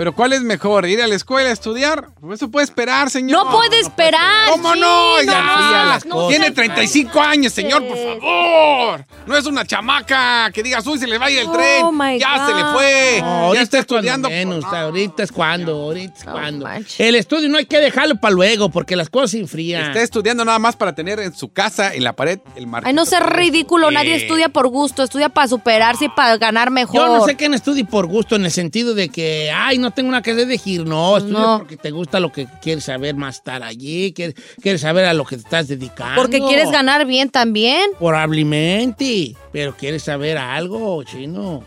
[0.00, 0.86] Pero ¿cuál es mejor?
[0.86, 2.06] ¿Ir a la escuela a estudiar?
[2.22, 3.44] Pues Eso puede esperar, señor.
[3.44, 4.48] No puede esperar.
[4.48, 5.20] ¿Cómo no?
[5.20, 6.28] Ya, fría las no cosas.
[6.30, 9.04] Tiene seas 35 años, señor, por favor.
[9.26, 11.86] No es una chamaca que digas, uy, se le vaya el Oh, tren.
[11.92, 12.46] my Ya God.
[12.48, 13.18] se le fue.
[13.20, 14.30] No, ya está es estudiando.
[14.30, 16.66] menos, por- ahorita es cuando, ahorita es No cuando.
[16.96, 19.88] El estudio no hay que dejarlo para luego, porque las cosas se enfrían.
[19.88, 22.88] Está estudiando nada más para tener en su casa, en la pared, el marco.
[22.88, 26.96] Ay, no seas ridículo, nadie estudia por gusto, estudia para superarse y para ganar mejor.
[26.96, 29.94] Yo no sé quién estudie por gusto, en el sentido de que, ay, no no
[29.94, 30.86] tengo una que decir.
[30.86, 31.58] No, estudias No.
[31.58, 35.24] porque te gusta lo que quieres saber más estar allí, quieres, quieres saber a lo
[35.24, 36.20] que te estás dedicando.
[36.20, 37.90] Porque quieres ganar bien también.
[37.98, 41.64] Probablemente, pero quieres saber algo, chino.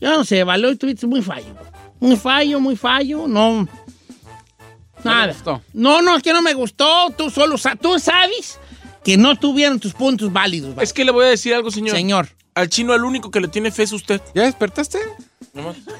[0.00, 1.54] Yo no sé, vale, hoy tuviste muy fallo.
[2.00, 3.68] Muy fallo, muy fallo, no.
[5.04, 5.34] Nada.
[5.72, 7.10] No, no, es que no me gustó.
[7.16, 8.58] Tú solo tú sabes
[9.04, 10.74] que no tuvieron tus puntos válidos.
[10.80, 11.94] Es que le voy a decir algo, señor.
[11.94, 12.28] Señor.
[12.54, 14.20] Al chino, el único que le tiene fe es usted.
[14.34, 14.98] ¿Ya despertaste?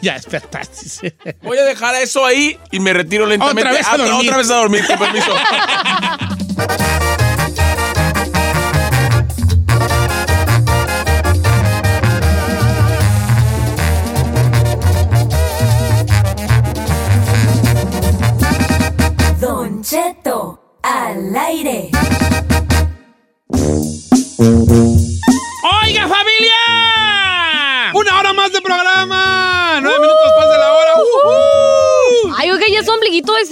[0.02, 1.16] Ya despertaste.
[1.42, 3.60] Voy a dejar eso ahí y me retiro lentamente.
[3.62, 4.28] Otra vez a Ah, dormir.
[4.28, 5.26] Otra vez a dormir, con permiso.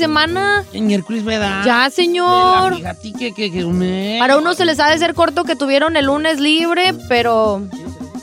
[0.05, 0.65] semana.
[0.73, 1.63] En miércoles, ¿verdad?
[1.65, 2.77] Ya, señor.
[3.19, 6.07] Que, que, que me- Para uno se les ha de ser corto que tuvieron el
[6.07, 7.63] lunes libre, pero.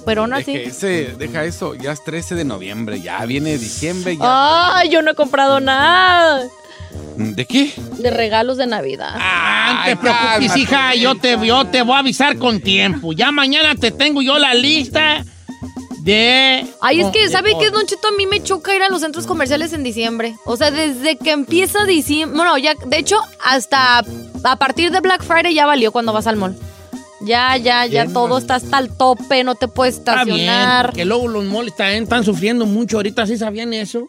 [0.06, 0.54] Pero aún así.
[0.54, 4.78] Deja, ese- deja eso, ya es 13 de noviembre, ya viene diciembre, ya.
[4.78, 6.42] Ay, yo no he comprado nada
[7.16, 7.72] ¿De qué?
[8.00, 9.14] de regalos de Navidad.
[9.20, 13.14] Ah, no te preocupes, hija, yo te, yo te voy a avisar con tiempo.
[13.14, 15.24] Ya mañana te tengo yo la lista
[16.04, 16.66] de...
[16.82, 17.70] Ay, es que, ¿sabe qué.
[17.70, 18.08] Don Cheto?
[18.08, 20.36] A mí me choca ir a los centros comerciales en diciembre.
[20.46, 22.36] O sea, desde que empieza diciembre.
[22.36, 24.04] Bueno, ya, de hecho, hasta
[24.44, 26.56] a partir de Black Friday ya valió cuando vas al mall.
[27.24, 30.92] Ya, ya, ya Bien, todo está hasta el tope, no te puedes Está bien, estacionar.
[30.94, 32.98] que luego los moles también están sufriendo mucho.
[32.98, 34.08] Ahorita sí sabían eso.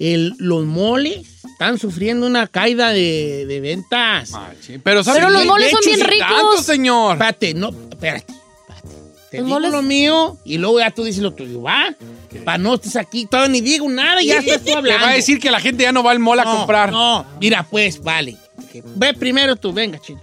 [0.00, 4.32] El- los moles están sufriendo una caída de, de ventas.
[4.82, 6.26] Pero, ¿sabe Pero los moles son bien ricos.
[6.28, 7.12] tanto, señor.
[7.12, 8.34] Espérate, no, espérate.
[9.30, 11.94] Te digo moles- lo mío y luego ya tú dices lo tuyo, ¿va?
[12.44, 15.04] Para no estés aquí, todavía ni digo nada, ya estás tú Te hablando.
[15.04, 16.90] va a decir que la gente ya no va al mall a comprar.
[16.92, 18.36] No, mira pues, vale.
[18.96, 20.20] Ve primero tú, venga, chino.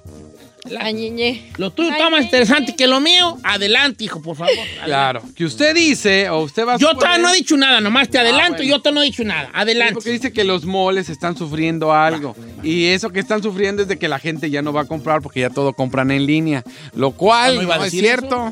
[1.58, 3.38] Lo tuyo está más interesante que lo mío.
[3.44, 4.56] Adelante, hijo, por favor.
[4.84, 8.10] Claro, que usted dice, o usted va a Yo todavía no he dicho nada, nomás
[8.10, 8.64] te adelanto bueno.
[8.64, 9.50] y yo todavía no he dicho nada.
[9.54, 9.94] Adelante.
[9.94, 12.36] Porque dice que los moles están sufriendo algo.
[12.64, 15.22] Y eso que están sufriendo es de que la gente ya no va a comprar
[15.22, 16.64] porque ya todo compran en línea.
[16.96, 18.52] Lo cual Ah, ¿No es cierto.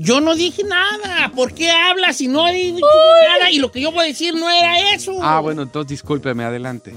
[0.00, 1.32] Yo no dije nada.
[1.34, 2.86] ¿Por qué hablas si no he dicho
[3.28, 3.50] nada?
[3.50, 5.18] Y lo que yo voy a decir no era eso.
[5.20, 6.94] Ah, bueno, entonces discúlpeme, adelante.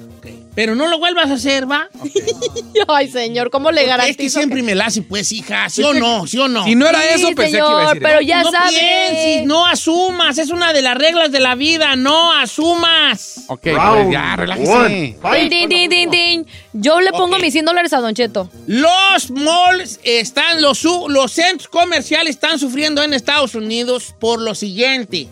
[0.53, 1.89] Pero no lo vuelvas a hacer, ¿va?
[2.87, 4.11] Ay, señor, ¿cómo le garantizo?
[4.11, 5.67] Es que siempre me la hace, pues, hija.
[5.69, 6.27] ¿Sí o no?
[6.27, 6.63] ¿Sí o no?
[6.63, 8.69] Si no era eso, pensé que iba a decir pero ya no sabe.
[8.69, 10.37] pienses, no asumas.
[10.37, 11.95] Es una de las reglas de la vida.
[11.95, 13.45] No asumas.
[13.47, 15.17] Ok, pues ya, relájese.
[15.33, 16.47] Din, din, din, din, din.
[16.73, 18.47] Yo le pongo mis 100 dólares a Don Cheto.
[18.67, 25.27] Los malls están, los, los centros comerciales están sufriendo en Estados Unidos por lo siguiente.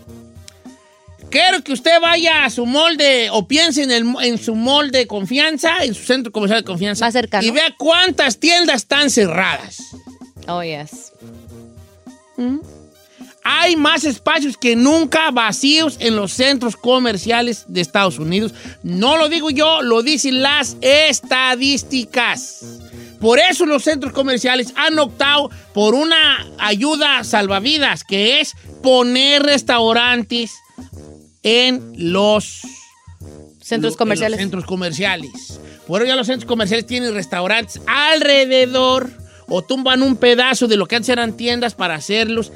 [1.30, 4.90] Quiero que usted vaya a su mall de, o piense en, el, en su mall
[4.90, 7.06] de confianza, en su centro comercial de confianza.
[7.06, 7.46] Más cercano.
[7.46, 9.78] Y vea cuántas tiendas están cerradas.
[10.48, 11.12] Oh, yes.
[13.44, 18.54] Hay más espacios que nunca vacíos en los centros comerciales de Estados Unidos.
[18.82, 22.62] No lo digo yo, lo dicen las estadísticas.
[23.20, 30.54] Por eso los centros comerciales han optado por una ayuda salvavidas, que es poner restaurantes
[31.44, 32.62] en los
[33.62, 34.38] Centros comerciales.
[34.38, 35.60] los centros comerciales.
[35.86, 39.12] Por ello ya los centros comerciales tienen restaurantes alrededor
[39.48, 42.52] o tumban un pedazo de lo que antes eran tiendas para hacerlos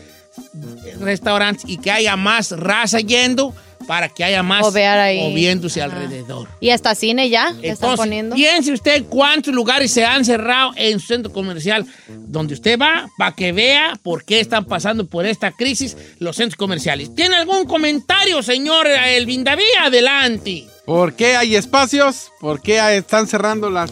[0.99, 3.53] restaurantes y que haya más raza yendo
[3.87, 6.47] para que haya más moviéndose alrededor.
[6.59, 8.35] Y hasta cine ya, están Entonces, poniendo.
[8.35, 13.33] piense usted cuántos lugares se han cerrado en su centro comercial donde usted va para
[13.33, 17.13] que vea por qué están pasando por esta crisis los centros comerciales.
[17.15, 19.63] ¿Tiene algún comentario, señor Elvin David?
[19.81, 20.65] Adelante.
[20.85, 22.31] ¿Por qué hay espacios?
[22.39, 23.91] ¿Por qué están cerrando las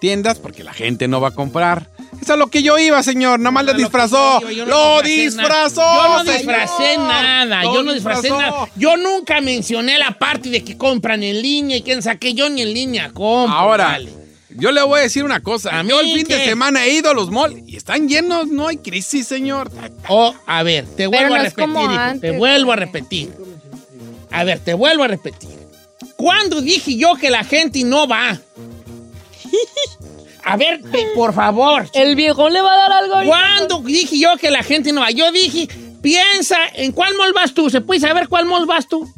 [0.00, 0.38] tiendas?
[0.38, 1.90] Porque la gente no va a comprar.
[2.26, 3.38] Eso es lo que yo iba, señor.
[3.38, 4.40] Nada más le disfrazó.
[4.40, 5.80] Yo- yo no ¡Lo disfrazó!
[5.80, 6.36] Yo no señor!
[6.38, 7.62] disfracé nada.
[7.62, 8.50] Lo Yo no disfracé disfrazó.
[8.50, 8.68] nada.
[8.74, 12.34] Yo nunca mencioné la parte de que compran en línea y quién saqué.
[12.34, 13.56] Yo ni en línea compro.
[13.56, 14.10] Ahora, vale.
[14.50, 15.78] yo le voy a decir una cosa.
[15.78, 18.48] ¿A yo el mí fin de semana he ido a los malls y están llenos.
[18.48, 19.70] No hay crisis, señor.
[20.08, 21.64] Oh, a ver, te vuelvo no a repetir.
[21.64, 23.30] como hijo, antes, te vuelvo a repetir.
[24.32, 25.50] A ver, te vuelvo a repetir.
[26.16, 28.36] ¿Cuándo dije yo que la gente no va?
[30.46, 30.80] A ver,
[31.16, 31.88] por favor.
[31.92, 33.36] El viejón le va a dar algo ahorita.
[33.36, 35.10] ¿Cuándo dije yo que la gente no va?
[35.10, 35.68] Yo dije,
[36.00, 37.68] piensa, ¿en cuál mall vas tú?
[37.68, 39.12] ¿Se puede saber cuál mall vas tú?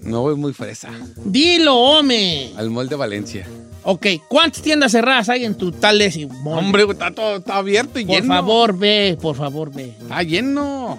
[0.00, 0.90] No voy muy fresa.
[1.24, 2.50] Dilo, hombre.
[2.56, 3.46] Al mall de Valencia.
[3.82, 6.58] Ok, ¿cuántas tiendas cerradas hay en tu tal ese mall?
[6.60, 8.34] Hombre, está todo está abierto y por lleno.
[8.34, 9.94] favor, ve, por favor, ve.
[10.00, 10.98] Está lleno.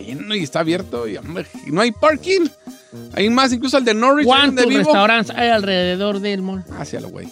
[0.00, 2.46] Lleno y está abierto y hombre, y no hay parking.
[3.12, 4.26] Hay más, incluso el de Norwich.
[4.26, 6.64] ¿Cuántos restaurantes hay alrededor del mall?
[6.76, 7.28] Hacia lo güey.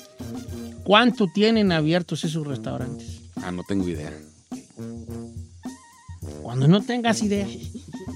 [0.85, 3.21] ¿Cuánto tienen abiertos esos restaurantes?
[3.43, 4.13] Ah, no tengo idea.
[6.43, 7.47] Cuando no tengas idea.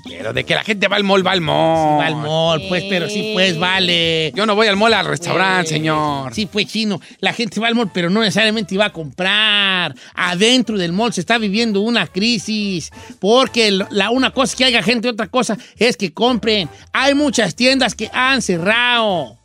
[0.09, 2.01] Pero de que la gente va al mall, va al mall.
[2.01, 4.32] Va al mall, pues, pero sí, pues, vale.
[4.34, 6.34] Yo no voy al mall al restaurante, Eh, señor.
[6.34, 7.01] Sí, pues, chino.
[7.20, 9.94] La gente va al mall, pero no necesariamente va a comprar.
[10.14, 12.90] Adentro del mall se está viviendo una crisis.
[13.20, 16.68] Porque la, una cosa es que haya gente, otra cosa es que compren.
[16.93, 19.39] Hay muchas tiendas que han cerrado.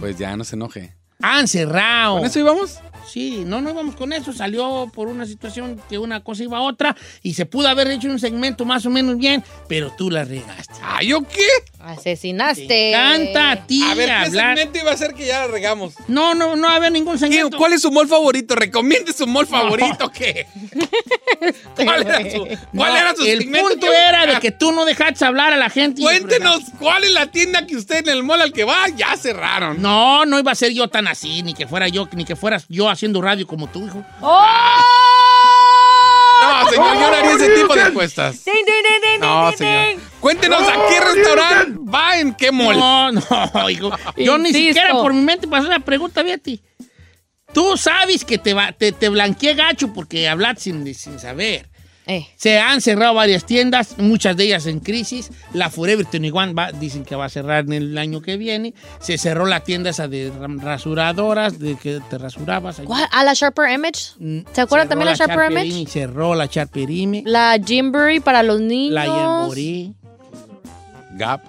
[0.00, 0.94] Pues ya, no se enoje.
[1.22, 2.18] Han cerrado.
[2.18, 2.78] ¿Con eso íbamos?
[3.10, 4.32] Sí, no, no íbamos con eso.
[4.32, 8.08] Salió por una situación que una cosa iba a otra y se pudo haber hecho
[8.08, 10.74] un segmento más o menos bien, pero tú la regaste.
[10.82, 11.46] ¿Ah, yo qué?
[11.80, 12.90] Asesinaste.
[12.92, 14.56] Canta a ti A ver, ¿qué hablar.
[14.56, 15.94] segmento iba a ser que ya la regamos?
[16.08, 17.56] No, no, no va a haber ningún segmento.
[17.56, 18.54] ¿Cuál es su mall favorito?
[18.54, 20.46] Recomiende su mall favorito, ¿qué?
[21.76, 23.68] ¿Cuál era su, cuál No, era su el segmento?
[23.68, 26.00] punto era de que tú no dejaste hablar a la gente.
[26.00, 28.88] y- Cuéntenos, ¿cuál es la tienda que usted en el mall al que va?
[28.96, 29.80] Ya cerraron.
[29.80, 32.66] No, no iba a ser yo tan así, ni que fuera yo, ni que fueras
[32.68, 34.04] yo haciendo radio como tú, hijo.
[34.20, 34.46] ¡Oh!
[36.42, 38.44] No, señor, yo no haría ese tipo de encuestas.
[39.20, 40.00] No, señor.
[40.20, 42.78] Cuéntenos a qué restaurante va, en qué mall.
[42.78, 43.90] No, no, hijo.
[44.16, 46.60] Yo ni siquiera por mi mente pasó la pregunta, Betty.
[47.52, 51.68] Tú sabes que te, va, te, te blanqueé gacho porque hablaste sin, sin saber.
[52.08, 52.24] Eh.
[52.36, 55.30] Se han cerrado varias tiendas, muchas de ellas en crisis.
[55.52, 58.74] La Forever 21 va, dicen que va a cerrar en el año que viene.
[59.00, 62.80] Se cerró la tienda esa de rasuradoras, de que te rasurabas.
[63.10, 64.12] ¿A la Sharper Image?
[64.52, 65.86] ¿Se acuerdan Cerró también la Sharper Image?
[65.90, 68.94] Cerró la Charperimi, La Gymboree para los niños.
[68.94, 69.92] la Jamboree.
[71.14, 71.40] Gap.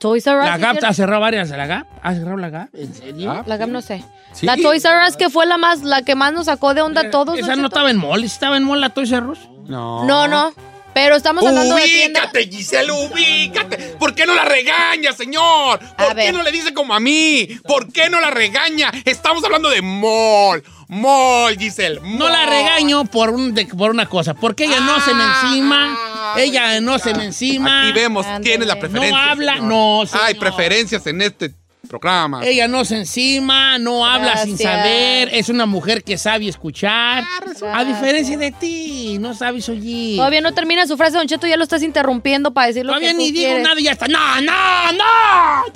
[0.00, 0.44] Toys R Us.
[0.46, 1.50] La ¿sí Gap ha cerrado varias.
[1.50, 1.86] ¿La Gap?
[2.02, 2.68] ¿Ha cerrado la Gap?
[2.74, 3.44] ¿En serio?
[3.46, 4.02] La Gap no sé.
[4.32, 4.46] Sí.
[4.46, 7.02] La Toys R Us que fue la más, la que más nos sacó de onda
[7.02, 7.38] a todos.
[7.38, 7.66] Esa no Cheto.
[7.68, 9.38] estaba en mall, estaba en mall la Toys R Us.
[9.66, 10.04] No.
[10.04, 10.52] No, no.
[10.94, 12.20] Pero estamos hablando de tienda.
[12.20, 13.78] Ubícate, Giselle, ubícate.
[13.98, 15.78] ¿Por qué no la regaña, señor?
[15.96, 16.34] ¿Por qué ver.
[16.34, 17.48] no le dice como a mí?
[17.66, 18.92] ¿Por qué no la regaña?
[19.06, 20.62] Estamos hablando de mall.
[20.88, 21.98] Mall, Giselle.
[22.02, 26.34] No la regaño por, un, de- por una cosa, porque ella no se me encima.
[26.36, 27.84] Ella no se me encima.
[27.84, 29.10] Aquí vemos quién es la preferencia.
[29.16, 29.68] No habla, señor.
[29.68, 30.26] no, señor.
[30.26, 31.54] Hay preferencias en este
[31.98, 32.40] programa.
[32.44, 35.28] Ella no se encima, no habla sin saber.
[35.32, 37.24] Es una mujer que sabe escuchar.
[37.72, 40.16] A diferencia de ti, no sabes oír.
[40.16, 43.10] Todavía no termina su frase, Don Cheto, ya lo estás interrumpiendo para decir lo Todavía
[43.10, 43.64] que ni tú digo quieres.
[43.64, 44.08] nada y ya está.
[44.08, 45.66] No, no, no.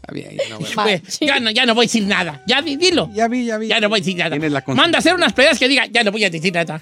[0.00, 0.74] Está bien, no, bueno.
[0.82, 2.42] Pues, ya, no, ya no voy a decir nada.
[2.46, 3.10] Ya vi, dilo.
[3.12, 3.68] Ya vi, ya vi.
[3.68, 4.36] Ya no voy a decir nada.
[4.36, 4.64] La.
[4.68, 6.80] Manda a hacer unas peleas que diga, ya no voy a decir nada.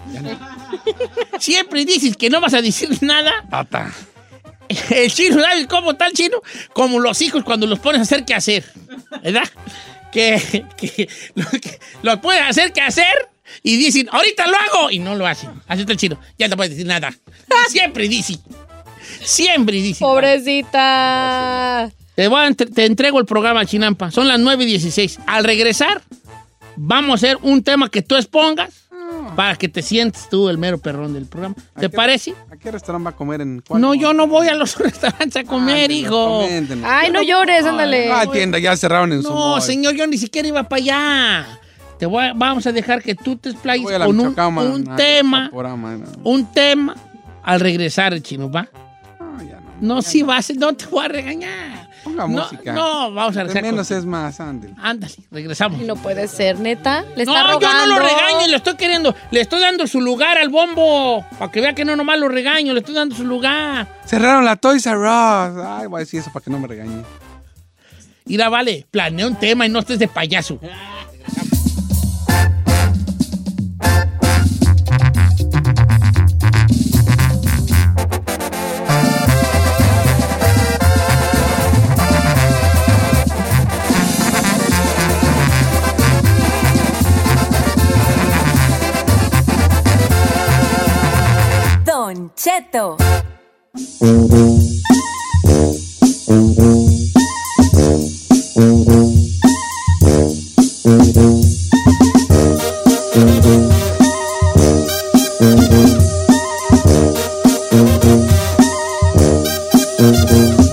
[1.39, 3.45] Siempre dices que no vas a decir nada.
[3.51, 3.93] Tata.
[4.91, 6.41] El chino, ¿sabes cómo está el chino?
[6.73, 8.65] Como los hijos cuando los pones a hacer qué hacer.
[9.23, 9.49] ¿Verdad?
[10.13, 13.29] Que, que, lo, que los puedes hacer qué hacer
[13.63, 14.91] y dicen, ahorita lo hago.
[14.91, 15.51] Y no lo hacen.
[15.67, 16.19] Así está el chino.
[16.39, 17.13] Ya no puedes decir nada.
[17.69, 18.39] Siempre dice.
[19.23, 20.01] Siempre dice.
[20.05, 21.91] Pobrecita.
[22.15, 24.11] Te, voy a entre- te entrego el programa, Chinampa.
[24.11, 25.21] Son las 9 y 16.
[25.27, 26.03] Al regresar,
[26.77, 28.88] vamos a hacer un tema que tú expongas
[29.39, 31.55] para que te sientes tú el mero perrón del programa.
[31.79, 32.35] ¿Te parece?
[32.51, 33.81] ¿A qué restaurante va a comer en cuál?
[33.81, 36.41] No, yo no voy a los restaurantes a comer, hijo.
[36.41, 36.85] Coméntenos.
[36.85, 38.11] Ay, no llores, ándale.
[38.11, 41.61] Ah, tienda, ya cerraron en su No, señor, yo ni siquiera iba para allá.
[42.01, 44.35] Te voy a- vamos a dejar que tú te explayes con un,
[44.97, 46.03] tema, no.
[46.25, 46.97] un tema
[47.45, 48.69] al regresar chino, ¿va?
[49.81, 51.78] No, sí vas, no te voy a regañar.
[52.09, 52.73] Ponga no, música.
[52.73, 53.63] No, vamos a De regresar.
[53.63, 54.75] menos con- es más, ándale.
[54.81, 55.81] Ándale, regresamos.
[55.83, 57.03] No puede ser, neta.
[57.17, 57.95] Le No, está yo no rogando.
[57.95, 61.75] lo regaño, le estoy queriendo, le estoy dando su lugar al bombo, para que vea
[61.75, 63.87] que no nomás lo regaño, le estoy dando su lugar.
[64.07, 65.65] Cerraron la Toys R Us.
[65.67, 67.03] Ay, voy a decir eso para que no me regañe.
[68.25, 70.59] Mira, vale, planea un tema y no estés de payaso.
[70.61, 71.58] Don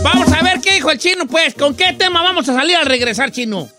[0.03, 1.53] Vamos a ver qué dijo el chino, pues.
[1.53, 3.69] ¿Con qué tema vamos a salir al regresar, chino?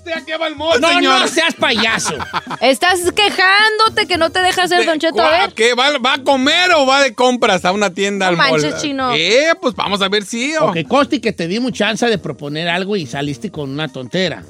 [0.00, 1.20] ¿Usted a qué va el No, señor?
[1.20, 2.14] no seas payaso.
[2.62, 5.20] Estás quejándote que no te deja hacer, Don Cheto.
[5.20, 5.52] A ¿Cuá- ver.
[5.54, 5.74] ¿Qué?
[5.74, 8.62] ¿Va, ¿Va a comer o va de compras a una tienda No al mall?
[8.62, 9.12] manches, chino.
[9.12, 9.52] ¿Qué?
[9.60, 10.56] Pues vamos a ver si.
[10.56, 14.42] o- Ok, conste que te dimos chance de proponer algo y saliste con una tontera.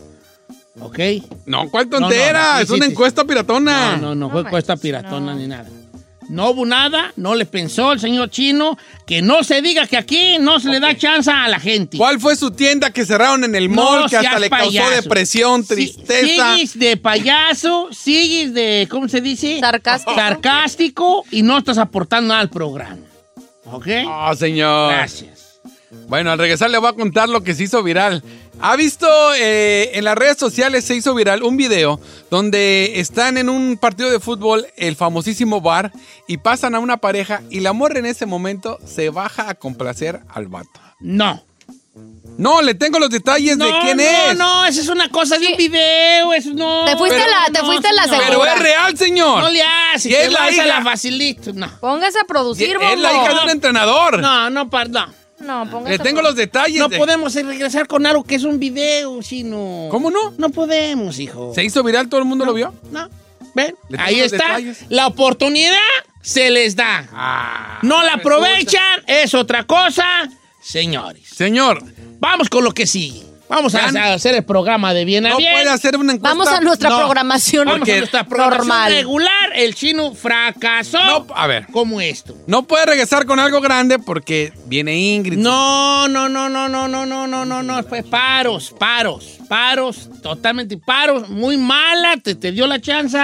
[0.80, 0.98] ¿Ok?
[1.46, 2.52] No, ¿cuál No, no, tontera?
[2.52, 2.92] no, sí, es sí, una sí.
[2.92, 3.96] encuesta piratona.
[3.96, 5.66] No, no, no fue cuesta piratona ni nada.
[6.30, 10.38] No hubo nada, no le pensó el señor chino, que no se diga que aquí
[10.38, 11.98] no se le da chance a la gente.
[11.98, 14.90] ¿Cuál fue su tienda que cerraron en el No mall que hasta le causó payaso.
[15.02, 16.54] depresión, tristeza?
[16.54, 19.58] Sigues de payaso, sigues de, ¿cómo se dice?
[19.58, 20.14] Sarcástico.
[20.14, 22.98] Sarcástico y no estás aportando nada al programa.
[23.64, 23.88] ¿Ok?
[24.08, 24.92] Ah, señor.
[24.92, 25.60] Gracias.
[26.06, 28.22] Bueno, al regresar le voy a contar lo que se hizo viral.
[28.62, 31.98] ¿Ha visto eh, en las redes sociales se hizo viral un video
[32.30, 35.92] donde están en un partido de fútbol, el famosísimo bar,
[36.28, 40.20] y pasan a una pareja y la morra en ese momento se baja a complacer
[40.28, 40.68] al vato?
[41.00, 41.42] No.
[42.36, 44.38] No, le tengo los detalles de No, quién no, es.
[44.38, 46.84] no, esa es una cosa de un video, eso no.
[46.86, 48.24] Te fuiste Pero- a la- te no, fuiste a la señor.
[48.28, 49.42] Pero es real, señor.
[49.42, 51.52] No le haces, Y que es la hija- la facilito.
[51.52, 51.68] No.
[51.80, 54.20] Póngase a producir, Es la hija de un entrenador.
[54.20, 55.12] No, no, perdón.
[55.40, 56.78] No, póngase Le tengo los detalles.
[56.78, 59.88] No de- podemos regresar con algo que es un video, sino.
[59.90, 60.32] ¿Cómo no?
[60.38, 61.52] No podemos, hijo.
[61.54, 62.08] ¿Se hizo viral?
[62.08, 62.74] ¿Todo el mundo lo vio?
[62.90, 63.08] No.
[63.54, 63.74] ¿Ven?
[63.88, 64.44] Le tengo Ahí los está.
[64.48, 64.84] detalles.
[64.90, 65.76] La oportunidad
[66.22, 67.08] se les da.
[67.12, 70.28] Ah, no la aprovechan, es otra cosa.
[70.62, 71.82] Señores, Señor,
[72.20, 73.24] vamos con lo que sigue.
[73.50, 75.52] Vamos a, hacer el programa de bien a no bien.
[75.52, 76.28] puede hacer una encuesta.
[76.28, 76.98] Vamos a nuestra No.
[76.98, 78.92] programación Vamos a nuestra programación normal.
[78.92, 79.50] regular.
[79.56, 81.66] El chino fracasó No, a ver.
[81.72, 82.36] como esto.
[82.46, 85.36] No puede regresar con algo grande porque viene Ingrid.
[85.38, 87.82] No, no, no, no, no, no, no, no, no, no.
[87.82, 91.28] Fue paros, paros, paros, totalmente paros.
[91.28, 93.18] Muy mala, te, te dio la chance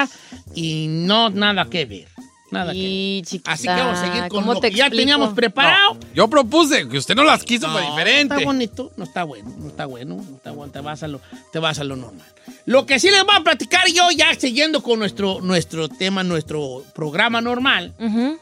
[0.57, 2.15] y no nada que ver.
[2.51, 2.78] Nada que.
[2.78, 5.98] Y chiquita, Así que vamos a seguir con ¿cómo lo te que ya teníamos preparado.
[6.14, 8.35] Yo propuse que usted no las quiso, No, diferente.
[8.35, 11.20] Está bonito, no está bueno, no está bueno, no está bueno, te vas a lo,
[11.52, 12.27] te vas a lo normal.
[12.64, 16.85] Lo que sí les voy a platicar yo, ya siguiendo con nuestro, nuestro tema, nuestro
[16.94, 18.39] programa normal, Ujú.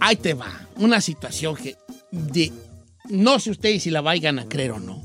[0.00, 0.60] ahí te va.
[0.76, 1.76] Una situación que
[2.10, 2.52] de,
[3.08, 5.00] no sé ustedes si la vayan a creer o no.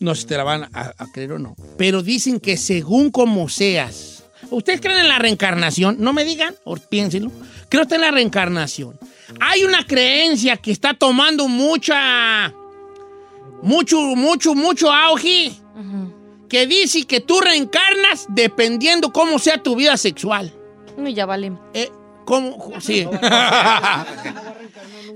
[0.00, 1.56] No sé si te la van a, a creer o no.
[1.78, 4.15] Pero dicen que según como seas,
[4.50, 5.96] ¿ustedes creen en la reencarnación?
[5.98, 7.30] No me digan, o piénsenlo.
[7.68, 8.98] Creo usted en la reencarnación.
[9.40, 12.52] Hay una creencia que está tomando mucha,
[13.62, 15.52] mucho, mucho, mucho auge,
[16.48, 20.52] que dice que tú reencarnas dependiendo cómo sea tu vida sexual.
[20.96, 21.52] Uy, ya vale.
[21.74, 21.90] Eh,
[22.24, 22.72] ¿Cómo?
[22.80, 23.06] Sí.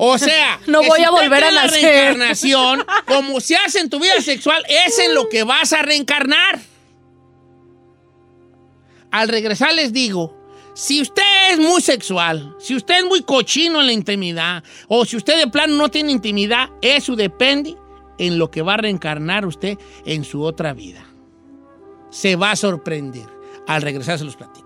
[0.02, 1.82] O sea, No voy si a volver a la nacer.
[1.82, 6.58] reencarnación, como se hace en tu vida sexual, es en lo que vas a reencarnar.
[9.10, 10.36] Al regresar les digo,
[10.74, 11.22] si usted
[11.52, 15.50] es muy sexual, si usted es muy cochino en la intimidad, o si usted de
[15.50, 17.76] plano no tiene intimidad, eso depende
[18.18, 21.04] en lo que va a reencarnar usted en su otra vida.
[22.10, 23.26] Se va a sorprender.
[23.66, 24.59] Al regresar se los platico.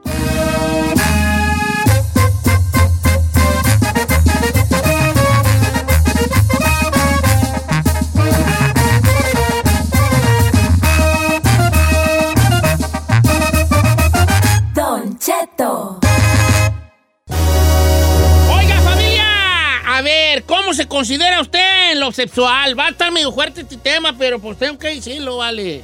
[20.74, 22.78] Se considera usted en lo sexual?
[22.78, 25.82] Va a estar medio fuerte este tema, pero pues tengo que decirlo, vale.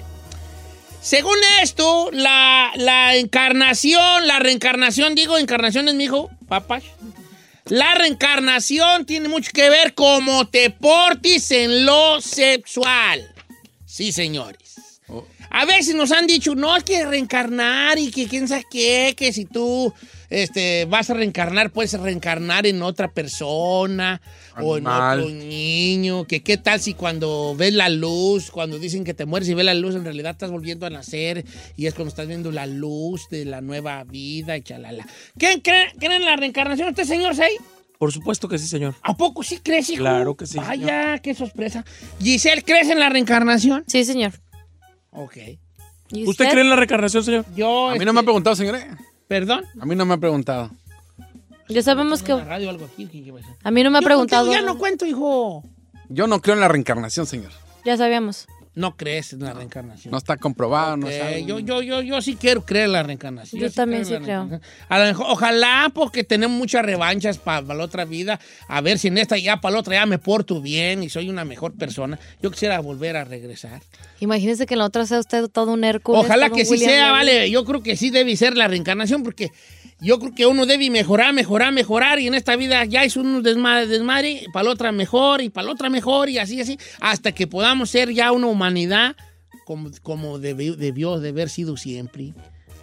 [1.01, 6.81] Según esto, la, la encarnación, la reencarnación, digo, encarnación es mi hijo, papá.
[7.67, 13.33] La reencarnación tiene mucho que ver cómo te portes en lo sexual.
[13.87, 15.01] Sí, señores.
[15.51, 19.33] A veces nos han dicho, no, hay que reencarnar y que quién sabe qué, que
[19.33, 19.93] si tú
[20.31, 24.21] este, vas a reencarnar, puedes reencarnar en otra persona
[24.63, 25.21] o en Animal.
[25.21, 29.49] otro niño, que qué tal si cuando ves la luz, cuando dicen que te mueres
[29.49, 31.45] y ves la luz, en realidad estás volviendo a nacer
[31.77, 35.07] y es cuando estás viendo la luz de la nueva vida y chalala.
[35.39, 37.53] ¿Quién cree, cree en la reencarnación usted, señor Say?
[37.99, 38.95] Por supuesto que sí, señor.
[39.03, 40.01] ¿A poco sí crees, hijo?
[40.01, 41.85] Claro que sí, Vaya, qué sorpresa.
[42.19, 43.85] Giselle, ¿crees en la reencarnación?
[43.87, 44.33] Sí, señor.
[45.11, 45.37] Ok.
[46.11, 47.45] ¿Y ¿Usted cree en la reencarnación, señor?
[47.55, 47.91] Yo.
[47.91, 48.87] A mí no me ha preguntado, señores.
[49.29, 49.65] ¿Perdón?
[49.79, 50.71] A mí no me ha preguntado.
[51.71, 52.33] Ya sabemos que...
[52.33, 53.49] La radio o algo aquí, ¿qué- qué pasa?
[53.63, 54.47] A mí no me ha Yo preguntado.
[54.47, 55.65] contigo Ya no cuento, hijo.
[56.09, 57.53] Yo no creo en la reencarnación, señor.
[57.85, 58.47] Ya sabíamos.
[58.73, 60.13] No crees en la reencarnación.
[60.13, 61.45] No está comprobado, no sabe.
[61.45, 63.61] yo, yo, yo, yo sí quiero creer en la reencarnación.
[63.61, 64.39] Yo también en sí la creo.
[64.47, 64.87] reencarnación.
[64.89, 68.39] A lo mejor, ojalá, porque tenemos muchas revanchas para la otra vida.
[68.69, 71.29] A ver si en esta ya, para la otra ya me porto bien y soy
[71.29, 72.19] una mejor persona.
[72.41, 73.83] Yo quisiera volver a regresar.
[74.21, 76.25] Imagínese que en la otra sea usted todo un Hércules.
[76.25, 77.13] Ojalá todo que sí William sea, Levy.
[77.19, 77.51] vale.
[77.51, 79.51] Yo creo que sí debe ser la reencarnación porque
[80.01, 83.43] yo creo que uno debe mejorar, mejorar, mejorar y en esta vida ya es un
[83.43, 87.33] desmadre, desmadre, para la otra mejor y para la otra mejor y así, así, hasta
[87.33, 89.17] que podamos ser ya una humanidad
[89.65, 92.33] como, como debió, debió de haber sido siempre,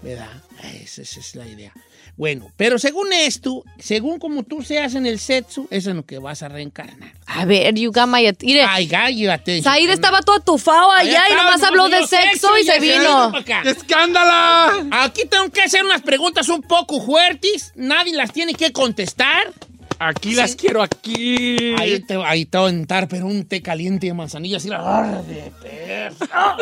[0.02, 0.44] ¿verdad?
[0.82, 1.74] Esa, esa es la idea.
[2.18, 6.06] Bueno, pero según esto, según como tú seas en el sexo, eso es en lo
[6.06, 7.14] que vas a reencarnar.
[7.28, 8.28] A ver, you got my...
[8.42, 9.72] Mire, Ay, gallo, atención.
[9.72, 13.32] Said estaba todo atufado allá y nomás habló de sexo y se vino.
[13.64, 14.88] ¡Escándala!
[14.92, 17.72] Aquí tengo que hacer unas preguntas un poco fuertes.
[17.76, 19.54] Nadie las tiene que contestar.
[20.00, 21.74] Aquí las quiero aquí.
[21.78, 24.70] Ahí te, ahí te voy a entrar, pero un té caliente de manzanilla así.
[24.70, 25.24] La...
[25.24, 26.18] de perro.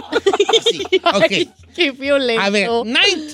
[0.59, 0.81] Así.
[1.13, 1.53] Ok.
[1.75, 2.41] Qué violento.
[2.41, 2.69] A ver,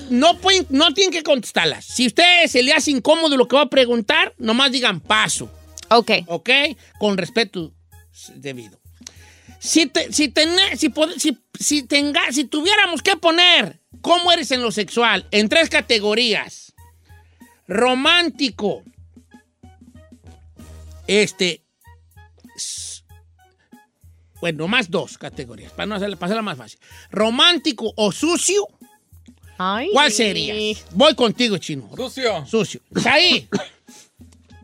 [0.09, 1.85] no, pueden, no tienen que contestarlas.
[1.85, 5.51] Si a usted se le hace incómodo lo que va a preguntar, nomás digan paso.
[5.89, 6.11] Ok.
[6.27, 6.49] Ok,
[6.99, 7.71] con respeto
[8.35, 8.79] debido.
[9.59, 14.63] Si, te- si, tené- si, si, si tenga- si tuviéramos que poner cómo eres en
[14.63, 16.73] lo sexual en tres categorías:
[17.67, 18.83] romántico,
[21.19, 21.63] este.
[24.39, 26.79] Bueno, más dos categorías, para no hacerla, para hacerla más fácil.
[27.11, 28.67] Romántico o sucio.
[29.93, 30.55] ¿Cuál sería?
[30.91, 31.89] Voy contigo, chino.
[31.95, 32.45] Sucio.
[32.47, 32.81] Sucio.
[33.05, 33.47] Ahí.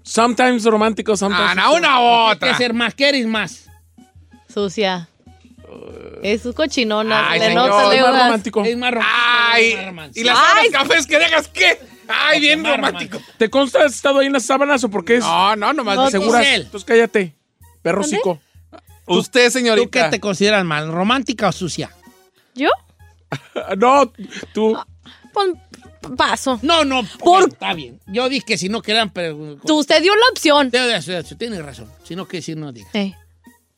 [0.01, 1.51] Sometimes romántico, sometimes.
[1.51, 2.95] Ah, no, una u ¿Qué hacer más?
[2.95, 3.69] ¿Qué eres más?
[4.51, 5.09] Sucia.
[6.23, 7.29] Es su cochinona.
[7.29, 8.63] Ay, señor, nota de más romántico.
[8.65, 9.19] Es más romántico.
[9.51, 10.19] Ay, es más romántico.
[10.21, 11.79] y las Ay, cafés que dejas, ¿qué?
[12.07, 13.19] Ay, bien romántico.
[13.37, 15.23] ¿Te consta has estado ahí en las sábanas o por qué es?
[15.23, 16.45] No, no, nomás No, de ¿Seguras?
[16.45, 17.35] Entonces cállate.
[17.81, 18.17] Perro ¿Dónde?
[18.17, 18.41] cico.
[19.05, 20.09] Usted, ¿Tú qué señorita.
[20.09, 20.91] te consideras mal?
[20.91, 21.91] ¿Romántica o sucia?
[22.55, 22.69] ¿Yo?
[23.77, 24.11] No,
[24.53, 24.77] tú.
[25.33, 25.49] Pues,
[26.17, 26.59] paso.
[26.61, 27.03] No, no.
[27.19, 27.99] Por- Está bien.
[28.07, 29.09] Yo dije que si no quedan.
[29.11, 30.71] Pero, Tú- Usted dio la opción.
[30.71, 31.91] Tienes razón.
[32.03, 32.89] Si no, que si no diga.
[32.93, 33.13] Eh.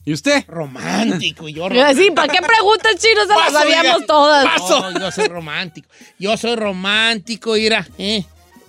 [0.06, 0.44] ¿Y usted?
[0.48, 1.50] Romántico.
[1.50, 3.22] y Yo Sí, ¿para qué preguntas, chino?
[3.22, 4.46] Se las Paso, sabíamos todas.
[4.70, 5.90] No, yo soy romántico.
[6.18, 7.88] Yo soy romántico, mira.
[7.98, 8.24] Eh,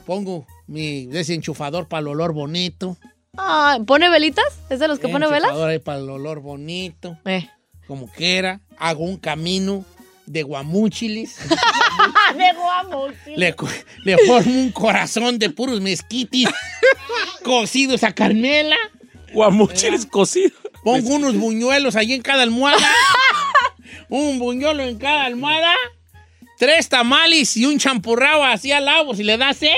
[0.07, 2.97] pongo mi desenchufador para el olor bonito.
[3.36, 4.44] Ah, ¿Pone velitas?
[4.70, 5.52] ¿Es de los que pone velas?
[5.57, 7.16] Ahí para el olor bonito.
[7.24, 7.48] Eh.
[7.86, 8.61] Como quiera.
[8.77, 9.85] Hago un camino
[10.27, 11.36] de guamúchiles.
[12.36, 13.09] De guamo.
[13.36, 13.55] Le,
[14.05, 16.48] le formo un corazón de puros mezquitis
[17.43, 18.77] cocidos a carmela.
[19.32, 20.52] Guamuchiles cocidos.
[20.82, 22.78] Pongo unos buñuelos allí en cada almohada.
[24.09, 25.74] un buñuelo en cada almohada.
[26.59, 29.74] Tres tamales y un champurrado así al lado, si le das, ¿eh?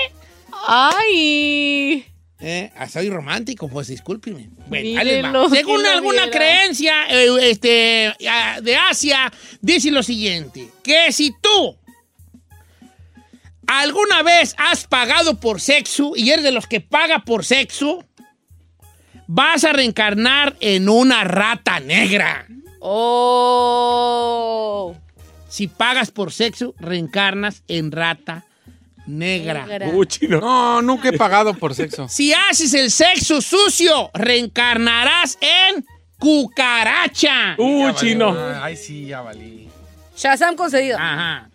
[0.67, 2.05] Ay.
[2.41, 4.51] Eh, ah, soy romántico, pues discúlpeme.
[4.67, 5.49] Bueno, ahí les va.
[5.49, 6.31] Según alguna viera.
[6.37, 11.79] creencia eh, este, ah, de Asia, dice lo siguiente: que si tú
[13.69, 18.05] alguna vez has pagado por sexo y eres de los que paga por sexo,
[19.27, 22.47] vas a reencarnar en una rata negra.
[22.81, 24.15] Oh.
[25.49, 28.45] Si pagas por sexo, reencarnas en rata
[29.07, 29.67] negra.
[29.67, 29.89] Negra.
[29.89, 30.41] Uh, chino.
[30.41, 32.09] No, nunca he pagado por sexo.
[32.09, 35.85] Si haces el sexo sucio, reencarnarás en
[36.19, 37.55] cucaracha.
[37.59, 38.37] Uh, chino.
[38.61, 39.69] Ay, sí, ya valí.
[40.17, 40.99] Shazam concedido.
[40.99, 41.51] Ajá.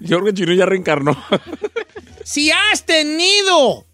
[0.00, 1.16] Yo creo que Chino ya reencarnó.
[2.24, 3.86] Si has tenido,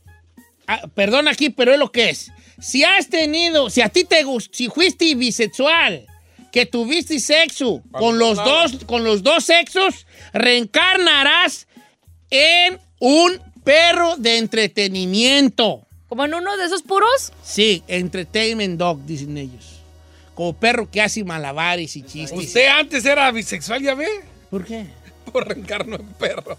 [0.66, 2.30] ah, perdón aquí, pero es lo que es.
[2.58, 6.06] Si has tenido, si a ti te gustó, si fuiste bisexual,
[6.50, 11.66] que tuviste sexo con los dos, con los dos sexos, reencarnarás
[12.30, 15.86] en un perro de entretenimiento.
[16.08, 17.32] ¿Como en uno de esos puros?
[17.44, 19.82] Sí, entertainment dog, dicen ellos.
[20.34, 22.38] Como perro que hace malabares y chistes.
[22.38, 24.08] ¿Usted antes era bisexual, ya ve?
[24.50, 24.86] ¿Por qué?
[25.32, 26.56] Por reencarno en perro.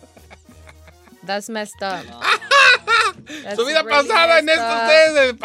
[1.28, 2.04] That's messed up.
[3.44, 4.82] That's Su vida really pasada en messed esto up.
[4.88, 5.36] ustedes.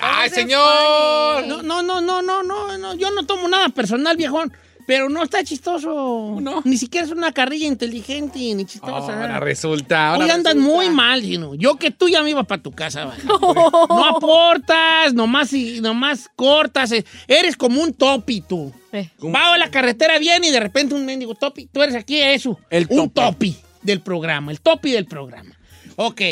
[0.00, 1.44] ¡Ay, señor!
[1.46, 4.52] No, no, no, no, no, no, no, yo no tomo nada personal, viejón.
[4.88, 6.38] Pero no está chistoso.
[6.40, 6.62] No.
[6.64, 8.94] Ni siquiera es una carrilla inteligente ni chistosa.
[9.12, 10.12] Ahora resulta.
[10.14, 10.74] Ahora Hoy andas resulta.
[10.76, 11.54] muy mal, Gino.
[11.54, 13.04] Yo que tú ya me iba para tu casa.
[13.04, 13.22] vaya.
[13.22, 16.90] No aportas, nomás, y- nomás cortas.
[16.92, 17.04] eh.
[17.26, 18.72] Eres como un topi tú.
[18.92, 19.10] Eh.
[19.22, 21.66] Va a la carretera bien y de repente un mendigo topi.
[21.66, 22.58] Tú eres aquí eso.
[22.70, 23.52] El un topi.
[23.52, 24.50] topi del programa.
[24.52, 25.54] El topi del programa.
[25.96, 26.22] Ok,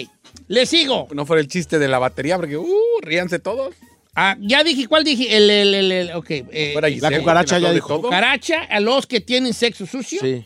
[0.48, 1.08] le sigo.
[1.12, 2.66] No fuera el chiste de la batería, porque, uh,
[3.02, 3.74] ríanse todos.
[4.18, 5.36] Ah, ya dije, ¿cuál dije?
[5.36, 6.30] El, el, el, el- ok.
[6.30, 8.00] eh, Fuera La cucaracha ya dijo.
[8.00, 10.20] cucaracha a los que tienen sexo sucio.
[10.22, 10.44] Sí.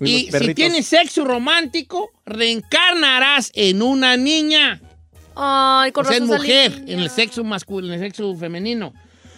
[0.00, 4.80] Y si tienes sexo romántico, reencarnarás en una niña.
[5.34, 6.92] Ay, con o sea, en mujer, niña.
[6.94, 8.92] en el sexo masculino, en el sexo femenino.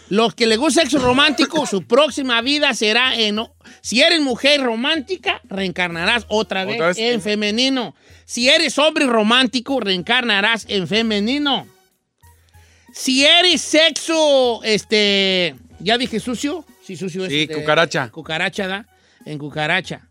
[0.09, 3.41] Los que les gusta sexo romántico, su próxima vida será en...
[3.81, 7.95] Si eres mujer romántica, reencarnarás otra vez, Otra vez en en- femenino.
[8.25, 11.67] Si eres hombre romántico, reencarnarás en femenino.
[12.93, 15.55] Si eres sexo, este...
[15.79, 16.65] ¿Ya dije sucio?
[16.83, 17.31] Sí, sucio es.
[17.31, 18.11] Sí, este, cucaracha.
[18.11, 18.87] Cucaracha, ¿da?
[19.25, 20.09] En cucaracha.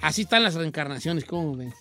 [0.00, 1.74] Así están las reencarnaciones, ¿cómo ves?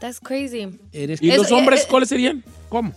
[0.00, 0.68] That's crazy.
[0.92, 2.44] Eres ¿Y Es- los hombres eh, eh, cuáles serían?
[2.68, 2.92] ¿Cómo?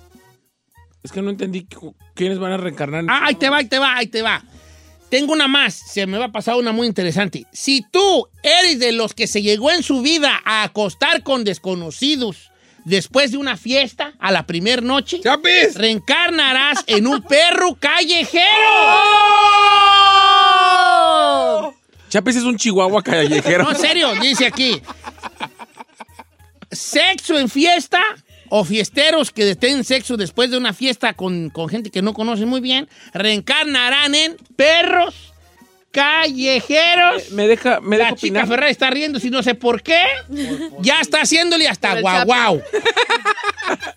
[1.03, 1.67] Es que no entendí
[2.13, 3.05] quiénes van a reencarnar.
[3.09, 4.43] Ah, ahí te va, ahí te va, ahí te va.
[5.09, 7.45] Tengo una más, se me va a pasar una muy interesante.
[7.51, 12.50] Si tú eres de los que se llegó en su vida a acostar con desconocidos
[12.85, 15.21] después de una fiesta a la primer noche,
[15.75, 18.45] reencarnarás en un perro callejero.
[22.09, 23.63] Chapis es un chihuahua callejero.
[23.63, 24.81] No, en serio, dice aquí.
[26.69, 28.01] Sexo en fiesta
[28.49, 32.49] o fiesteros que tienen sexo después de una fiesta con, con gente que no conocen
[32.49, 35.30] muy bien, reencarnarán en perros
[35.91, 37.31] callejeros.
[37.31, 38.47] Me deja, me La deja chica opinar.
[38.47, 40.03] Ferrari está riendo si no sé por qué.
[40.79, 42.61] Ya está haciéndole hasta guau guau.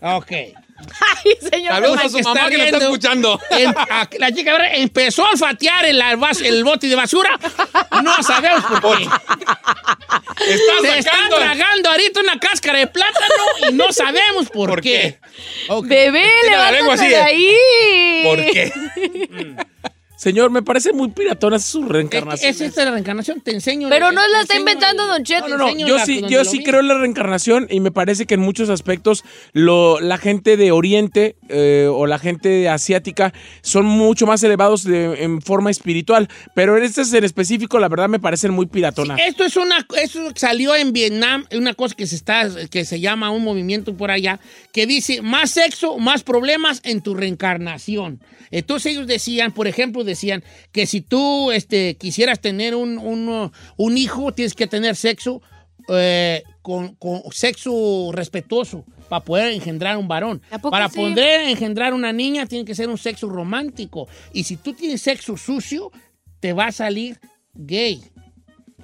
[0.01, 0.31] Ok.
[0.31, 1.73] Ay, señor.
[1.73, 3.41] Saludos a su está mamá que lo está escuchando.
[3.51, 6.03] En- a- la chica Ferrari empezó a olfatear el,
[6.45, 7.39] el bote de basura.
[8.03, 9.09] No sabemos por qué.
[10.45, 15.19] Se están sacando- tragando ahorita una cáscara de plátano y no sabemos por, qué.
[15.69, 15.87] Ok.
[15.87, 16.31] Bebé,
[16.93, 17.21] así, de ¿eh?
[17.23, 18.23] ahí.
[18.25, 18.73] ¿Por qué?
[20.25, 22.51] Señor, me parece muy piratona su reencarnación.
[22.51, 23.91] es esta la reencarnación, te enseño.
[23.91, 25.49] Pero no la está inventando Don Cheto.
[25.49, 28.41] No, no, Yo sí, yo sí creo en la reencarnación y me parece que en
[28.41, 29.23] muchos aspectos
[29.53, 35.23] lo, la gente de Oriente eh, o la gente asiática son mucho más elevados de-
[35.25, 36.31] en forma espiritual.
[36.55, 39.21] Pero en este en específico, la verdad, me parecen muy piratonas.
[39.21, 43.31] Esto es una, esto salió en Vietnam, una cosa que se está, que se llama
[43.31, 44.41] un movimiento por allá,
[44.73, 48.21] que dice más sexo, más problemas en tu reencarnación.
[48.51, 50.43] Entonces ellos decían, por ejemplo, decían
[50.73, 55.43] que si tú este, quisieras tener un, un, un hijo, tienes que tener sexo
[55.89, 60.41] eh, con, con sexo respetuoso para poder engendrar un varón.
[60.51, 60.97] ¿A poco Para sí?
[60.97, 64.09] poder engendrar una niña tiene que ser un sexo romántico.
[64.33, 65.93] Y si tú tienes sexo sucio,
[66.41, 67.19] te va a salir
[67.53, 68.03] gay.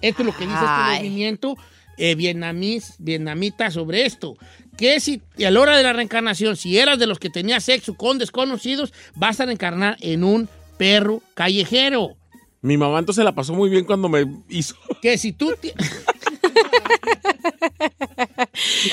[0.02, 0.94] Esto es lo que dice Ay.
[0.96, 1.56] este movimiento
[1.96, 4.36] eh, vietnamís- vietnamita sobre esto.
[4.76, 7.94] Que si a la hora de la reencarnación, si eras de los que tenía sexo
[7.94, 10.48] con desconocidos, vas a reencarnar en un
[10.80, 12.16] perro callejero.
[12.62, 14.74] Mi mamá entonces la pasó muy bien cuando me hizo.
[15.02, 15.52] Que si tú...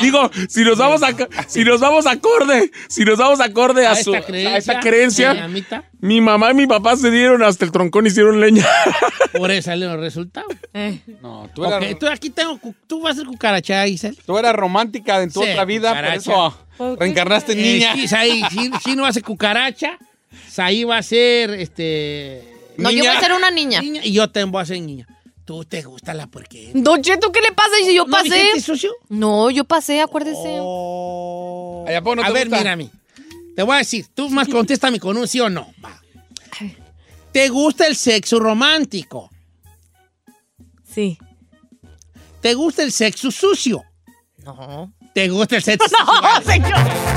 [0.01, 1.09] Digo, si nos vamos a
[1.47, 4.79] si nos vamos acorde, si nos vamos acorde a, A su- esta creencia, a esa
[4.79, 5.83] creencia, vietnamita.
[5.99, 8.65] mi mamá y mi papá se dieron hasta el troncón y hicieron leña.
[9.37, 10.53] Por eso los resultados.
[11.21, 12.59] No, tú eras, Ok, tú aquí tengo...
[12.87, 14.17] Tú vas a ser cucaracha, Isel.
[14.25, 16.31] tú eras romántica en tu Sí, otra vida, por cucaracha.
[16.77, 17.93] eso reencarnaste en niña.
[17.95, 19.97] Eh, sí, sí, sí no ser cucaracha.
[20.57, 22.53] Ahí va a ser, este...
[22.77, 23.81] No, yo voy a ser una niña.
[23.81, 25.07] niña, y yo también voy a ser niña.
[25.45, 26.71] Tú te gusta la porquería.
[26.75, 27.79] Don Cheto, ¿qué le pasa?
[27.81, 28.35] Y si yo ¿No pasé.
[28.35, 28.91] dijiste sucio?
[29.09, 30.59] No, yo pasé, acuérdese.
[31.87, 32.57] Ay, ¿a no a te ver, gusta?
[32.57, 32.89] mírame.
[33.55, 35.73] Te voy a decir, tú más contéstame con un sí o no.
[35.83, 36.01] Va.
[37.31, 39.29] ¿Te gusta el sexo romántico?
[40.93, 41.17] Sí.
[42.41, 43.83] ¿Te gusta el sexo sucio?
[44.43, 44.91] No.
[45.13, 46.05] ¿Te gusta el sexo sucio?
[46.21, 47.16] No, señor.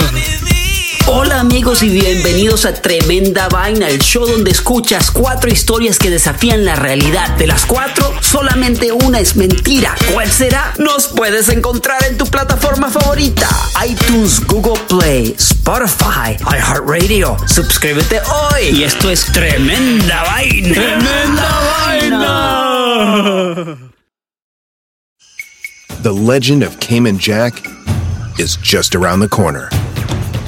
[1.13, 6.63] Hola amigos y bienvenidos a Tremenda Vaina, el show donde escuchas cuatro historias que desafían
[6.63, 7.35] la realidad.
[7.35, 9.93] De las cuatro, solamente una es mentira.
[10.13, 10.73] ¿Cuál será?
[10.77, 13.49] Nos puedes encontrar en tu plataforma favorita.
[13.85, 17.35] iTunes, Google Play, Spotify, iHeartRadio.
[17.45, 18.69] Suscríbete hoy.
[18.69, 20.73] Y esto es Tremenda Vaina.
[20.73, 21.49] ¡Tremenda
[21.91, 23.77] vaina!
[26.03, 27.67] The legend of Cayman Jack
[28.39, 29.69] is just around the corner.